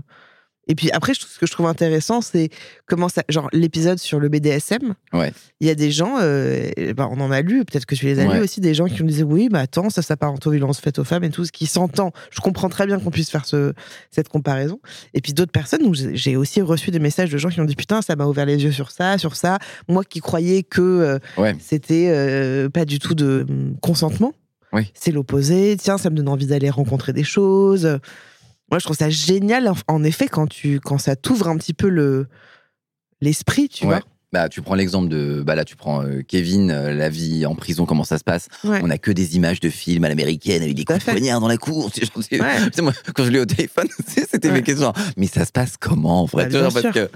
Et 0.68 0.74
puis 0.74 0.90
après, 0.92 1.14
ce 1.14 1.38
que 1.38 1.46
je 1.46 1.52
trouve 1.52 1.66
intéressant, 1.66 2.20
c'est 2.20 2.50
comment 2.86 3.08
ça. 3.08 3.22
Genre, 3.28 3.48
l'épisode 3.52 3.98
sur 3.98 4.20
le 4.20 4.28
BDSM, 4.28 4.94
Ouais. 5.12 5.32
il 5.60 5.66
y 5.66 5.70
a 5.70 5.74
des 5.74 5.90
gens, 5.90 6.16
euh, 6.20 6.68
ben, 6.94 7.08
on 7.10 7.20
en 7.20 7.30
a 7.30 7.40
lu, 7.40 7.64
peut-être 7.64 7.86
que 7.86 7.94
tu 7.94 8.04
les 8.06 8.20
as 8.20 8.26
Ouais. 8.26 8.36
lus 8.38 8.44
aussi, 8.44 8.60
des 8.60 8.74
gens 8.74 8.86
qui 8.86 9.02
nous 9.02 9.08
disaient 9.08 9.22
oui, 9.22 9.48
mais 9.50 9.60
attends, 9.60 9.88
ça 9.90 10.02
s'apparente 10.02 10.46
aux 10.46 10.50
violences 10.50 10.80
faites 10.80 10.98
aux 10.98 11.04
femmes 11.04 11.24
et 11.24 11.30
tout, 11.30 11.44
ce 11.44 11.52
qui 11.52 11.66
s'entend. 11.66 12.12
Je 12.30 12.40
comprends 12.40 12.68
très 12.68 12.86
bien 12.86 12.98
qu'on 13.00 13.10
puisse 13.10 13.30
faire 13.30 13.46
ce, 13.46 13.72
cette 14.10 14.28
comparaison. 14.28 14.78
Et 15.14 15.20
puis 15.20 15.32
d'autres 15.32 15.52
personnes, 15.52 15.82
où 15.86 15.94
j'ai 15.94 16.36
aussi 16.36 16.60
reçu 16.60 16.90
des 16.90 16.98
messages 16.98 17.30
de 17.30 17.38
gens 17.38 17.48
qui 17.48 17.60
ont 17.60 17.64
dit 17.64 17.76
putain, 17.76 18.02
ça 18.02 18.14
m'a 18.16 18.26
ouvert 18.26 18.46
les 18.46 18.62
yeux 18.62 18.72
sur 18.72 18.90
ça, 18.90 19.16
sur 19.18 19.36
ça. 19.36 19.58
Moi 19.88 20.04
qui 20.04 20.20
croyais 20.20 20.62
que 20.62 20.80
euh, 20.82 21.18
ouais 21.38 21.56
c'était 21.60 22.08
euh, 22.10 22.68
pas 22.68 22.84
du 22.84 22.98
tout 22.98 23.14
de 23.14 23.46
hum, 23.48 23.74
consentement. 23.80 24.32
Oui. 24.74 24.90
C'est 24.92 25.12
l'opposé. 25.12 25.76
Tiens, 25.80 25.96
ça 25.96 26.10
me 26.10 26.16
donne 26.16 26.28
envie 26.28 26.44
d'aller 26.46 26.68
rencontrer 26.68 27.14
des 27.14 27.24
choses. 27.24 27.98
Moi, 28.70 28.78
je 28.78 28.84
trouve 28.84 28.96
ça 28.96 29.08
génial, 29.10 29.68
en- 29.68 30.04
effet, 30.04 30.28
quand, 30.28 30.46
tu, 30.46 30.80
quand 30.80 30.98
ça 30.98 31.16
t'ouvre 31.16 31.48
un 31.48 31.56
petit 31.56 31.74
peu 31.74 31.88
le 31.88 32.26
l'esprit, 33.20 33.68
tu 33.68 33.86
Ouais. 33.86 34.00
Bah, 34.30 34.50
tu 34.50 34.60
prends 34.60 34.74
l'exemple 34.74 35.08
de. 35.08 35.42
Bah 35.42 35.54
là, 35.54 35.64
tu 35.64 35.74
prends 35.74 36.02
euh, 36.02 36.20
Kevin, 36.26 36.70
euh, 36.70 36.92
la 36.92 37.08
vie 37.08 37.46
en 37.46 37.54
prison, 37.54 37.86
comment 37.86 38.04
ça 38.04 38.18
se 38.18 38.24
passe. 38.24 38.48
Ouais. 38.62 38.80
On 38.82 38.90
a 38.90 38.98
que 38.98 39.10
des 39.10 39.36
images 39.36 39.58
de 39.60 39.70
films 39.70 40.04
à 40.04 40.10
l'américaine 40.10 40.60
avec 40.62 40.74
des 40.74 40.84
coups 40.84 40.98
de 40.98 41.04
poignard 41.04 41.40
dans 41.40 41.48
la 41.48 41.56
cour. 41.56 41.86
Ouais. 41.86 41.90
tu 42.30 42.36
sais, 42.72 42.82
moi, 42.82 42.92
quand 43.14 43.24
je 43.24 43.30
l'ai 43.30 43.40
au 43.40 43.46
téléphone, 43.46 43.88
c'était 44.06 44.48
Ouais. 44.48 44.54
mes 44.54 44.62
questions. 44.62 44.92
Mais 45.16 45.26
ça 45.28 45.46
se 45.46 45.52
passe 45.52 45.76
comment, 45.80 46.22
en 46.22 46.24
vrai 46.26 46.46
Bah, 46.50 46.68
Parce 46.72 46.92
que 46.92 47.08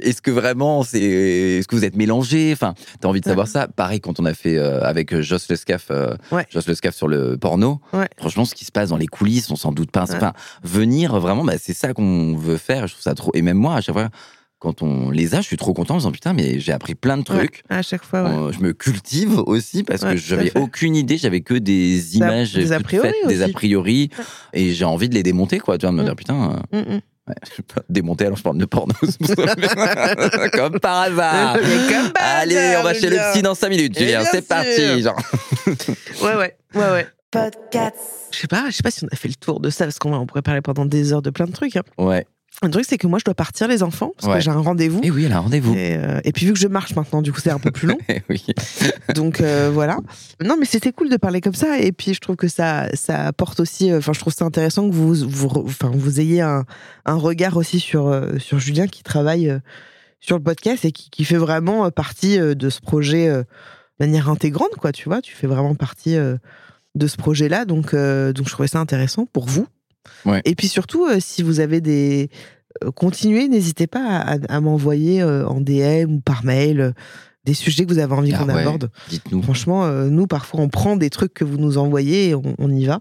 est-ce 0.00 0.22
que 0.22 0.30
vraiment, 0.30 0.82
c'est, 0.84 1.00
est-ce 1.02 1.68
que 1.68 1.76
vous 1.76 1.84
êtes 1.84 1.96
mélangés? 1.96 2.50
Enfin, 2.54 2.72
t'as 2.98 3.08
envie 3.08 3.20
de 3.20 3.26
savoir 3.26 3.46
ça. 3.46 3.68
Pareil 3.68 4.00
quand 4.00 4.18
on 4.18 4.24
a 4.24 4.32
fait 4.32 4.56
euh, 4.56 4.82
avec 4.84 5.12
euh, 5.12 5.20
Joss 5.20 5.46
Le 5.50 5.56
Scaf, 5.56 5.88
euh. 5.90 6.16
Joss 6.50 6.66
Le 6.66 6.74
Scaf 6.74 6.94
sur 6.94 7.08
le 7.08 7.36
porno. 7.36 7.80
Ouais. 7.92 8.08
Franchement, 8.16 8.46
ce 8.46 8.54
qui 8.54 8.64
se 8.64 8.72
passe 8.72 8.88
dans 8.88 8.96
les 8.96 9.06
coulisses, 9.06 9.50
on 9.50 9.56
s'en 9.56 9.72
doute 9.72 9.90
pas. 9.90 10.04
Enfin, 10.04 10.32
venir 10.62 11.18
vraiment, 11.20 11.44
bah, 11.44 11.54
c'est 11.60 11.74
ça 11.74 11.92
qu'on 11.92 12.34
veut 12.36 12.56
faire. 12.56 12.86
Je 12.86 12.94
trouve 12.94 13.02
ça 13.02 13.14
trop. 13.14 13.30
Et 13.34 13.42
même 13.42 13.58
moi, 13.58 13.74
à 13.76 13.80
chaque 13.82 13.94
fois, 13.94 14.08
quand 14.64 14.82
on 14.82 15.10
les 15.10 15.34
a, 15.36 15.40
je 15.40 15.46
suis 15.46 15.56
trop 15.56 15.72
content 15.74 15.94
en 15.94 15.96
me 15.98 16.00
disant 16.00 16.10
putain, 16.10 16.32
mais 16.32 16.58
j'ai 16.58 16.72
appris 16.72 16.96
plein 16.96 17.16
de 17.16 17.22
trucs. 17.22 17.62
Ouais, 17.70 17.76
à 17.76 17.82
chaque 17.82 18.02
fois, 18.04 18.22
ouais. 18.46 18.52
Je 18.52 18.58
me 18.60 18.72
cultive 18.72 19.38
aussi 19.46 19.84
parce 19.84 20.02
Ouais, 20.02 20.10
que 20.14 20.16
j'avais 20.16 20.50
aucune 20.58 20.96
idée, 20.96 21.16
j'avais 21.18 21.40
que 21.42 21.54
des 21.54 22.16
images 22.16 22.54
des 22.54 22.72
a 22.72 22.80
priori 22.80 23.08
faites, 23.08 23.28
des 23.28 23.42
a 23.42 23.48
priori, 23.48 24.10
et 24.52 24.72
j'ai 24.72 24.84
envie 24.84 25.08
de 25.08 25.14
les 25.14 25.22
démonter, 25.22 25.60
quoi, 25.60 25.78
tu 25.78 25.86
vois, 25.86 25.92
de 25.92 25.96
me 25.96 26.02
Mm. 26.02 26.06
dire 26.06 26.16
putain, 26.16 26.58
euh, 26.72 26.80
Mm, 26.82 26.94
mm. 26.96 27.00
Ouais, 27.26 27.34
je 27.56 27.62
peux 27.62 27.80
démonter 27.88 28.26
alors 28.26 28.36
je 28.36 28.42
parle 28.42 28.58
de 28.58 28.66
porno. 28.66 28.92
Comme 30.52 30.78
par 30.78 31.02
hasard. 31.02 31.56
Mais 31.62 31.94
comme 31.94 32.12
par 32.12 32.22
Allez, 32.40 32.56
hasard, 32.56 32.80
on 32.80 32.84
va 32.84 32.92
chez 32.94 33.08
le 33.08 33.16
psy 33.32 33.40
dans 33.42 33.54
5 33.54 33.68
minutes, 33.70 33.98
Julien. 33.98 34.20
bien 34.20 34.28
C'est 34.30 34.46
parti. 34.46 35.02
Genre. 35.02 35.18
Ouais, 36.22 36.34
ouais, 36.36 36.56
ouais, 36.74 36.90
ouais. 36.90 37.06
Podcast. 37.30 37.96
Je 38.30 38.38
sais 38.38 38.46
pas, 38.46 38.64
je 38.68 38.72
sais 38.76 38.82
pas 38.82 38.90
si 38.90 39.04
on 39.04 39.08
a 39.10 39.16
fait 39.16 39.28
le 39.28 39.34
tour 39.34 39.60
de 39.60 39.70
ça 39.70 39.84
parce 39.86 39.98
qu'on 39.98 40.12
on 40.14 40.26
pourrait 40.26 40.42
parler 40.42 40.60
pendant 40.60 40.84
des 40.84 41.12
heures 41.12 41.22
de 41.22 41.30
plein 41.30 41.46
de 41.46 41.52
trucs. 41.52 41.76
hein. 41.76 41.82
Ouais. 41.98 42.26
Un 42.62 42.70
truc, 42.70 42.84
c'est 42.88 42.98
que 42.98 43.06
moi, 43.06 43.18
je 43.18 43.24
dois 43.24 43.34
partir, 43.34 43.66
les 43.68 43.82
enfants, 43.82 44.12
parce 44.16 44.28
Ouais. 44.32 44.38
que 44.38 44.44
j'ai 44.44 44.50
un 44.50 44.60
rendez-vous. 44.60 45.00
Et 45.02 45.10
oui, 45.10 45.24
elle 45.24 45.32
a 45.32 45.36
un 45.38 45.40
rendez-vous. 45.40 45.74
Et, 45.74 45.96
euh, 45.96 46.20
et 46.24 46.32
puis 46.32 46.46
vu 46.46 46.52
que 46.52 46.58
je 46.58 46.68
marche 46.68 46.94
maintenant, 46.94 47.20
du 47.20 47.32
coup 47.32 47.40
c'est 47.40 47.50
un 47.50 47.58
peu 47.58 47.70
plus 47.70 47.86
long. 47.88 47.98
Eh 48.08 48.22
oui. 48.30 48.44
Donc 49.14 49.40
euh, 49.40 49.70
voilà. 49.74 49.98
Non 50.42 50.56
mais 50.58 50.64
c'était 50.64 50.92
cool 50.92 51.10
de 51.10 51.16
parler 51.16 51.40
comme 51.40 51.54
ça. 51.54 51.78
Et 51.80 51.90
puis 51.92 52.14
je 52.14 52.20
trouve 52.20 52.36
que 52.36 52.48
ça, 52.48 52.88
ça 52.94 53.26
apporte 53.26 53.60
aussi. 53.60 53.90
euh, 53.90 53.98
Enfin 53.98 54.12
je 54.14 54.20
trouve 54.20 54.32
ça 54.32 54.44
intéressant 54.44 54.88
que 54.88 54.94
vous, 54.94 55.14
vous, 55.28 55.48
enfin, 55.66 55.90
vous 55.92 56.20
ayez 56.20 56.40
un, 56.42 56.64
un 57.04 57.14
regard 57.16 57.56
aussi 57.56 57.80
sur, 57.80 58.18
sur 58.38 58.58
Julien 58.60 58.86
qui 58.86 59.02
travaille 59.02 59.52
sur 60.20 60.36
le 60.38 60.42
podcast 60.42 60.84
et 60.84 60.92
qui, 60.92 61.10
qui 61.10 61.24
fait 61.24 61.36
vraiment 61.36 61.90
partie 61.90 62.38
de 62.38 62.70
ce 62.70 62.80
projet 62.80 63.28
de 63.28 63.44
manière 64.00 64.30
intégrante 64.30 64.74
quoi. 64.78 64.92
Tu 64.92 65.08
vois, 65.08 65.20
tu 65.20 65.34
fais 65.34 65.46
vraiment 65.48 65.74
partie 65.74 66.16
de 66.16 67.06
ce 67.06 67.16
projet-là. 67.16 67.64
Donc 67.66 67.94
donc 67.94 68.46
je 68.48 68.52
trouvais 68.52 68.68
ça 68.68 68.78
intéressant 68.78 69.26
pour 69.26 69.46
vous. 69.46 69.66
Ouais. 70.26 70.42
Et 70.44 70.54
puis 70.54 70.68
surtout 70.68 71.06
euh, 71.06 71.16
si 71.20 71.42
vous 71.42 71.60
avez 71.60 71.80
des 71.80 72.30
euh, 72.82 72.90
continuez, 72.90 73.48
n'hésitez 73.48 73.86
pas 73.86 74.04
à, 74.18 74.36
à 74.48 74.60
m'envoyer 74.60 75.22
euh, 75.22 75.46
en 75.46 75.60
DM 75.60 76.14
ou 76.16 76.20
par 76.20 76.44
mail 76.44 76.94
des 77.44 77.54
sujets 77.54 77.84
que 77.84 77.92
vous 77.92 77.98
avez 77.98 78.14
envie 78.14 78.32
Ah 78.34 78.38
qu'on 78.38 78.48
ouais. 78.54 78.62
aborde. 78.62 78.90
Dites-nous. 79.10 79.42
Franchement, 79.42 79.86
nous, 80.08 80.26
parfois, 80.26 80.60
on 80.60 80.68
prend 80.70 80.96
des 80.96 81.10
trucs 81.10 81.34
que 81.34 81.44
vous 81.44 81.58
nous 81.58 81.76
envoyez 81.76 82.30
et 82.30 82.34
on, 82.34 82.42
on 82.58 82.70
y 82.70 82.86
va. 82.86 83.00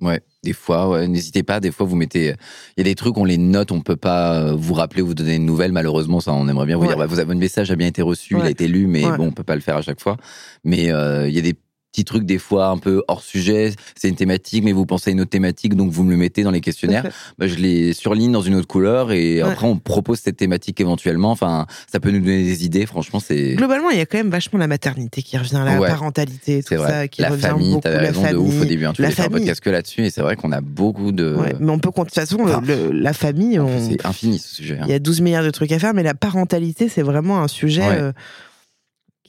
Ouais, 0.00 0.20
des 0.44 0.52
fois, 0.52 0.88
ouais, 0.88 1.08
n'hésitez 1.08 1.42
pas. 1.42 1.58
Des 1.60 1.70
fois, 1.72 1.84
vous 1.86 1.94
mettez. 1.96 2.34
Il 2.76 2.78
y 2.78 2.80
a 2.80 2.84
des 2.84 2.94
trucs, 2.94 3.16
on 3.18 3.24
les 3.24 3.38
note, 3.38 3.70
on 3.72 3.80
peut 3.80 3.96
pas 3.96 4.52
vous 4.54 4.74
rappeler, 4.74 5.02
vous 5.02 5.14
donner 5.14 5.34
une 5.36 5.46
nouvelle. 5.46 5.72
Malheureusement, 5.72 6.20
ça, 6.20 6.32
on 6.32 6.48
aimerait 6.48 6.66
bien 6.66 6.76
vous 6.76 6.82
Ouais. 6.82 6.88
dire. 6.88 6.96
bah, 6.96 7.06
vous 7.06 7.18
avez, 7.18 7.26
votre 7.26 7.38
message 7.40 7.70
a 7.72 7.76
bien 7.76 7.86
été 7.88 8.02
reçu, 8.02 8.36
il 8.38 8.42
a 8.44 8.50
été 8.50 8.66
lu, 8.68 8.86
mais 8.86 9.02
bon, 9.02 9.26
on 9.26 9.30
peut 9.32 9.44
pas 9.44 9.54
le 9.56 9.60
faire 9.60 9.76
à 9.76 9.82
chaque 9.82 10.00
fois. 10.00 10.16
Mais 10.64 10.92
euh, 10.92 11.28
il 11.28 11.34
y 11.34 11.38
a 11.38 11.42
des 11.42 11.54
petits 11.92 12.04
trucs, 12.04 12.24
des 12.24 12.38
fois, 12.38 12.68
un 12.68 12.78
peu 12.78 13.02
hors 13.06 13.22
sujet. 13.22 13.72
C'est 13.94 14.08
une 14.08 14.16
thématique, 14.16 14.64
mais 14.64 14.72
vous 14.72 14.86
pensez 14.86 15.10
à 15.10 15.12
une 15.12 15.20
autre 15.20 15.30
thématique, 15.30 15.74
donc 15.76 15.90
vous 15.92 16.02
me 16.04 16.10
le 16.10 16.16
mettez 16.16 16.42
dans 16.42 16.50
les 16.50 16.62
questionnaires. 16.62 17.06
Bah, 17.38 17.46
je 17.46 17.56
les 17.56 17.92
surligne 17.92 18.32
dans 18.32 18.40
une 18.40 18.54
autre 18.54 18.66
couleur 18.66 19.12
et 19.12 19.42
Ouais. 19.42 19.50
après, 19.50 19.66
on 19.66 19.76
propose 19.76 20.18
cette 20.20 20.36
thématique 20.38 20.80
éventuellement. 20.80 21.30
Enfin, 21.30 21.66
ça 21.90 22.00
peut 22.00 22.10
nous 22.10 22.20
donner 22.20 22.42
des 22.44 22.64
idées. 22.64 22.86
Franchement, 22.86 23.20
c'est. 23.20 23.54
Globalement, 23.54 23.90
il 23.90 23.98
y 23.98 24.00
a 24.00 24.06
quand 24.06 24.16
même 24.18 24.30
vachement 24.30 24.58
la 24.58 24.66
maternité 24.66 25.22
qui 25.22 25.36
revient, 25.36 25.62
la 25.64 25.78
Ouais. 25.78 25.88
parentalité, 25.88 26.62
tout 26.62 26.74
vrai. 26.76 26.88
ça 26.90 27.08
qui 27.08 27.20
la 27.22 27.28
revient 27.30 27.42
famille, 27.42 27.72
beaucoup. 27.74 27.88
La 27.88 27.98
raison 27.98 28.22
de 28.22 28.36
ouf 28.36 28.48
au 28.48 28.50
famille. 28.52 28.68
début. 28.68 28.86
Hein, 28.86 28.92
tu 28.94 29.02
la 29.02 29.08
voulais 29.08 29.14
faire 29.16 29.24
un 29.26 29.28
famille. 29.28 29.40
podcast 29.44 29.60
que 29.60 29.70
là-dessus 29.70 30.06
et 30.06 30.10
c'est 30.10 30.22
vrai 30.22 30.36
qu'on 30.36 30.52
a 30.52 30.60
beaucoup 30.62 31.12
de. 31.12 31.34
Ouais, 31.36 31.54
mais 31.60 31.70
on 31.70 31.78
peut. 31.78 31.90
De 31.90 32.04
toute 32.04 32.14
façon, 32.14 32.44
le- 32.44 32.52
Enfin, 32.52 32.62
le- 32.66 32.90
la 32.90 33.12
famille, 33.12 33.60
on- 33.60 33.88
C'est 33.90 34.06
infini 34.06 34.38
ce 34.38 34.54
sujet. 34.54 34.78
hein. 34.80 34.84
il 34.86 34.90
y 34.90 34.94
a 34.94 34.98
12 34.98 35.20
milliards 35.20 35.44
de 35.44 35.50
trucs 35.50 35.70
à 35.72 35.78
faire, 35.78 35.92
mais 35.92 36.02
la 36.02 36.14
parentalité, 36.14 36.88
c'est 36.88 37.02
vraiment 37.02 37.42
un 37.42 37.48
sujet 37.48 37.82
euh, 37.84 38.12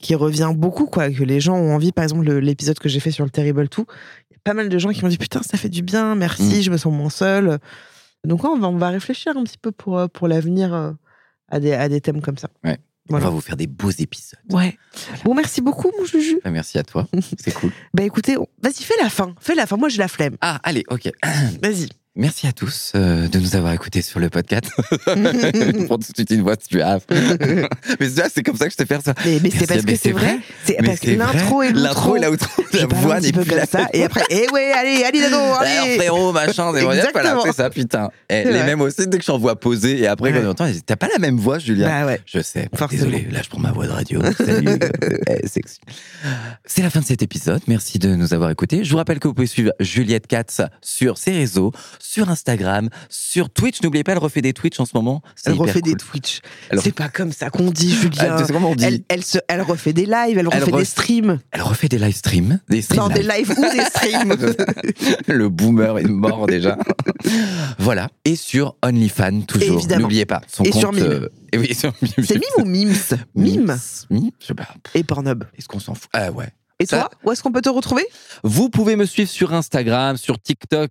qui 0.04 0.14
revient 0.14 0.52
beaucoup, 0.54 0.86
quoi. 0.86 1.10
Que 1.10 1.24
les 1.24 1.40
gens 1.40 1.56
ont 1.56 1.74
envie, 1.74 1.90
par 1.92 2.02
exemple, 2.04 2.24
le- 2.24 2.38
l'épisode 2.40 2.78
que 2.78 2.88
j'ai 2.88 3.00
fait 3.00 3.10
sur 3.10 3.24
le 3.24 3.30
Terrible 3.30 3.68
Tout, 3.68 3.86
il 4.30 4.34
y 4.34 4.36
a 4.36 4.40
pas 4.44 4.54
mal 4.54 4.68
de 4.68 4.78
gens 4.78 4.90
qui 4.90 5.02
m'ont 5.02 5.08
dit 5.08 5.18
Putain, 5.18 5.40
ça 5.42 5.56
fait 5.58 5.68
du 5.70 5.82
bien, 5.82 6.14
merci, 6.14 6.58
Mm. 6.58 6.62
je 6.62 6.70
me 6.70 6.76
sens 6.76 6.92
moins 6.92 7.10
seule. 7.10 7.58
Donc, 8.24 8.44
ouais, 8.44 8.50
on 8.50 8.58
va, 8.58 8.68
on 8.68 8.76
va 8.76 8.88
réfléchir 8.90 9.36
un 9.36 9.42
petit 9.44 9.58
peu 9.58 9.72
pour, 9.72 9.98
euh, 9.98 10.06
pour 10.06 10.28
l'avenir 10.28 10.72
euh, 10.74 10.92
à, 11.48 11.58
des, 11.60 11.72
à 11.72 11.88
des 11.88 12.00
thèmes 12.00 12.20
comme 12.20 12.38
ça. 12.38 12.48
Ouais. 12.64 12.78
Voilà. 13.08 13.26
On 13.26 13.28
va 13.28 13.34
vous 13.34 13.40
faire 13.42 13.56
des 13.56 13.66
beaux 13.66 13.90
épisodes. 13.90 14.38
Ouais. 14.50 14.78
Bon, 15.24 15.34
merci 15.34 15.60
beaucoup, 15.60 15.90
mon 15.98 16.06
Juju. 16.06 16.40
Bah, 16.42 16.50
Merci 16.50 16.78
à 16.78 16.82
toi. 16.84 17.06
C'est 17.38 17.52
cool. 17.52 17.70
Bah 17.92 18.02
écoutez, 18.02 18.36
vas-y, 18.62 18.82
fais 18.82 18.94
la 19.02 19.10
fin. 19.10 19.34
Fais 19.40 19.54
la 19.54 19.66
fin. 19.66 19.76
Moi, 19.76 19.90
j'ai 19.90 19.98
la 19.98 20.08
flemme. 20.08 20.36
Ah, 20.40 20.58
allez, 20.62 20.84
ok. 20.88 21.10
Vas-y. 21.62 21.88
Merci 22.16 22.46
à 22.46 22.52
tous 22.52 22.92
euh, 22.94 23.26
de 23.26 23.40
nous 23.40 23.56
avoir 23.56 23.72
écoutés 23.72 24.00
sur 24.00 24.20
le 24.20 24.30
podcast. 24.30 24.66
Pour 24.76 25.98
tout 25.98 26.12
de 26.12 26.14
suite 26.14 26.30
une 26.30 26.42
voix 26.42 26.54
suave. 26.64 27.00
mais 27.10 28.08
c'est 28.32 28.44
comme 28.44 28.56
ça 28.56 28.66
que 28.66 28.70
je 28.72 28.76
te 28.76 28.84
fais 28.84 29.00
ça. 29.04 29.14
Mais, 29.24 29.40
mais 29.42 29.50
c'est 29.50 29.66
parce 29.66 29.82
mais 29.82 29.94
que 29.94 29.98
c'est 30.00 30.12
vrai. 30.12 30.38
C'est 30.64 30.76
parce 30.76 31.00
que 31.00 31.10
l'intro 31.10 31.64
et 31.64 31.70
l'outro. 31.72 32.14
L'intro 32.14 32.16
et 32.16 32.20
l'outro. 32.20 32.62
je 32.72 32.78
La 32.78 32.86
voix 32.86 33.18
n'est 33.18 33.32
plus 33.32 33.44
la 33.56 33.66
ça. 33.66 33.88
Et 33.92 34.04
après, 34.04 34.22
eh 34.30 34.46
ouais, 34.52 34.70
allez, 34.70 35.02
allez, 35.02 35.24
Alors, 35.24 35.60
allez. 35.60 35.96
frérot, 35.96 36.30
machin, 36.30 36.70
vrai. 36.70 36.82
Voilà, 37.12 37.36
c'est 37.46 37.52
ça, 37.52 37.68
putain. 37.68 38.10
Eh, 38.30 38.44
C'est 38.44 38.52
les 38.52 38.62
mêmes 38.62 38.80
aussi, 38.80 39.08
dès 39.08 39.18
que 39.18 39.24
j'en 39.24 39.38
vois 39.38 39.58
poser, 39.58 39.98
et 40.02 40.06
après, 40.06 40.30
Ouais. 40.32 40.38
quand 40.40 40.46
on 40.46 40.50
entend, 40.50 40.70
t'as 40.86 40.94
pas 40.96 41.08
la 41.12 41.18
même 41.18 41.36
voix, 41.36 41.58
Julien? 41.58 41.88
Bah 41.88 42.06
ouais. 42.06 42.20
Je 42.26 42.40
sais. 42.40 42.68
Forcément. 42.76 43.06
Désolé, 43.06 43.26
là 43.32 43.40
je 43.42 43.48
prends 43.48 43.58
ma 43.60 43.72
voix 43.72 43.86
de 43.88 43.92
radio. 43.92 44.20
Salut. 44.38 44.68
Eh, 45.28 45.48
sexy. 45.48 45.80
C'est 46.64 46.82
la 46.82 46.90
fin 46.90 47.00
de 47.00 47.06
cet 47.06 47.22
épisode. 47.22 47.60
Merci 47.66 47.98
de 47.98 48.14
nous 48.14 48.32
avoir 48.34 48.50
écoutés. 48.50 48.84
Je 48.84 48.90
vous 48.92 48.98
rappelle 48.98 49.18
que 49.18 49.26
vous 49.26 49.34
pouvez 49.34 49.48
suivre 49.48 49.72
Juliette 49.80 50.28
Katz 50.28 50.60
sur 50.80 51.18
ses 51.18 51.32
réseaux, 51.32 51.72
sur 52.04 52.28
Instagram, 52.28 52.88
sur 53.08 53.48
Twitch. 53.50 53.82
N'oubliez 53.82 54.04
pas, 54.04 54.12
elle 54.12 54.18
refait 54.18 54.42
des 54.42 54.52
Twitch 54.52 54.78
en 54.78 54.84
ce 54.84 54.92
moment. 54.94 55.22
Elle 55.46 55.54
refait 55.54 55.80
des. 55.80 55.94
Twitch. 55.94 56.40
C'est 56.82 56.94
pas 56.94 57.08
comme 57.08 57.32
ça 57.32 57.50
qu'on 57.50 57.70
dit, 57.70 57.94
Julien. 57.94 58.36
Ah, 58.38 58.46
on 58.62 58.74
dit 58.74 58.84
Elle, 58.84 59.00
elle, 59.08 59.24
se, 59.24 59.38
elle 59.48 59.62
refait 59.62 59.92
des 59.92 60.06
lives, 60.06 60.36
elle, 60.38 60.48
Elle 60.52 60.60
refait 60.64 60.72
des 60.72 60.84
streams. 60.84 61.38
Elle 61.50 61.62
refait 61.62 61.88
des 61.88 61.98
live 61.98 62.14
streams. 62.14 62.60
Des 62.68 62.82
streams 62.82 63.00
Non, 63.00 63.08
des 63.08 63.22
live. 63.22 63.48
lives 63.48 63.58
ou 63.58 63.62
des 63.62 63.84
streams. 63.84 64.54
Le 65.28 65.48
boomer 65.48 65.98
est 65.98 66.04
mort 66.04 66.46
déjà. 66.46 66.76
voilà. 67.78 68.08
Et 68.24 68.36
sur 68.36 68.76
OnlyFans, 68.82 69.42
toujours. 69.42 69.86
N'oubliez 69.98 70.26
pas. 70.26 70.40
Son 70.46 70.64
Et 70.64 70.70
compte, 70.70 70.80
sur 70.80 70.92
Mime. 70.92 71.04
euh, 71.04 71.28
et 71.52 71.58
oui, 71.58 71.74
sur 71.74 71.92
Mime. 72.02 72.12
c'est 72.26 72.34
Mime 72.34 72.42
ou 72.58 72.64
Mims? 72.64 73.18
Mime 73.34 73.76
Mime 74.10 74.30
Je 74.40 74.46
sais 74.46 74.54
pas. 74.54 74.68
et 74.94 75.04
Pornhub. 75.04 75.44
Est-ce 75.56 75.68
qu'on 75.68 75.80
s'en 75.80 75.94
fout? 75.94 76.10
Ah 76.12 76.30
ouais. 76.32 76.48
Et 76.80 76.86
Ça- 76.86 76.98
toi, 76.98 77.10
où 77.24 77.32
est-ce 77.32 77.42
qu'on 77.42 77.52
peut 77.52 77.60
te 77.60 77.68
retrouver? 77.68 78.04
Vous 78.42 78.68
pouvez 78.68 78.96
me 78.96 79.04
suivre 79.04 79.30
sur 79.30 79.54
Instagram, 79.54 80.16
sur 80.16 80.40
TikTok, 80.40 80.90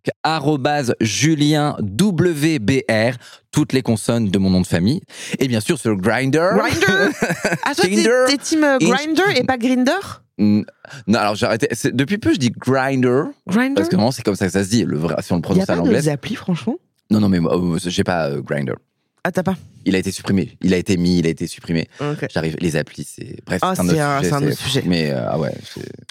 JulienWBR, 1.01 3.17
toutes 3.51 3.73
les 3.73 3.81
consonnes 3.81 4.29
de 4.29 4.37
mon 4.37 4.49
nom 4.49 4.61
de 4.61 4.67
famille. 4.67 5.01
Et 5.39 5.47
bien 5.47 5.59
sûr 5.59 5.77
sur 5.77 5.95
Grindr. 5.97 6.55
Grinder 6.55 7.11
Ah, 7.65 7.75
toi, 7.75 7.85
t'es 7.85 8.37
team 8.37 8.63
euh, 8.63 8.77
Grinder 8.79 9.23
et 9.35 9.43
pas 9.43 9.57
Grinder 9.57 9.99
Non, 10.37 10.63
alors 11.07 11.35
j'ai 11.35 11.45
arrêté. 11.45 11.67
Depuis 11.91 12.17
peu, 12.17 12.33
je 12.33 12.39
dis 12.39 12.51
Grinder. 12.51 13.23
Grinder 13.47 13.75
Parce 13.75 13.89
que 13.89 13.95
vraiment, 13.97 14.11
c'est 14.11 14.23
comme 14.23 14.35
ça 14.35 14.45
que 14.45 14.51
ça 14.53 14.63
se 14.63 14.69
dit. 14.69 14.85
Le 14.85 14.97
vrai, 14.97 15.15
si 15.21 15.33
on 15.33 15.37
le 15.37 15.41
prononce 15.41 15.69
a 15.69 15.73
à 15.73 15.77
pas 15.77 15.81
de 15.81 16.09
applis, 16.09 16.35
franchement? 16.35 16.77
Non, 17.11 17.19
non, 17.19 17.27
mais 17.29 17.39
euh, 17.39 17.77
j'ai 17.85 18.03
pas 18.05 18.29
euh, 18.29 18.41
Grindr. 18.41 18.75
Ah, 19.23 19.31
t'as 19.31 19.43
pas? 19.43 19.55
Il 19.85 19.95
a 19.95 19.99
été 19.99 20.11
supprimé. 20.11 20.57
Il 20.61 20.73
a 20.73 20.77
été 20.77 20.97
mis, 20.97 21.19
il 21.19 21.25
a 21.25 21.29
été 21.29 21.47
supprimé. 21.47 21.87
J'arrive, 22.33 22.55
les 22.59 22.75
applis, 22.75 23.03
c'est. 23.09 23.37
Bref, 23.45 23.59
Ah, 23.63 23.73
c'est 23.75 23.99
un- 23.99 24.43
autre 24.47 24.57
sujet. 24.57 24.83
Mais 24.85 25.11
euh, 25.11 25.25
ah 25.29 25.39
ouais, 25.39 25.53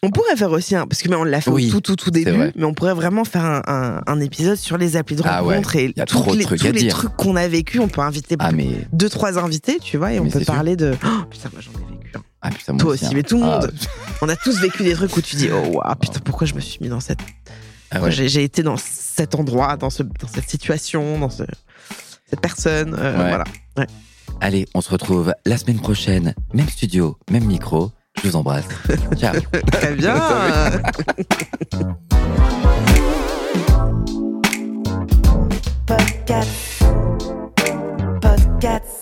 On 0.02 0.10
pourrait 0.10 0.36
faire 0.36 0.50
aussi 0.50 0.74
un, 0.76 0.86
parce 0.86 1.02
que 1.02 1.08
mais 1.08 1.16
on 1.16 1.24
l'a 1.24 1.40
fait 1.40 1.50
Oui, 1.50 1.68
au 1.68 1.72
tout 1.72 1.80
tout 1.80 1.96
tout 1.96 2.10
début, 2.10 2.52
mais 2.54 2.64
on 2.64 2.74
pourrait 2.74 2.94
vraiment 2.94 3.24
faire 3.24 3.44
un, 3.44 3.62
un- 3.66 4.02
un 4.06 4.20
épisode 4.20 4.56
sur 4.56 4.76
les 4.78 4.96
applis 4.96 5.16
de 5.16 5.22
Ah 5.24 5.42
ouais, 5.44 5.54
rencontre 5.56 5.76
et 5.76 5.92
y 5.96 6.00
a 6.00 6.06
toutes 6.06 6.22
trop 6.22 6.32
de 6.32 6.38
les, 6.38 6.44
trucs 6.44 6.60
tous 6.60 6.66
à 6.66 6.72
les 6.72 6.80
dire. 6.80 6.94
trucs 6.94 7.16
qu'on 7.16 7.36
a 7.36 7.46
vécu. 7.48 7.78
On 7.80 7.88
peut 7.88 8.00
inviter 8.02 8.36
Ah, 8.38 8.52
mais. 8.52 8.68
deux 8.92 9.08
trois 9.08 9.38
invités, 9.38 9.78
tu 9.78 9.96
vois, 9.96 10.12
et 10.12 10.20
on 10.20 10.28
peut 10.28 10.38
sûr. 10.40 10.46
parler 10.46 10.76
de. 10.76 10.94
Oh, 11.04 11.08
putain, 11.30 11.48
moi 11.52 11.60
j'en 11.62 11.70
ai 11.72 11.92
vécu. 11.96 12.10
un. 12.16 12.22
Ah, 12.42 12.50
putain, 12.50 12.76
Toi 12.76 12.92
aussi, 12.94 13.06
hein. 13.06 13.10
mais 13.14 13.22
tout 13.22 13.36
le 13.38 13.44
monde. 13.44 13.72
On 14.20 14.28
a 14.28 14.36
tous 14.36 14.60
vécu 14.60 14.82
des 14.82 14.94
trucs 14.94 15.16
où 15.16 15.20
tu 15.22 15.36
dis 15.36 15.48
oh 15.52 15.76
waouh, 15.78 15.94
putain 15.96 16.20
pourquoi 16.24 16.46
je 16.46 16.54
me 16.54 16.60
suis 16.60 16.78
mis 16.80 16.88
dans 16.88 17.00
cette. 17.00 17.20
ah 17.90 18.00
ouais. 18.00 18.10
J'ai 18.10 18.28
j'ai 18.28 18.42
été 18.42 18.62
dans 18.62 18.76
cet 18.76 19.34
endroit, 19.34 19.76
dans 19.76 19.90
ce 19.90 20.02
dans 20.02 20.28
cette 20.32 20.50
situation, 20.50 21.18
dans 21.18 21.30
ce 21.30 21.44
cette 22.32 22.40
personne. 22.40 22.96
euh, 22.98 23.18
Ouais. 23.18 23.28
Voilà. 23.28 23.44
Ouais. 23.76 23.86
Allez, 24.40 24.66
on 24.74 24.80
se 24.80 24.90
retrouve 24.90 25.34
la 25.44 25.56
semaine 25.58 25.78
prochaine. 25.80 26.34
Même 26.54 26.68
studio, 26.68 27.16
même 27.30 27.44
micro. 27.44 27.90
Je 28.22 28.28
vous 28.28 28.36
embrasse. 28.36 28.64
Ciao. 29.16 29.34
Très 29.72 29.94
bien. 29.94 30.14
Podcast. 35.86 36.82
Podcast. 38.20 39.01